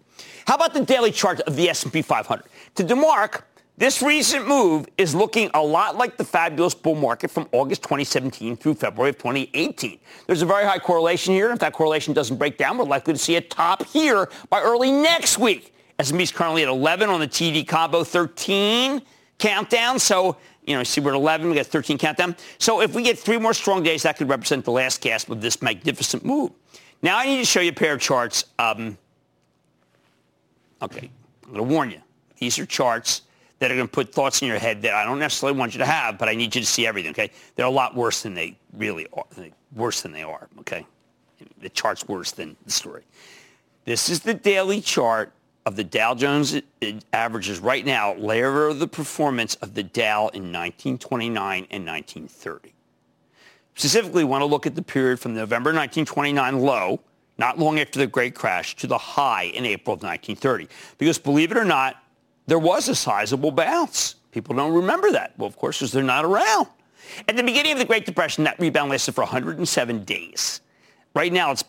How 0.49 0.55
about 0.55 0.73
the 0.73 0.83
daily 0.83 1.11
chart 1.11 1.41
of 1.41 1.55
the 1.55 1.69
S&P 1.69 2.01
500? 2.01 2.43
To 2.73 2.83
DeMark, 2.83 3.43
this 3.77 4.01
recent 4.01 4.47
move 4.47 4.87
is 4.97 5.13
looking 5.13 5.51
a 5.53 5.61
lot 5.61 5.95
like 5.95 6.17
the 6.17 6.23
fabulous 6.23 6.73
bull 6.73 6.95
market 6.95 7.29
from 7.29 7.47
August 7.51 7.83
2017 7.83 8.57
through 8.57 8.73
February 8.73 9.11
of 9.11 9.19
2018. 9.19 9.99
There's 10.25 10.41
a 10.41 10.47
very 10.47 10.65
high 10.65 10.79
correlation 10.79 11.35
here. 11.35 11.51
If 11.51 11.59
that 11.59 11.73
correlation 11.73 12.15
doesn't 12.15 12.37
break 12.37 12.57
down, 12.57 12.79
we're 12.79 12.85
likely 12.85 13.13
to 13.13 13.19
see 13.19 13.35
a 13.35 13.41
top 13.41 13.85
here 13.85 14.27
by 14.49 14.59
early 14.61 14.91
next 14.91 15.37
week. 15.37 15.71
S&P 15.99 16.23
is 16.23 16.31
currently 16.31 16.63
at 16.63 16.67
11 16.67 17.11
on 17.11 17.19
the 17.19 17.27
TD 17.27 17.67
combo 17.67 18.03
13 18.03 19.03
countdown. 19.37 19.99
So, 19.99 20.35
you 20.65 20.75
know, 20.75 20.83
see 20.83 20.99
we're 20.99 21.11
at 21.11 21.15
11, 21.15 21.47
we 21.47 21.57
got 21.57 21.67
13 21.67 21.99
countdown. 21.99 22.35
So 22.57 22.81
if 22.81 22.95
we 22.95 23.03
get 23.03 23.19
three 23.19 23.37
more 23.37 23.53
strong 23.53 23.83
days, 23.83 24.01
that 24.01 24.17
could 24.17 24.29
represent 24.29 24.65
the 24.65 24.71
last 24.71 24.99
gasp 25.01 25.29
of 25.29 25.41
this 25.41 25.61
magnificent 25.61 26.25
move. 26.25 26.49
Now 27.03 27.19
I 27.19 27.27
need 27.27 27.37
to 27.37 27.45
show 27.45 27.59
you 27.59 27.69
a 27.69 27.73
pair 27.73 27.93
of 27.93 28.01
charts. 28.01 28.45
Um, 28.57 28.97
Okay, 30.81 31.09
I'm 31.43 31.53
going 31.53 31.67
to 31.67 31.73
warn 31.73 31.91
you. 31.91 32.01
These 32.37 32.57
are 32.59 32.65
charts 32.65 33.23
that 33.59 33.71
are 33.71 33.75
going 33.75 33.87
to 33.87 33.91
put 33.91 34.13
thoughts 34.13 34.41
in 34.41 34.47
your 34.47 34.57
head 34.59 34.81
that 34.83 34.93
I 34.93 35.03
don't 35.03 35.19
necessarily 35.19 35.57
want 35.57 35.73
you 35.73 35.79
to 35.79 35.85
have, 35.85 36.17
but 36.17 36.29
I 36.29 36.35
need 36.35 36.55
you 36.55 36.61
to 36.61 36.67
see 36.67 36.87
everything, 36.87 37.11
okay? 37.11 37.31
They're 37.55 37.65
a 37.65 37.69
lot 37.69 37.95
worse 37.95 38.23
than 38.23 38.33
they 38.33 38.57
really 38.73 39.05
are, 39.13 39.25
worse 39.75 40.01
than 40.01 40.13
they 40.13 40.23
are, 40.23 40.47
okay? 40.59 40.85
The 41.61 41.69
chart's 41.69 42.07
worse 42.07 42.31
than 42.31 42.55
the 42.65 42.71
story. 42.71 43.03
This 43.83 44.09
is 44.09 44.21
the 44.21 44.33
daily 44.33 44.79
chart 44.79 45.33
of 45.65 45.75
the 45.75 45.83
Dow 45.83 46.15
Jones 46.15 46.59
averages 47.11 47.59
right 47.59 47.85
now, 47.85 48.13
layer 48.15 48.67
of 48.67 48.79
the 48.79 48.87
performance 48.87 49.55
of 49.55 49.73
the 49.73 49.83
Dow 49.83 50.29
in 50.29 50.53
1929 50.53 51.67
and 51.69 51.85
1930. 51.85 52.73
Specifically, 53.75 54.23
want 54.23 54.41
to 54.41 54.45
look 54.45 54.65
at 54.65 54.75
the 54.75 54.81
period 54.81 55.19
from 55.19 55.33
November 55.33 55.69
1929 55.69 56.59
low 56.59 56.99
not 57.39 57.57
long 57.57 57.79
after 57.79 57.97
the 57.97 58.05
Great 58.05 58.35
Crash, 58.35 58.75
to 58.75 58.85
the 58.85 58.97
high 58.97 59.43
in 59.43 59.65
April 59.65 59.95
of 59.95 60.03
1930. 60.03 60.67
Because 60.97 61.17
believe 61.17 61.51
it 61.51 61.57
or 61.57 61.65
not, 61.65 62.03
there 62.45 62.59
was 62.59 62.89
a 62.89 62.95
sizable 62.95 63.51
bounce. 63.51 64.15
People 64.31 64.55
don't 64.55 64.73
remember 64.73 65.11
that. 65.11 65.33
Well, 65.37 65.47
of 65.47 65.55
course, 65.55 65.79
because 65.79 65.91
they're 65.91 66.03
not 66.03 66.25
around. 66.25 66.67
At 67.27 67.37
the 67.37 67.43
beginning 67.43 67.71
of 67.71 67.79
the 67.79 67.85
Great 67.85 68.05
Depression, 68.05 68.43
that 68.43 68.59
rebound 68.59 68.91
lasted 68.91 69.15
for 69.15 69.21
107 69.21 70.03
days. 70.03 70.61
Right 71.15 71.33
now, 71.33 71.51
it's 71.51 71.63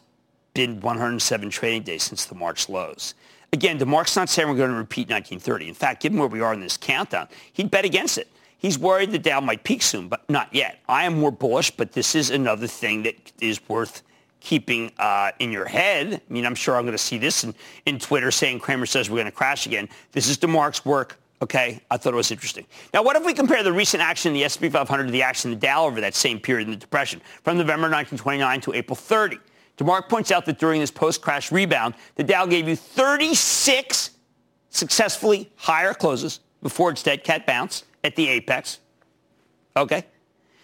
been 0.52 0.80
107 0.80 1.48
trading 1.50 1.82
days 1.82 2.02
since 2.02 2.26
the 2.26 2.34
March 2.34 2.68
lows. 2.68 3.14
Again, 3.52 3.78
DeMark's 3.78 4.16
not 4.16 4.28
saying 4.28 4.48
we're 4.48 4.56
going 4.56 4.70
to 4.70 4.76
repeat 4.76 5.08
1930. 5.08 5.68
In 5.68 5.74
fact, 5.74 6.02
given 6.02 6.18
where 6.18 6.28
we 6.28 6.40
are 6.40 6.52
in 6.52 6.60
this 6.60 6.76
countdown, 6.76 7.28
he'd 7.52 7.70
bet 7.70 7.84
against 7.84 8.18
it. 8.18 8.28
He's 8.58 8.78
worried 8.78 9.10
the 9.10 9.18
Dow 9.18 9.40
might 9.40 9.64
peak 9.64 9.82
soon, 9.82 10.08
but 10.08 10.28
not 10.28 10.54
yet. 10.54 10.80
I 10.88 11.04
am 11.04 11.18
more 11.18 11.32
bullish, 11.32 11.70
but 11.70 11.92
this 11.92 12.14
is 12.14 12.30
another 12.30 12.66
thing 12.66 13.04
that 13.04 13.32
is 13.40 13.60
worth 13.68 14.02
keeping 14.40 14.90
uh, 14.98 15.32
in 15.38 15.52
your 15.52 15.66
head. 15.66 16.14
I 16.14 16.32
mean, 16.32 16.46
I'm 16.46 16.54
sure 16.54 16.76
I'm 16.76 16.82
going 16.82 16.92
to 16.92 16.98
see 16.98 17.18
this 17.18 17.44
in, 17.44 17.54
in 17.86 17.98
Twitter 17.98 18.30
saying 18.30 18.60
Cramer 18.60 18.86
says 18.86 19.10
we're 19.10 19.16
going 19.16 19.26
to 19.26 19.32
crash 19.32 19.66
again. 19.66 19.88
This 20.12 20.28
is 20.28 20.38
DeMark's 20.38 20.84
work. 20.84 21.18
Okay, 21.42 21.80
I 21.90 21.96
thought 21.96 22.12
it 22.12 22.16
was 22.16 22.30
interesting. 22.30 22.66
Now, 22.92 23.02
what 23.02 23.16
if 23.16 23.24
we 23.24 23.32
compare 23.32 23.62
the 23.62 23.72
recent 23.72 24.02
action 24.02 24.30
in 24.30 24.34
the 24.34 24.44
S&P 24.44 24.68
500 24.68 25.06
to 25.06 25.10
the 25.10 25.22
action 25.22 25.52
in 25.52 25.58
the 25.58 25.66
Dow 25.66 25.86
over 25.86 26.00
that 26.02 26.14
same 26.14 26.38
period 26.38 26.66
in 26.66 26.72
the 26.72 26.76
Depression, 26.76 27.22
from 27.44 27.56
November 27.56 27.84
1929 27.84 28.60
to 28.62 28.74
April 28.74 28.96
30? 28.96 29.38
DeMark 29.78 30.10
points 30.10 30.30
out 30.30 30.44
that 30.44 30.58
during 30.58 30.80
this 30.80 30.90
post-crash 30.90 31.50
rebound, 31.50 31.94
the 32.16 32.24
Dow 32.24 32.44
gave 32.44 32.68
you 32.68 32.76
36 32.76 34.10
successfully 34.68 35.50
higher 35.56 35.94
closes 35.94 36.40
before 36.62 36.90
its 36.90 37.02
dead 37.02 37.24
cat 37.24 37.46
bounce 37.46 37.84
at 38.04 38.16
the 38.16 38.28
apex. 38.28 38.80
Okay? 39.76 40.04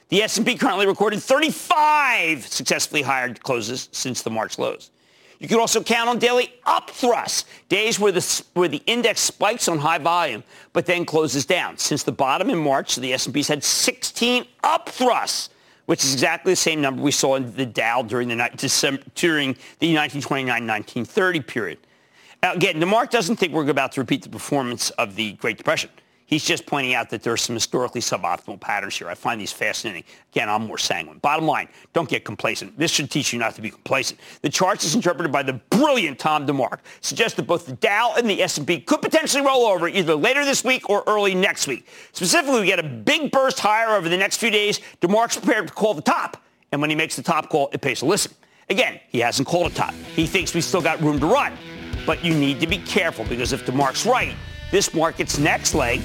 The 0.08 0.22
S&P 0.22 0.56
currently 0.56 0.86
recorded 0.86 1.20
35 1.20 2.46
successfully 2.46 3.02
higher 3.02 3.34
closes 3.34 3.88
since 3.90 4.22
the 4.22 4.30
March 4.30 4.58
lows. 4.58 4.90
You 5.40 5.48
can 5.48 5.58
also 5.58 5.82
count 5.82 6.08
on 6.08 6.18
daily 6.18 6.54
up 6.64 6.90
thrusts, 6.90 7.44
days 7.68 7.98
where 7.98 8.12
the, 8.12 8.44
where 8.54 8.68
the 8.68 8.82
index 8.86 9.20
spikes 9.20 9.68
on 9.68 9.78
high 9.78 9.98
volume, 9.98 10.44
but 10.72 10.86
then 10.86 11.04
closes 11.04 11.44
down. 11.44 11.76
Since 11.76 12.04
the 12.04 12.12
bottom 12.12 12.48
in 12.50 12.58
March, 12.58 12.96
the 12.96 13.12
S&P's 13.12 13.48
had 13.48 13.62
16 13.62 14.46
up 14.62 14.88
thrusts, 14.88 15.50
which 15.86 16.04
is 16.04 16.14
exactly 16.14 16.52
the 16.52 16.56
same 16.56 16.80
number 16.80 17.02
we 17.02 17.10
saw 17.10 17.34
in 17.34 17.54
the 17.54 17.66
Dow 17.66 18.02
during 18.02 18.28
the, 18.28 18.50
December, 18.56 19.02
during 19.14 19.56
the 19.80 19.94
1929-1930 19.94 21.46
period. 21.46 21.78
Now, 22.42 22.52
again, 22.52 22.76
DeMark 22.76 23.10
doesn't 23.10 23.36
think 23.36 23.52
we're 23.52 23.68
about 23.68 23.92
to 23.92 24.00
repeat 24.00 24.22
the 24.22 24.28
performance 24.28 24.90
of 24.90 25.16
the 25.16 25.32
Great 25.32 25.58
Depression. 25.58 25.90
He's 26.26 26.44
just 26.44 26.66
pointing 26.66 26.92
out 26.94 27.08
that 27.10 27.22
there 27.22 27.32
are 27.32 27.36
some 27.36 27.54
historically 27.54 28.00
suboptimal 28.00 28.58
patterns 28.60 28.96
here. 28.96 29.08
I 29.08 29.14
find 29.14 29.40
these 29.40 29.52
fascinating. 29.52 30.02
Again, 30.32 30.48
I'm 30.48 30.66
more 30.66 30.76
sanguine. 30.76 31.18
Bottom 31.18 31.46
line, 31.46 31.68
don't 31.92 32.08
get 32.08 32.24
complacent. 32.24 32.76
This 32.76 32.90
should 32.90 33.12
teach 33.12 33.32
you 33.32 33.38
not 33.38 33.54
to 33.54 33.62
be 33.62 33.70
complacent. 33.70 34.18
The 34.42 34.48
charts 34.48 34.84
as 34.84 34.96
interpreted 34.96 35.30
by 35.30 35.44
the 35.44 35.54
brilliant 35.70 36.18
Tom 36.18 36.44
DeMark 36.44 36.80
suggest 37.00 37.36
that 37.36 37.46
both 37.46 37.66
the 37.66 37.74
Dow 37.74 38.14
and 38.18 38.28
the 38.28 38.42
S&P 38.42 38.80
could 38.80 39.02
potentially 39.02 39.46
roll 39.46 39.66
over 39.66 39.86
either 39.86 40.16
later 40.16 40.44
this 40.44 40.64
week 40.64 40.90
or 40.90 41.04
early 41.06 41.32
next 41.32 41.68
week. 41.68 41.86
Specifically, 42.12 42.60
we 42.60 42.66
get 42.66 42.80
a 42.80 42.88
big 42.88 43.30
burst 43.30 43.60
higher 43.60 43.94
over 43.94 44.08
the 44.08 44.16
next 44.16 44.38
few 44.38 44.50
days. 44.50 44.80
DeMark's 45.00 45.36
prepared 45.36 45.68
to 45.68 45.74
call 45.74 45.94
the 45.94 46.02
top. 46.02 46.42
And 46.72 46.80
when 46.80 46.90
he 46.90 46.96
makes 46.96 47.14
the 47.14 47.22
top 47.22 47.48
call, 47.48 47.70
it 47.72 47.80
pays 47.80 48.00
to 48.00 48.06
listen. 48.06 48.32
Again, 48.68 48.98
he 49.10 49.20
hasn't 49.20 49.46
called 49.46 49.70
a 49.70 49.74
top. 49.74 49.94
He 50.16 50.26
thinks 50.26 50.52
we 50.52 50.60
still 50.60 50.82
got 50.82 51.00
room 51.00 51.20
to 51.20 51.26
run. 51.26 51.56
But 52.04 52.24
you 52.24 52.34
need 52.34 52.58
to 52.60 52.66
be 52.66 52.78
careful 52.78 53.24
because 53.26 53.52
if 53.52 53.64
DeMark's 53.64 54.04
right, 54.04 54.34
this 54.76 54.92
market's 54.92 55.38
next 55.38 55.74
leg, 55.74 56.02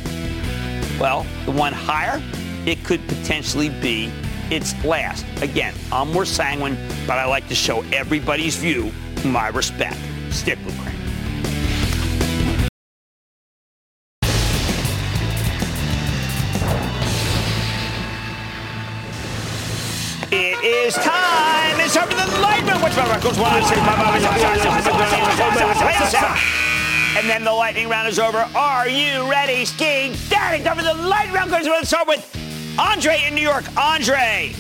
well, 0.98 1.26
the 1.44 1.52
one 1.52 1.74
higher, 1.74 2.24
it 2.66 2.82
could 2.86 3.06
potentially 3.10 3.68
be 3.68 4.10
its 4.50 4.82
last. 4.86 5.26
Again, 5.42 5.74
I'm 5.92 6.14
more 6.14 6.24
sanguine, 6.24 6.78
but 7.06 7.18
I 7.18 7.26
like 7.26 7.50
to 7.50 7.54
show 7.54 7.82
everybody's 7.92 8.56
view 8.56 8.94
my 9.26 9.50
respect. 9.50 9.98
Stick 10.30 10.58
with 10.66 10.74
Cramer. 10.80 10.98
It 20.32 20.64
is 20.64 20.94
time. 20.94 21.78
It's 21.82 21.98
for 21.98 22.08
the 22.08 22.40
light 22.40 22.64
round. 22.64 22.82
What's 22.82 22.96
my 22.96 23.10
records? 23.10 23.38
And 27.18 27.30
then 27.30 27.44
the 27.44 27.52
lightning 27.52 27.90
round 27.90 28.08
is 28.08 28.20
over. 28.20 28.38
Are 28.56 28.88
you 28.88 29.30
ready, 29.30 29.66
Ski 29.66 30.16
Daddy? 30.30 30.64
Time 30.64 30.78
for 30.78 30.84
the 30.84 30.94
lightning 30.94 31.36
round. 31.36 31.52
Let's 31.52 31.90
start 31.90 32.08
with 32.08 32.26
Andre 32.80 33.22
in 33.28 33.36
New 33.36 33.42
York. 33.42 33.66
Andre. 33.76 34.54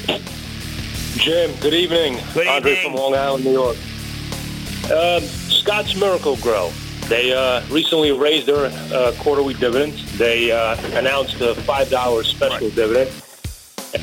Jim, 1.16 1.52
good 1.62 1.74
evening. 1.74 2.16
Good 2.34 2.42
evening. 2.42 2.48
Andre 2.50 2.76
from 2.84 2.96
Long 2.96 3.16
Island, 3.16 3.46
New 3.46 3.54
York. 3.54 3.78
Um, 4.92 5.24
Scotts 5.24 5.96
Miracle-Gro. 5.96 6.72
They 7.08 7.32
uh, 7.32 7.66
recently 7.70 8.12
raised 8.12 8.48
their 8.48 8.66
uh, 8.66 9.14
quarterly 9.20 9.54
dividends. 9.54 10.18
They 10.18 10.52
uh, 10.52 10.76
announced 10.98 11.36
a 11.40 11.54
$5 11.54 12.26
special 12.26 12.70
dividend. 12.72 13.12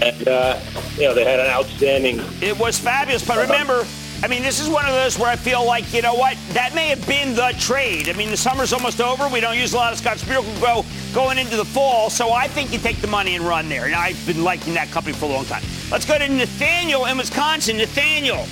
And, 0.02 0.26
uh, 0.26 0.58
you 0.96 1.02
know, 1.02 1.14
they 1.14 1.24
had 1.24 1.40
an 1.40 1.46
outstanding 1.46 2.20
It 2.40 2.58
was 2.58 2.78
fabulous, 2.78 3.26
but 3.26 3.38
remember, 3.38 3.84
I 4.20 4.26
mean, 4.26 4.42
this 4.42 4.58
is 4.58 4.68
one 4.68 4.84
of 4.84 4.92
those 4.92 5.16
where 5.16 5.30
I 5.30 5.36
feel 5.36 5.64
like, 5.64 5.94
you 5.94 6.02
know 6.02 6.14
what, 6.14 6.36
that 6.50 6.74
may 6.74 6.88
have 6.88 7.06
been 7.06 7.36
the 7.36 7.54
trade. 7.58 8.08
I 8.08 8.14
mean, 8.14 8.30
the 8.30 8.36
summer's 8.36 8.72
almost 8.72 9.00
over. 9.00 9.28
We 9.28 9.38
don't 9.38 9.56
use 9.56 9.74
a 9.74 9.76
lot 9.76 9.92
of 9.92 9.98
Scotts 10.00 10.26
Miracle-Gro 10.26 10.84
going 11.14 11.38
into 11.38 11.56
the 11.56 11.64
fall, 11.64 12.10
so 12.10 12.32
I 12.32 12.48
think 12.48 12.72
you 12.72 12.80
take 12.80 13.00
the 13.00 13.06
money 13.06 13.36
and 13.36 13.44
run 13.44 13.68
there. 13.68 13.84
And 13.84 13.94
I've 13.94 14.20
been 14.26 14.42
liking 14.42 14.74
that 14.74 14.90
company 14.90 15.14
for 15.14 15.26
a 15.26 15.28
long 15.28 15.44
time. 15.44 15.62
Let's 15.92 16.04
go 16.04 16.18
to 16.18 16.28
Nathaniel 16.28 17.04
in 17.06 17.16
Wisconsin. 17.16 17.76
Nathaniel. 17.76 18.44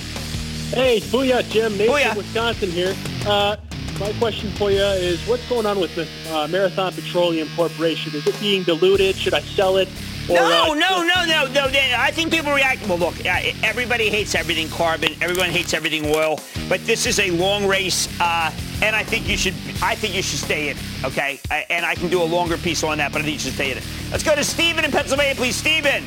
Hey, 0.69 1.01
booyah, 1.01 1.47
Jim. 1.49 1.77
Nate 1.77 1.89
Booyah. 1.89 2.15
Wisconsin 2.15 2.71
here. 2.71 2.95
Uh, 3.25 3.57
my 3.99 4.13
question 4.19 4.49
for 4.51 4.71
you 4.71 4.79
is, 4.79 5.19
what's 5.27 5.47
going 5.49 5.65
on 5.65 5.81
with 5.81 5.93
the 5.95 6.07
uh, 6.33 6.47
Marathon 6.47 6.93
Petroleum 6.93 7.49
Corporation? 7.57 8.15
Is 8.15 8.25
it 8.25 8.39
being 8.39 8.63
diluted? 8.63 9.17
Should 9.17 9.33
I 9.33 9.41
sell 9.41 9.75
it? 9.75 9.89
Or, 10.29 10.35
No, 10.35 10.73
no, 10.73 11.03
no, 11.03 11.25
no, 11.25 11.45
no. 11.47 11.95
I 11.97 12.11
think 12.11 12.31
people 12.31 12.51
react. 12.51 12.85
Well, 12.87 12.97
look, 12.97 13.15
uh, 13.25 13.39
everybody 13.63 14.09
hates 14.09 14.35
everything 14.35 14.67
carbon. 14.69 15.13
Everyone 15.21 15.49
hates 15.49 15.73
everything 15.73 16.05
oil. 16.13 16.39
But 16.67 16.85
this 16.85 17.05
is 17.05 17.19
a 17.19 17.31
long 17.31 17.65
race, 17.65 18.07
uh, 18.19 18.51
and 18.81 18.95
I 18.95 19.03
think 19.03 19.29
you 19.29 19.37
should. 19.37 19.53
I 19.81 19.95
think 19.95 20.15
you 20.15 20.21
should 20.21 20.39
stay 20.39 20.69
in. 20.69 20.77
it, 20.77 20.83
Okay, 21.05 21.39
I, 21.49 21.65
and 21.69 21.85
I 21.85 21.95
can 21.95 22.09
do 22.09 22.21
a 22.21 22.25
longer 22.25 22.57
piece 22.57 22.83
on 22.83 22.97
that, 22.97 23.11
but 23.13 23.21
I 23.21 23.23
think 23.23 23.35
you 23.35 23.39
should 23.39 23.53
stay 23.53 23.71
in 23.71 23.77
it. 23.77 23.83
Let's 24.11 24.23
go 24.23 24.35
to 24.35 24.43
Stephen 24.43 24.83
in 24.83 24.91
Pennsylvania, 24.91 25.35
please. 25.35 25.55
Stephen. 25.55 26.03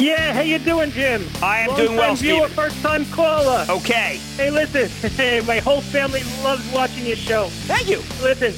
Yeah, 0.00 0.32
how 0.32 0.42
you 0.42 0.58
doing, 0.60 0.92
Jim? 0.92 1.26
I 1.42 1.60
am 1.60 1.74
doing 1.74 1.96
well, 1.96 2.08
Long-time 2.08 2.16
viewer, 2.16 2.46
Steven. 2.48 2.50
first-time 2.54 3.04
caller. 3.06 3.66
Okay. 3.68 4.20
Hey, 4.36 4.48
listen, 4.50 4.88
Hey, 5.10 5.40
my 5.46 5.58
whole 5.58 5.80
family 5.80 6.22
loves 6.44 6.62
watching 6.72 7.04
your 7.04 7.16
show. 7.16 7.48
Thank 7.66 7.88
you. 7.88 7.98
Listen, 8.22 8.52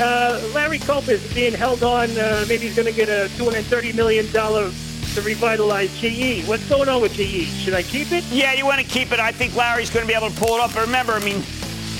uh, 0.00 0.40
Larry 0.54 0.78
Culp 0.78 1.08
is 1.08 1.34
being 1.34 1.52
held 1.52 1.82
on. 1.82 2.10
Uh, 2.10 2.44
maybe 2.48 2.64
he's 2.64 2.76
going 2.76 2.88
to 2.88 2.94
get 2.94 3.08
a 3.08 3.28
$230 3.34 3.94
million 3.94 4.26
to 4.26 5.20
revitalize 5.22 5.94
GE. 6.00 6.46
What's 6.46 6.68
going 6.68 6.88
on 6.88 7.02
with 7.02 7.12
GE? 7.12 7.46
Should 7.46 7.74
I 7.74 7.82
keep 7.82 8.12
it? 8.12 8.24
Yeah, 8.30 8.54
you 8.54 8.64
want 8.64 8.80
to 8.80 8.86
keep 8.86 9.12
it. 9.12 9.20
I 9.20 9.32
think 9.32 9.54
Larry's 9.54 9.90
going 9.90 10.06
to 10.06 10.08
be 10.08 10.16
able 10.16 10.30
to 10.30 10.36
pull 10.40 10.56
it 10.56 10.60
up. 10.60 10.72
But 10.74 10.86
remember, 10.86 11.12
I 11.12 11.20
mean, 11.24 11.42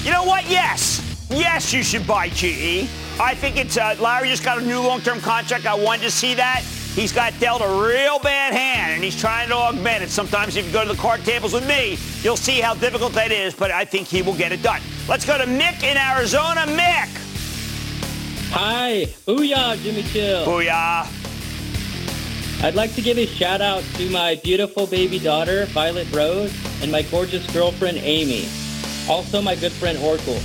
you 0.03 0.11
know 0.11 0.24
what? 0.24 0.49
Yes. 0.49 1.01
Yes, 1.30 1.72
you 1.72 1.82
should 1.82 2.07
buy 2.07 2.28
GE. 2.28 2.88
I 3.20 3.34
think 3.34 3.57
it's 3.57 3.76
uh, 3.76 3.97
Larry 4.01 4.28
just 4.28 4.45
got 4.45 4.59
a 4.59 4.62
new 4.62 4.80
long-term 4.80 5.20
contract. 5.20 5.66
I 5.66 5.74
wanted 5.74 6.03
to 6.03 6.11
see 6.11 6.34
that. 6.34 6.62
He's 6.95 7.12
got 7.12 7.38
dealt 7.40 7.62
a 7.62 7.68
real 7.68 8.18
bad 8.18 8.53
hand, 8.53 8.93
and 8.93 9.03
he's 9.05 9.18
trying 9.18 9.49
to 9.49 9.55
augment 9.55 10.03
it. 10.03 10.11
Sometimes 10.11 10.57
if 10.57 10.66
you 10.66 10.72
go 10.72 10.82
to 10.82 10.93
the 10.93 11.01
card 11.01 11.24
tables 11.24 11.55
with 11.55 11.66
me, 11.66 11.97
you'll 12.22 12.36
see 12.36 12.61
how 12.61 12.74
difficult 12.74 13.14
that 13.14 13.32
is, 13.32 13.55
but 13.55 13.70
I 13.70 13.86
think 13.86 14.09
he 14.09 14.20
will 14.20 14.36
get 14.36 14.53
it 14.53 14.62
done. 14.62 14.82
Let's 15.09 15.24
go 15.24 15.38
to 15.38 15.45
Mick 15.45 15.82
in 15.82 15.97
Arizona. 15.97 16.61
Mick. 16.62 17.32
Hi. 18.55 19.07
Booyah, 19.26 19.82
Jimmy 19.82 20.03
Chill. 20.03 20.44
Booyah. 20.44 21.09
I'd 22.62 22.74
like 22.74 22.94
to 22.96 23.00
give 23.00 23.16
a 23.16 23.24
shout 23.24 23.62
out 23.62 23.82
to 23.94 24.11
my 24.11 24.34
beautiful 24.44 24.86
baby 24.86 25.18
daughter, 25.18 25.64
Violet 25.66 26.07
Rose, 26.12 26.53
and 26.82 26.92
my 26.92 27.00
gorgeous 27.00 27.50
girlfriend, 27.55 27.96
Amy. 27.98 28.46
Also 29.09 29.40
my 29.40 29.57
good 29.57 29.72
friend, 29.72 29.96
Oracle. 29.98 30.36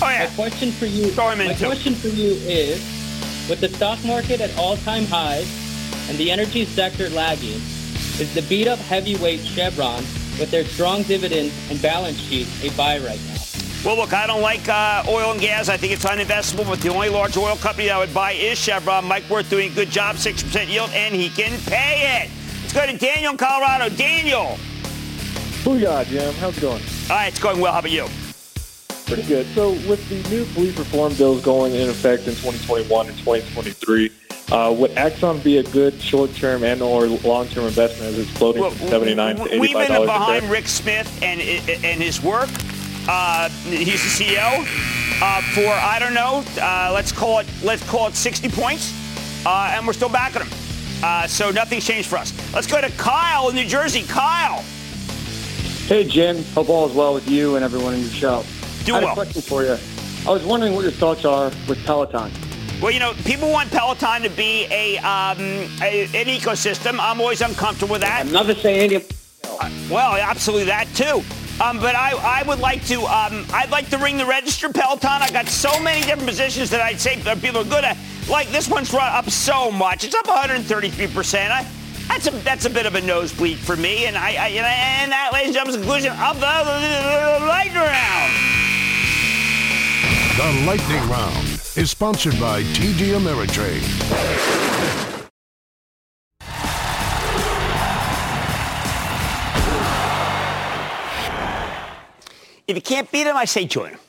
Oh, 0.00 0.08
yeah. 0.08 0.26
My 0.28 0.34
question 0.36 0.70
for 0.70 0.86
you, 0.86 1.10
Throw 1.10 1.30
him 1.30 1.38
my 1.38 1.54
question 1.54 1.94
for 1.96 2.06
you 2.06 2.34
is, 2.46 2.78
with 3.48 3.60
the 3.60 3.68
stock 3.68 4.02
market 4.04 4.40
at 4.40 4.56
all-time 4.56 5.06
highs 5.06 5.50
and 6.08 6.16
the 6.18 6.30
energy 6.30 6.64
sector 6.64 7.10
lagging, 7.10 7.60
is 8.20 8.32
the 8.32 8.42
beat-up 8.48 8.78
heavyweight 8.78 9.40
Chevron 9.40 10.04
with 10.38 10.52
their 10.52 10.64
strong 10.64 11.02
dividends 11.02 11.52
and 11.68 11.82
balance 11.82 12.18
sheet 12.20 12.46
a 12.62 12.70
buy 12.76 12.98
right 12.98 13.20
now? 13.26 13.39
Well, 13.84 13.96
look, 13.96 14.12
I 14.12 14.26
don't 14.26 14.42
like 14.42 14.68
uh, 14.68 15.04
oil 15.08 15.32
and 15.32 15.40
gas. 15.40 15.70
I 15.70 15.78
think 15.78 15.94
it's 15.94 16.04
uninvestable, 16.04 16.66
but 16.66 16.80
the 16.82 16.90
only 16.90 17.08
large 17.08 17.34
oil 17.38 17.56
company 17.56 17.86
that 17.86 17.96
I 17.96 17.98
would 17.98 18.12
buy 18.12 18.32
is 18.32 18.58
Chevron. 18.58 19.06
Mike 19.06 19.28
Wirth 19.30 19.48
doing 19.48 19.72
a 19.72 19.74
good 19.74 19.88
job, 19.88 20.16
6% 20.16 20.68
yield, 20.68 20.90
and 20.92 21.14
he 21.14 21.30
can 21.30 21.58
pay 21.62 22.22
it. 22.22 22.30
Let's 22.60 22.74
go 22.74 22.84
to 22.84 22.98
Daniel 22.98 23.32
in 23.32 23.38
Colorado. 23.38 23.88
Daniel. 23.88 24.58
Booyah, 25.64 26.04
Jim. 26.04 26.34
How's 26.34 26.58
it 26.58 26.60
going? 26.60 26.82
All 27.08 27.16
right, 27.16 27.28
it's 27.28 27.38
going 27.38 27.58
well. 27.58 27.72
How 27.72 27.78
about 27.78 27.90
you? 27.90 28.06
Pretty 29.06 29.22
good. 29.22 29.46
So, 29.54 29.70
with 29.88 30.06
the 30.10 30.28
new 30.28 30.44
police 30.52 30.78
reform 30.78 31.14
bills 31.14 31.42
going 31.42 31.74
in 31.74 31.88
effect 31.88 32.28
in 32.28 32.34
2021 32.34 33.08
and 33.08 33.16
2023, 33.16 34.10
uh, 34.52 34.74
would 34.78 34.90
Axon 34.92 35.38
be 35.40 35.56
a 35.56 35.62
good 35.62 35.98
short-term 36.00 36.64
and/or 36.64 37.06
long-term 37.06 37.64
investment 37.64 38.12
as 38.12 38.18
it's 38.18 38.30
floating 38.30 38.62
from 38.62 38.88
79 38.88 39.36
to 39.36 39.42
85 39.42 39.60
We've 39.60 39.88
been 39.88 40.06
behind? 40.06 40.50
Rick 40.50 40.68
Smith 40.68 41.22
and 41.22 41.40
and 41.40 42.02
his 42.02 42.22
work. 42.22 42.50
Uh, 43.12 43.48
he's 43.64 44.16
the 44.16 44.24
CEO 44.24 44.60
uh, 45.20 45.42
for 45.52 45.66
I 45.66 45.98
don't 45.98 46.14
know. 46.14 46.44
Uh, 46.62 46.92
let's 46.94 47.10
call 47.10 47.40
it 47.40 47.46
let's 47.60 47.82
call 47.90 48.06
it 48.06 48.14
60 48.14 48.48
points, 48.50 48.94
uh, 49.44 49.72
and 49.72 49.84
we're 49.84 49.94
still 49.94 50.08
backing 50.08 50.42
him. 50.42 50.48
Uh, 51.02 51.26
so 51.26 51.50
nothing's 51.50 51.84
changed 51.84 52.08
for 52.08 52.18
us. 52.18 52.32
Let's 52.54 52.68
go 52.68 52.80
to 52.80 52.88
Kyle 52.90 53.48
in 53.48 53.56
New 53.56 53.64
Jersey. 53.64 54.02
Kyle. 54.02 54.62
Hey, 55.88 56.04
Jim. 56.04 56.44
Hope 56.54 56.68
all 56.68 56.88
is 56.88 56.94
well 56.94 57.12
with 57.12 57.28
you 57.28 57.56
and 57.56 57.64
everyone 57.64 57.94
in 57.94 58.00
your 58.00 58.10
show. 58.10 58.44
Do 58.84 58.94
I 58.94 59.00
well. 59.00 59.10
a 59.10 59.14
question 59.14 59.42
for 59.42 59.64
you. 59.64 59.76
I 60.24 60.30
was 60.30 60.44
wondering 60.44 60.76
what 60.76 60.82
your 60.82 60.92
thoughts 60.92 61.24
are 61.24 61.50
with 61.68 61.84
Peloton. 61.84 62.30
Well, 62.80 62.92
you 62.92 63.00
know, 63.00 63.14
people 63.24 63.50
want 63.50 63.72
Peloton 63.72 64.22
to 64.22 64.30
be 64.30 64.66
a, 64.70 64.98
um, 64.98 65.38
a 65.82 66.04
an 66.14 66.26
ecosystem. 66.28 67.00
I'm 67.00 67.20
always 67.20 67.40
uncomfortable 67.40 67.94
with 67.94 68.02
that. 68.02 68.20
I'm 68.20 68.30
not 68.30 68.46
saying 68.58 68.92
any. 68.92 69.04
Uh, 69.44 69.70
well, 69.90 70.14
absolutely 70.14 70.66
that 70.66 70.86
too. 70.94 71.24
Um, 71.60 71.78
but 71.78 71.94
I, 71.94 72.40
I 72.40 72.42
would 72.44 72.58
like 72.58 72.86
to 72.86 73.02
um, 73.02 73.44
I'd 73.52 73.70
like 73.70 73.90
to 73.90 73.98
ring 73.98 74.16
the 74.16 74.24
register 74.24 74.70
Peloton. 74.70 75.20
I 75.20 75.30
got 75.30 75.46
so 75.46 75.78
many 75.82 76.00
different 76.00 76.26
positions 76.26 76.70
that 76.70 76.80
I'd 76.80 76.98
say 76.98 77.16
people 77.36 77.60
are 77.60 77.64
good 77.64 77.84
at. 77.84 77.98
Like 78.30 78.48
this 78.48 78.68
one's 78.68 78.90
run 78.94 79.12
up 79.12 79.28
so 79.28 79.70
much. 79.70 80.04
It's 80.04 80.14
up 80.14 80.26
133 80.26 81.06
percent. 81.08 81.66
That's 82.08 82.26
a 82.26 82.30
that's 82.30 82.64
a 82.64 82.70
bit 82.70 82.86
of 82.86 82.94
a 82.94 83.02
nosebleed 83.02 83.58
for 83.58 83.76
me. 83.76 84.06
And 84.06 84.16
I, 84.16 84.30
I 84.30 84.48
and 84.48 85.12
that, 85.12 85.32
ladies 85.34 85.48
and 85.48 85.56
gentlemen, 85.56 85.82
conclusion 85.82 86.12
of 86.12 86.40
the 86.40 87.46
lightning 87.46 87.76
round. 87.76 88.32
The 90.36 90.64
lightning 90.66 91.10
round 91.10 91.46
is 91.76 91.90
sponsored 91.90 92.40
by 92.40 92.62
TD 92.62 93.18
Ameritrade. 93.18 95.19
If 102.70 102.76
you 102.76 102.82
can't 102.82 103.10
beat 103.10 103.24
them, 103.24 103.36
I 103.36 103.46
say 103.46 103.64
join 103.66 103.90
them. 103.90 104.00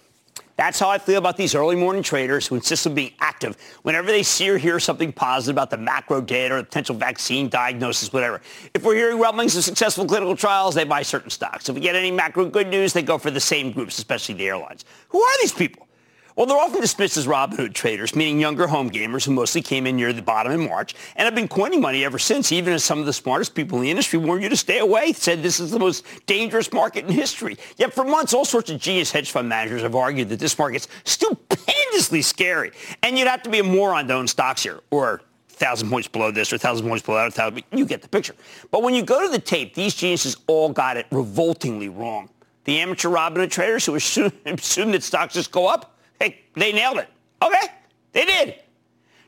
That's 0.56 0.78
how 0.78 0.88
I 0.88 1.00
feel 1.00 1.18
about 1.18 1.36
these 1.36 1.56
early 1.56 1.76
morning 1.76 2.04
traders 2.04 2.46
who 2.46 2.54
insist 2.54 2.86
on 2.86 2.94
being 2.94 3.14
active 3.20 3.58
whenever 3.82 4.12
they 4.12 4.22
see 4.22 4.48
or 4.52 4.60
hear 4.60 4.80
something 4.80 5.12
positive 5.12 5.56
about 5.56 5.72
the 5.72 5.78
macro 5.78 6.22
data 6.22 6.54
or 6.54 6.58
the 6.58 6.66
potential 6.66 6.94
vaccine 6.94 7.50
diagnosis, 7.50 8.14
whatever. 8.14 8.40
If 8.76 8.84
we're 8.84 8.94
hearing 8.94 9.18
rumblings 9.18 9.56
of 9.58 9.64
successful 9.64 10.06
clinical 10.06 10.36
trials, 10.36 10.76
they 10.76 10.84
buy 10.84 11.02
certain 11.02 11.32
stocks. 11.32 11.70
If 11.70 11.74
we 11.74 11.82
get 11.82 11.96
any 11.96 12.12
macro 12.12 12.46
good 12.46 12.68
news, 12.68 12.94
they 12.94 13.02
go 13.02 13.18
for 13.18 13.32
the 13.32 13.40
same 13.40 13.72
groups, 13.72 13.98
especially 13.98 14.36
the 14.36 14.48
airlines. 14.50 14.86
Who 15.10 15.20
are 15.20 15.42
these 15.42 15.54
people? 15.54 15.88
Well, 16.36 16.46
they're 16.46 16.58
often 16.58 16.80
dismissed 16.80 17.18
as 17.18 17.28
Robinhood 17.28 17.74
traders, 17.74 18.16
meaning 18.16 18.40
younger 18.40 18.68
home 18.68 18.90
gamers 18.90 19.26
who 19.26 19.32
mostly 19.32 19.62
came 19.62 19.86
in 19.86 19.98
near 19.98 20.14
the 20.14 20.22
bottom 20.22 20.54
in 20.54 20.68
March 20.70 20.96
and 21.16 21.26
have 21.26 21.36
been 21.36 21.50
coining 21.50 21.82
money 21.82 22.06
ever 22.06 22.18
since, 22.18 22.52
even 22.52 22.74
as 22.74 22.84
some 22.84 23.00
of 23.00 23.06
the 23.06 23.14
smartest 23.14 23.54
people 23.54 23.78
in 23.80 23.84
the 23.84 23.92
industry 23.92 24.18
warned 24.18 24.42
you 24.42 24.50
to 24.50 24.56
stay 24.56 24.80
away, 24.80 25.12
said 25.12 25.44
this 25.44 25.60
is 25.60 25.72
the 25.72 25.80
most 25.80 26.06
dangerous 26.28 26.72
market 26.72 27.06
in 27.06 27.12
history. 27.12 27.58
Yet 27.78 27.94
for 27.94 28.06
months, 28.06 28.34
all 28.34 28.46
sorts 28.46 28.70
of 28.70 28.80
genius 28.80 29.12
hedge 29.12 29.32
fund 29.32 29.50
managers 29.50 29.82
have 29.82 29.96
argued 29.96 30.30
that 30.30 30.40
this 30.40 30.58
market's 30.58 30.88
stupendously 31.04 32.22
scary. 32.22 32.72
And 33.04 33.20
you'd 33.20 33.28
have 33.28 33.44
to 33.44 33.50
be 33.50 33.60
a 33.60 33.64
moron 33.64 34.08
to 34.08 34.14
own 34.14 34.28
stocks 34.28 34.64
here, 34.64 34.80
or 34.90 35.22
thousand 35.50 35.90
points 35.90 36.08
below 36.08 36.32
this 36.32 36.52
or 36.52 36.58
thousand 36.58 36.88
points 36.88 37.06
below 37.06 37.26
that. 37.26 37.34
Thousand, 37.34 37.64
you 37.72 37.86
get 37.86 38.02
the 38.02 38.08
picture. 38.08 38.36
But 38.72 38.84
when 38.84 38.96
you 38.96 39.04
go 39.04 39.22
to 39.22 39.30
the 39.30 39.40
tape, 39.40 39.76
these 39.76 39.94
geniuses 39.94 40.38
all 40.48 40.70
got 40.70 40.98
it 40.98 41.08
revoltingly 41.12 41.90
wrong. 41.90 42.30
The 42.64 42.80
amateur 42.80 43.10
Robinhood 43.10 43.52
traders 43.52 43.86
who 43.86 43.96
assume, 43.96 44.32
assume 44.46 44.92
that 44.92 45.04
stocks 45.04 45.34
just 45.34 45.52
go 45.52 45.68
up, 45.68 45.91
Hey, 46.22 46.42
they 46.56 46.72
nailed 46.72 47.00
it. 47.00 47.10
Okay, 47.42 47.68
they 48.12 48.26
did. 48.26 48.56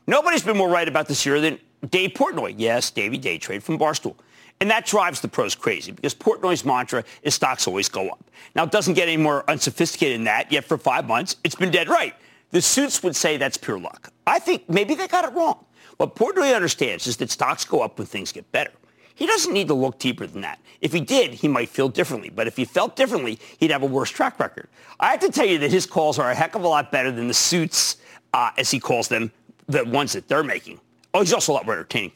Nobody's 0.06 0.44
been 0.44 0.56
more 0.56 0.68
right 0.68 0.86
about 0.86 1.08
this 1.08 1.26
year 1.26 1.40
than 1.40 1.58
Dave 1.90 2.10
Portnoy. 2.10 2.54
Yes, 2.56 2.92
Davey 2.92 3.18
Day 3.18 3.36
trade 3.36 3.64
from 3.64 3.80
Barstool. 3.80 4.14
And 4.60 4.70
that 4.70 4.86
drives 4.86 5.20
the 5.20 5.26
pros 5.26 5.56
crazy 5.56 5.90
because 5.90 6.14
Portnoy's 6.14 6.64
mantra 6.64 7.02
is 7.24 7.34
stocks 7.34 7.66
always 7.66 7.88
go 7.88 8.10
up. 8.10 8.30
Now, 8.54 8.62
it 8.62 8.70
doesn't 8.70 8.94
get 8.94 9.08
any 9.08 9.16
more 9.16 9.42
unsophisticated 9.50 10.18
than 10.18 10.24
that, 10.26 10.52
yet 10.52 10.64
for 10.64 10.78
five 10.78 11.08
months, 11.08 11.34
it's 11.42 11.56
been 11.56 11.72
dead 11.72 11.88
right. 11.88 12.14
The 12.52 12.62
suits 12.62 13.02
would 13.02 13.16
say 13.16 13.38
that's 13.38 13.56
pure 13.56 13.80
luck. 13.80 14.12
I 14.24 14.38
think 14.38 14.70
maybe 14.70 14.94
they 14.94 15.08
got 15.08 15.24
it 15.24 15.34
wrong. 15.34 15.64
What 15.96 16.14
Portnoy 16.14 16.54
understands 16.54 17.08
is 17.08 17.16
that 17.16 17.28
stocks 17.28 17.64
go 17.64 17.80
up 17.80 17.98
when 17.98 18.06
things 18.06 18.30
get 18.30 18.50
better. 18.52 18.70
He 19.14 19.26
doesn't 19.26 19.52
need 19.52 19.68
to 19.68 19.74
look 19.74 19.98
deeper 19.98 20.26
than 20.26 20.40
that. 20.42 20.58
If 20.80 20.92
he 20.92 21.00
did, 21.00 21.34
he 21.34 21.48
might 21.48 21.68
feel 21.68 21.88
differently. 21.88 22.30
But 22.30 22.46
if 22.46 22.56
he 22.56 22.64
felt 22.64 22.96
differently, 22.96 23.38
he'd 23.58 23.70
have 23.70 23.82
a 23.82 23.86
worse 23.86 24.10
track 24.10 24.40
record. 24.40 24.68
I 24.98 25.10
have 25.12 25.20
to 25.20 25.30
tell 25.30 25.46
you 25.46 25.58
that 25.58 25.70
his 25.70 25.86
calls 25.86 26.18
are 26.18 26.30
a 26.30 26.34
heck 26.34 26.54
of 26.54 26.64
a 26.64 26.68
lot 26.68 26.90
better 26.90 27.12
than 27.12 27.28
the 27.28 27.34
suits, 27.34 27.96
uh, 28.32 28.50
as 28.58 28.70
he 28.70 28.80
calls 28.80 29.08
them, 29.08 29.30
the 29.66 29.84
ones 29.84 30.12
that 30.12 30.28
they're 30.28 30.42
making. 30.42 30.80
Oh, 31.14 31.20
he's 31.20 31.32
also 31.32 31.52
a 31.52 31.54
lot 31.54 31.64
more 31.64 31.74
entertaining. 31.74 32.12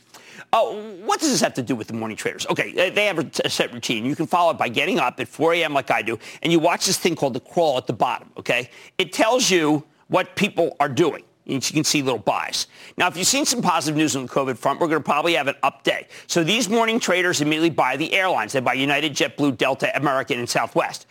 Oh, 0.53 0.97
what 1.05 1.21
does 1.21 1.31
this 1.31 1.41
have 1.41 1.55
to 1.55 1.63
do 1.63 1.77
with 1.77 1.89
the 1.89 1.93
morning 1.93 2.17
traders? 2.17 2.47
Okay, 2.49 2.91
they 2.91 3.05
have 3.05 3.19
a 3.19 3.51
set 3.51 3.73
routine. 3.73 4.05
You 4.05 4.17
can 4.17 4.27
follow 4.27 4.51
it 4.51 4.59
by 4.59 4.69
getting 4.69 4.99
up 4.99 5.21
at 5.21 5.29
4 5.29 5.55
a.m. 5.55 5.75
like 5.75 5.91
I 5.91 6.03
do, 6.03 6.19
and 6.43 6.51
you 6.51 6.59
watch 6.59 6.87
this 6.87 6.99
thing 6.99 7.15
called 7.15 7.35
the 7.35 7.41
crawl 7.41 7.77
at 7.77 7.87
the 7.87 7.93
bottom, 7.93 8.31
okay? 8.37 8.71
It 8.97 9.13
tells 9.13 9.51
you 9.51 9.85
what 10.09 10.35
people 10.37 10.75
are 10.81 10.89
doing 10.89 11.23
you 11.49 11.61
can 11.61 11.85
see 11.85 12.03
little 12.03 12.19
buys. 12.19 12.67
Now, 12.97 13.09
if 13.09 13.17
you've 13.17 13.27
seen 13.27 13.47
some 13.47 13.63
positive 13.63 13.97
news 13.97 14.15
on 14.15 14.27
the 14.27 14.29
COVID 14.29 14.59
front, 14.59 14.81
we're 14.81 14.89
going 14.89 15.01
to 15.01 15.05
probably 15.05 15.35
have 15.35 15.49
an 15.49 15.57
up 15.63 15.83
day. 15.83 16.07
So 16.27 16.45
these 16.45 16.69
morning 16.69 17.01
traders 17.01 17.41
immediately 17.41 17.71
buy 17.71 17.97
the 17.97 18.13
airlines. 18.13 18.53
They 18.53 18.61
buy 18.61 18.75
United, 18.75 19.15
JetBlue, 19.15 19.57
Delta, 19.57 19.97
American, 19.97 20.39
and 20.39 20.49
Southwest. 20.49 21.07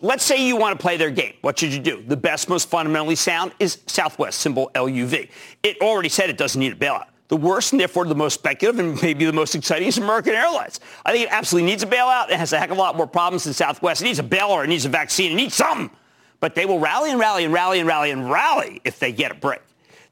Let's 0.00 0.24
say 0.24 0.44
you 0.44 0.56
want 0.56 0.76
to 0.76 0.82
play 0.82 0.96
their 0.96 1.10
game. 1.10 1.34
What 1.42 1.58
should 1.58 1.72
you 1.72 1.78
do? 1.78 2.02
The 2.04 2.16
best, 2.16 2.48
most 2.48 2.68
fundamentally 2.68 3.14
sound 3.14 3.52
is 3.60 3.78
Southwest, 3.86 4.40
symbol 4.40 4.70
LUV. 4.74 5.28
It 5.62 5.80
already 5.80 6.08
said 6.08 6.28
it 6.28 6.36
doesn't 6.36 6.58
need 6.58 6.72
a 6.72 6.76
bailout. 6.76 7.06
The 7.28 7.36
worst 7.36 7.72
and 7.72 7.80
therefore 7.80 8.04
the 8.04 8.14
most 8.14 8.34
speculative 8.34 8.80
and 8.80 9.00
maybe 9.00 9.24
the 9.24 9.32
most 9.32 9.54
exciting 9.54 9.88
is 9.88 9.98
American 9.98 10.34
Airlines. 10.34 10.80
I 11.06 11.12
think 11.12 11.26
it 11.26 11.32
absolutely 11.32 11.70
needs 11.70 11.82
a 11.82 11.86
bailout. 11.86 12.30
It 12.30 12.36
has 12.36 12.52
a 12.52 12.58
heck 12.58 12.70
of 12.70 12.76
a 12.76 12.80
lot 12.80 12.96
more 12.96 13.06
problems 13.06 13.44
than 13.44 13.54
Southwest. 13.54 14.02
It 14.02 14.06
needs 14.06 14.18
a 14.18 14.24
bailout. 14.24 14.64
It 14.64 14.68
needs 14.68 14.84
a 14.84 14.88
vaccine. 14.88 15.32
It 15.32 15.36
needs 15.36 15.54
something. 15.54 15.90
But 16.40 16.56
they 16.56 16.66
will 16.66 16.80
rally 16.80 17.10
and 17.10 17.20
rally 17.20 17.44
and 17.44 17.54
rally 17.54 17.78
and 17.78 17.88
rally 17.88 18.10
and 18.10 18.28
rally 18.28 18.80
if 18.84 18.98
they 18.98 19.12
get 19.12 19.30
a 19.30 19.34
break. 19.34 19.60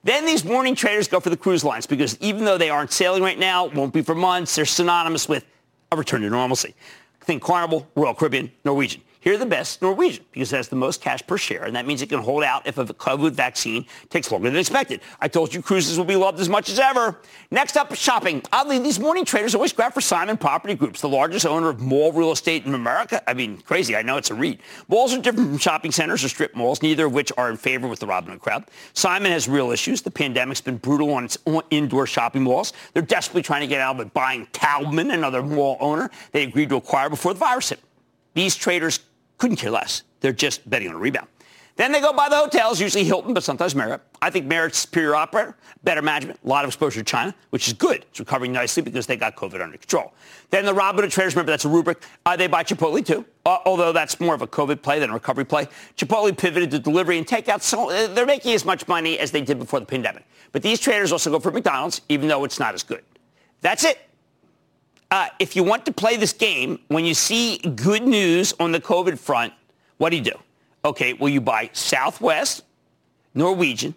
Then 0.02 0.24
these 0.24 0.44
morning 0.44 0.74
traders 0.74 1.08
go 1.08 1.20
for 1.20 1.30
the 1.30 1.36
cruise 1.36 1.62
lines 1.62 1.86
because 1.86 2.16
even 2.20 2.44
though 2.44 2.56
they 2.56 2.70
aren't 2.70 2.92
sailing 2.92 3.22
right 3.22 3.38
now, 3.38 3.66
won't 3.66 3.92
be 3.92 4.02
for 4.02 4.14
months, 4.14 4.54
they're 4.54 4.64
synonymous 4.64 5.28
with 5.28 5.44
a 5.92 5.96
return 5.96 6.22
to 6.22 6.30
normalcy. 6.30 6.74
Think 7.20 7.42
Carnival, 7.42 7.86
Royal 7.94 8.14
Caribbean, 8.14 8.50
Norwegian. 8.64 9.02
Here 9.22 9.36
the 9.36 9.44
best, 9.44 9.82
Norwegian, 9.82 10.24
because 10.32 10.50
it 10.50 10.56
has 10.56 10.68
the 10.68 10.76
most 10.76 11.02
cash 11.02 11.20
per 11.26 11.36
share, 11.36 11.64
and 11.64 11.76
that 11.76 11.86
means 11.86 12.00
it 12.00 12.08
can 12.08 12.20
hold 12.20 12.42
out 12.42 12.66
if 12.66 12.78
a 12.78 12.86
COVID 12.86 13.32
vaccine 13.32 13.84
takes 14.08 14.32
longer 14.32 14.48
than 14.48 14.58
expected. 14.58 15.02
I 15.20 15.28
told 15.28 15.52
you 15.52 15.60
cruises 15.60 15.98
will 15.98 16.06
be 16.06 16.16
loved 16.16 16.40
as 16.40 16.48
much 16.48 16.70
as 16.70 16.78
ever. 16.78 17.20
Next 17.50 17.76
up, 17.76 17.94
shopping. 17.94 18.42
Oddly, 18.50 18.78
these 18.78 18.98
morning 18.98 19.26
traders 19.26 19.54
always 19.54 19.74
grab 19.74 19.92
for 19.92 20.00
Simon 20.00 20.38
Property 20.38 20.74
Groups, 20.74 21.02
the 21.02 21.08
largest 21.08 21.44
owner 21.44 21.68
of 21.68 21.80
mall 21.80 22.12
real 22.12 22.32
estate 22.32 22.64
in 22.64 22.72
America. 22.72 23.22
I 23.28 23.34
mean, 23.34 23.58
crazy. 23.58 23.94
I 23.94 24.00
know 24.00 24.16
it's 24.16 24.30
a 24.30 24.34
REIT. 24.34 24.60
Malls 24.88 25.12
are 25.12 25.20
different 25.20 25.50
from 25.50 25.58
shopping 25.58 25.92
centers 25.92 26.24
or 26.24 26.30
strip 26.30 26.56
malls, 26.56 26.80
neither 26.80 27.04
of 27.04 27.12
which 27.12 27.30
are 27.36 27.50
in 27.50 27.58
favor 27.58 27.88
with 27.88 28.00
the 28.00 28.06
Robinhood 28.06 28.40
crowd. 28.40 28.64
Simon 28.94 29.32
has 29.32 29.48
real 29.48 29.70
issues. 29.70 30.00
The 30.00 30.10
pandemic's 30.10 30.62
been 30.62 30.78
brutal 30.78 31.12
on 31.12 31.26
its 31.26 31.36
indoor 31.68 32.06
shopping 32.06 32.42
malls. 32.44 32.72
They're 32.94 33.02
desperately 33.02 33.42
trying 33.42 33.60
to 33.60 33.66
get 33.66 33.82
out 33.82 33.96
of 33.96 34.06
it 34.06 34.14
buying 34.14 34.46
Taubman, 34.46 35.12
another 35.12 35.42
mall 35.42 35.76
owner 35.78 36.10
they 36.32 36.44
agreed 36.44 36.70
to 36.70 36.76
acquire 36.76 37.10
before 37.10 37.34
the 37.34 37.40
virus 37.40 37.68
hit. 37.68 37.80
These 38.32 38.54
traders 38.54 39.00
couldn't 39.40 39.56
care 39.56 39.70
less. 39.70 40.04
They're 40.20 40.32
just 40.32 40.68
betting 40.68 40.88
on 40.88 40.94
a 40.94 40.98
rebound. 40.98 41.26
Then 41.76 41.92
they 41.92 42.00
go 42.00 42.12
by 42.12 42.28
the 42.28 42.36
hotels, 42.36 42.78
usually 42.78 43.04
Hilton, 43.04 43.32
but 43.32 43.42
sometimes 43.42 43.74
Marriott. 43.74 44.02
I 44.20 44.28
think 44.28 44.44
Marriott's 44.44 44.80
superior 44.80 45.14
operator, 45.14 45.56
better 45.82 46.02
management, 46.02 46.38
a 46.44 46.46
lot 46.46 46.64
of 46.64 46.68
exposure 46.68 47.00
to 47.00 47.04
China, 47.04 47.34
which 47.48 47.68
is 47.68 47.72
good. 47.72 48.04
It's 48.10 48.20
recovering 48.20 48.52
nicely 48.52 48.82
because 48.82 49.06
they 49.06 49.16
got 49.16 49.34
COVID 49.34 49.62
under 49.62 49.78
control. 49.78 50.12
Then 50.50 50.66
the 50.66 50.74
Robinhood 50.74 51.10
traders, 51.10 51.34
remember 51.34 51.52
that's 51.52 51.64
a 51.64 51.70
rubric. 51.70 52.02
Uh, 52.26 52.36
they 52.36 52.48
buy 52.48 52.64
Chipotle 52.64 53.02
too, 53.02 53.24
uh, 53.46 53.58
although 53.64 53.92
that's 53.92 54.20
more 54.20 54.34
of 54.34 54.42
a 54.42 54.46
COVID 54.46 54.82
play 54.82 54.98
than 54.98 55.08
a 55.08 55.14
recovery 55.14 55.46
play. 55.46 55.68
Chipotle 55.96 56.36
pivoted 56.36 56.70
to 56.72 56.78
delivery 56.78 57.16
and 57.16 57.26
takeout, 57.26 57.62
so 57.62 57.88
uh, 57.88 58.08
they're 58.08 58.26
making 58.26 58.52
as 58.52 58.66
much 58.66 58.86
money 58.86 59.18
as 59.18 59.30
they 59.30 59.40
did 59.40 59.58
before 59.58 59.80
the 59.80 59.86
pandemic. 59.86 60.26
But 60.52 60.60
these 60.60 60.80
traders 60.80 61.12
also 61.12 61.30
go 61.30 61.40
for 61.40 61.50
McDonald's, 61.50 62.02
even 62.10 62.28
though 62.28 62.44
it's 62.44 62.58
not 62.58 62.74
as 62.74 62.82
good. 62.82 63.02
That's 63.62 63.84
it. 63.84 64.09
Uh, 65.10 65.28
if 65.40 65.56
you 65.56 65.64
want 65.64 65.84
to 65.84 65.92
play 65.92 66.16
this 66.16 66.32
game, 66.32 66.78
when 66.88 67.04
you 67.04 67.14
see 67.14 67.58
good 67.58 68.02
news 68.02 68.54
on 68.60 68.70
the 68.70 68.80
COVID 68.80 69.18
front, 69.18 69.52
what 69.98 70.10
do 70.10 70.16
you 70.16 70.22
do? 70.22 70.38
Okay, 70.84 71.14
well, 71.14 71.28
you 71.28 71.40
buy 71.40 71.68
Southwest, 71.72 72.62
Norwegian, 73.34 73.94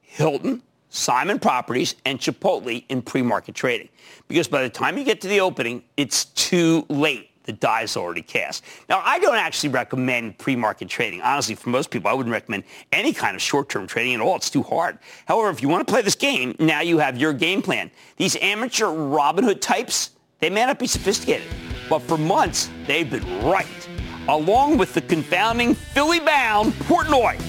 Hilton, 0.00 0.62
Simon 0.88 1.38
Properties, 1.38 1.94
and 2.06 2.18
Chipotle 2.18 2.82
in 2.88 3.02
pre-market 3.02 3.54
trading. 3.54 3.90
Because 4.28 4.48
by 4.48 4.62
the 4.62 4.70
time 4.70 4.96
you 4.96 5.04
get 5.04 5.20
to 5.20 5.28
the 5.28 5.40
opening, 5.40 5.82
it's 5.96 6.24
too 6.24 6.86
late. 6.88 7.30
The 7.44 7.52
die 7.52 7.82
is 7.82 7.96
already 7.96 8.22
cast. 8.22 8.64
Now, 8.88 9.02
I 9.04 9.20
don't 9.20 9.36
actually 9.36 9.68
recommend 9.68 10.36
pre-market 10.38 10.88
trading. 10.88 11.20
Honestly, 11.20 11.54
for 11.54 11.68
most 11.68 11.90
people, 11.90 12.10
I 12.10 12.14
wouldn't 12.14 12.32
recommend 12.32 12.64
any 12.90 13.12
kind 13.12 13.36
of 13.36 13.42
short-term 13.42 13.86
trading 13.86 14.14
at 14.14 14.20
all. 14.20 14.34
It's 14.34 14.50
too 14.50 14.64
hard. 14.64 14.98
However, 15.26 15.50
if 15.50 15.62
you 15.62 15.68
want 15.68 15.86
to 15.86 15.92
play 15.92 16.02
this 16.02 16.16
game, 16.16 16.56
now 16.58 16.80
you 16.80 16.98
have 16.98 17.16
your 17.18 17.32
game 17.32 17.62
plan. 17.62 17.90
These 18.16 18.34
amateur 18.36 18.86
Robinhood 18.86 19.60
types, 19.60 20.10
they 20.38 20.50
may 20.50 20.66
not 20.66 20.78
be 20.78 20.86
sophisticated, 20.86 21.46
but 21.88 22.00
for 22.00 22.18
months, 22.18 22.68
they've 22.86 23.10
been 23.10 23.24
right, 23.42 23.88
along 24.28 24.76
with 24.76 24.92
the 24.92 25.00
confounding 25.00 25.74
Philly-bound 25.74 26.74
Portnoy. 26.74 27.40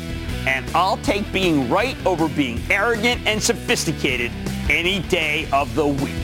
And 0.48 0.66
I'll 0.74 0.98
take 0.98 1.30
being 1.34 1.70
right 1.70 1.98
over 2.06 2.30
being 2.30 2.62
arrogant 2.70 3.26
and 3.28 3.44
sophisticated 3.44 4.32
any 4.70 5.00
day 5.10 5.50
of 5.52 5.74
the 5.76 5.86
week. 5.86 6.16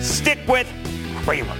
Stick 0.00 0.38
with 0.46 0.68
Cramer. 1.24 1.56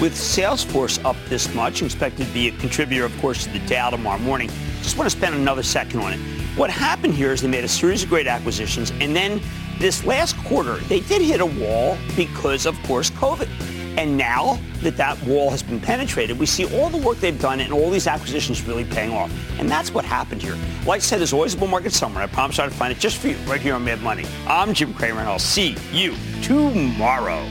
With 0.00 0.14
Salesforce 0.14 1.02
up 1.04 1.16
this 1.28 1.54
much, 1.54 1.82
expected 1.82 2.26
to 2.26 2.32
be 2.32 2.48
a 2.48 2.52
contributor, 2.52 3.04
of 3.04 3.18
course, 3.20 3.44
to 3.44 3.50
the 3.50 3.58
Dow 3.60 3.90
tomorrow 3.90 4.18
morning, 4.18 4.50
just 4.82 4.98
want 4.98 5.10
to 5.10 5.16
spend 5.16 5.34
another 5.34 5.62
second 5.62 6.00
on 6.00 6.14
it. 6.14 6.43
What 6.56 6.70
happened 6.70 7.14
here 7.14 7.32
is 7.32 7.42
they 7.42 7.48
made 7.48 7.64
a 7.64 7.68
series 7.68 8.04
of 8.04 8.08
great 8.08 8.28
acquisitions, 8.28 8.92
and 9.00 9.14
then 9.14 9.40
this 9.80 10.04
last 10.04 10.36
quarter, 10.44 10.76
they 10.88 11.00
did 11.00 11.20
hit 11.20 11.40
a 11.40 11.46
wall 11.46 11.98
because, 12.16 12.64
of 12.64 12.80
course, 12.84 13.10
COVID. 13.10 13.48
And 13.98 14.16
now 14.16 14.60
that 14.82 14.96
that 14.96 15.20
wall 15.24 15.50
has 15.50 15.64
been 15.64 15.80
penetrated, 15.80 16.38
we 16.38 16.46
see 16.46 16.64
all 16.78 16.90
the 16.90 16.98
work 16.98 17.18
they've 17.18 17.40
done 17.40 17.58
and 17.58 17.72
all 17.72 17.90
these 17.90 18.06
acquisitions 18.06 18.62
really 18.62 18.84
paying 18.84 19.12
off. 19.12 19.32
And 19.58 19.68
that's 19.68 19.92
what 19.92 20.04
happened 20.04 20.42
here. 20.42 20.56
Like 20.86 20.98
I 20.98 21.04
said, 21.04 21.18
there's 21.18 21.32
always 21.32 21.54
a 21.54 21.56
bull 21.56 21.68
market 21.68 21.92
somewhere. 21.92 22.22
I 22.22 22.26
promise 22.28 22.60
I'll 22.60 22.70
find 22.70 22.92
it 22.92 23.00
just 23.00 23.18
for 23.18 23.28
you 23.28 23.36
right 23.48 23.60
here 23.60 23.74
on 23.74 23.84
Mad 23.84 24.00
Money. 24.00 24.24
I'm 24.46 24.74
Jim 24.74 24.94
Cramer, 24.94 25.20
and 25.20 25.28
I'll 25.28 25.40
see 25.40 25.76
you 25.92 26.14
tomorrow. 26.42 27.48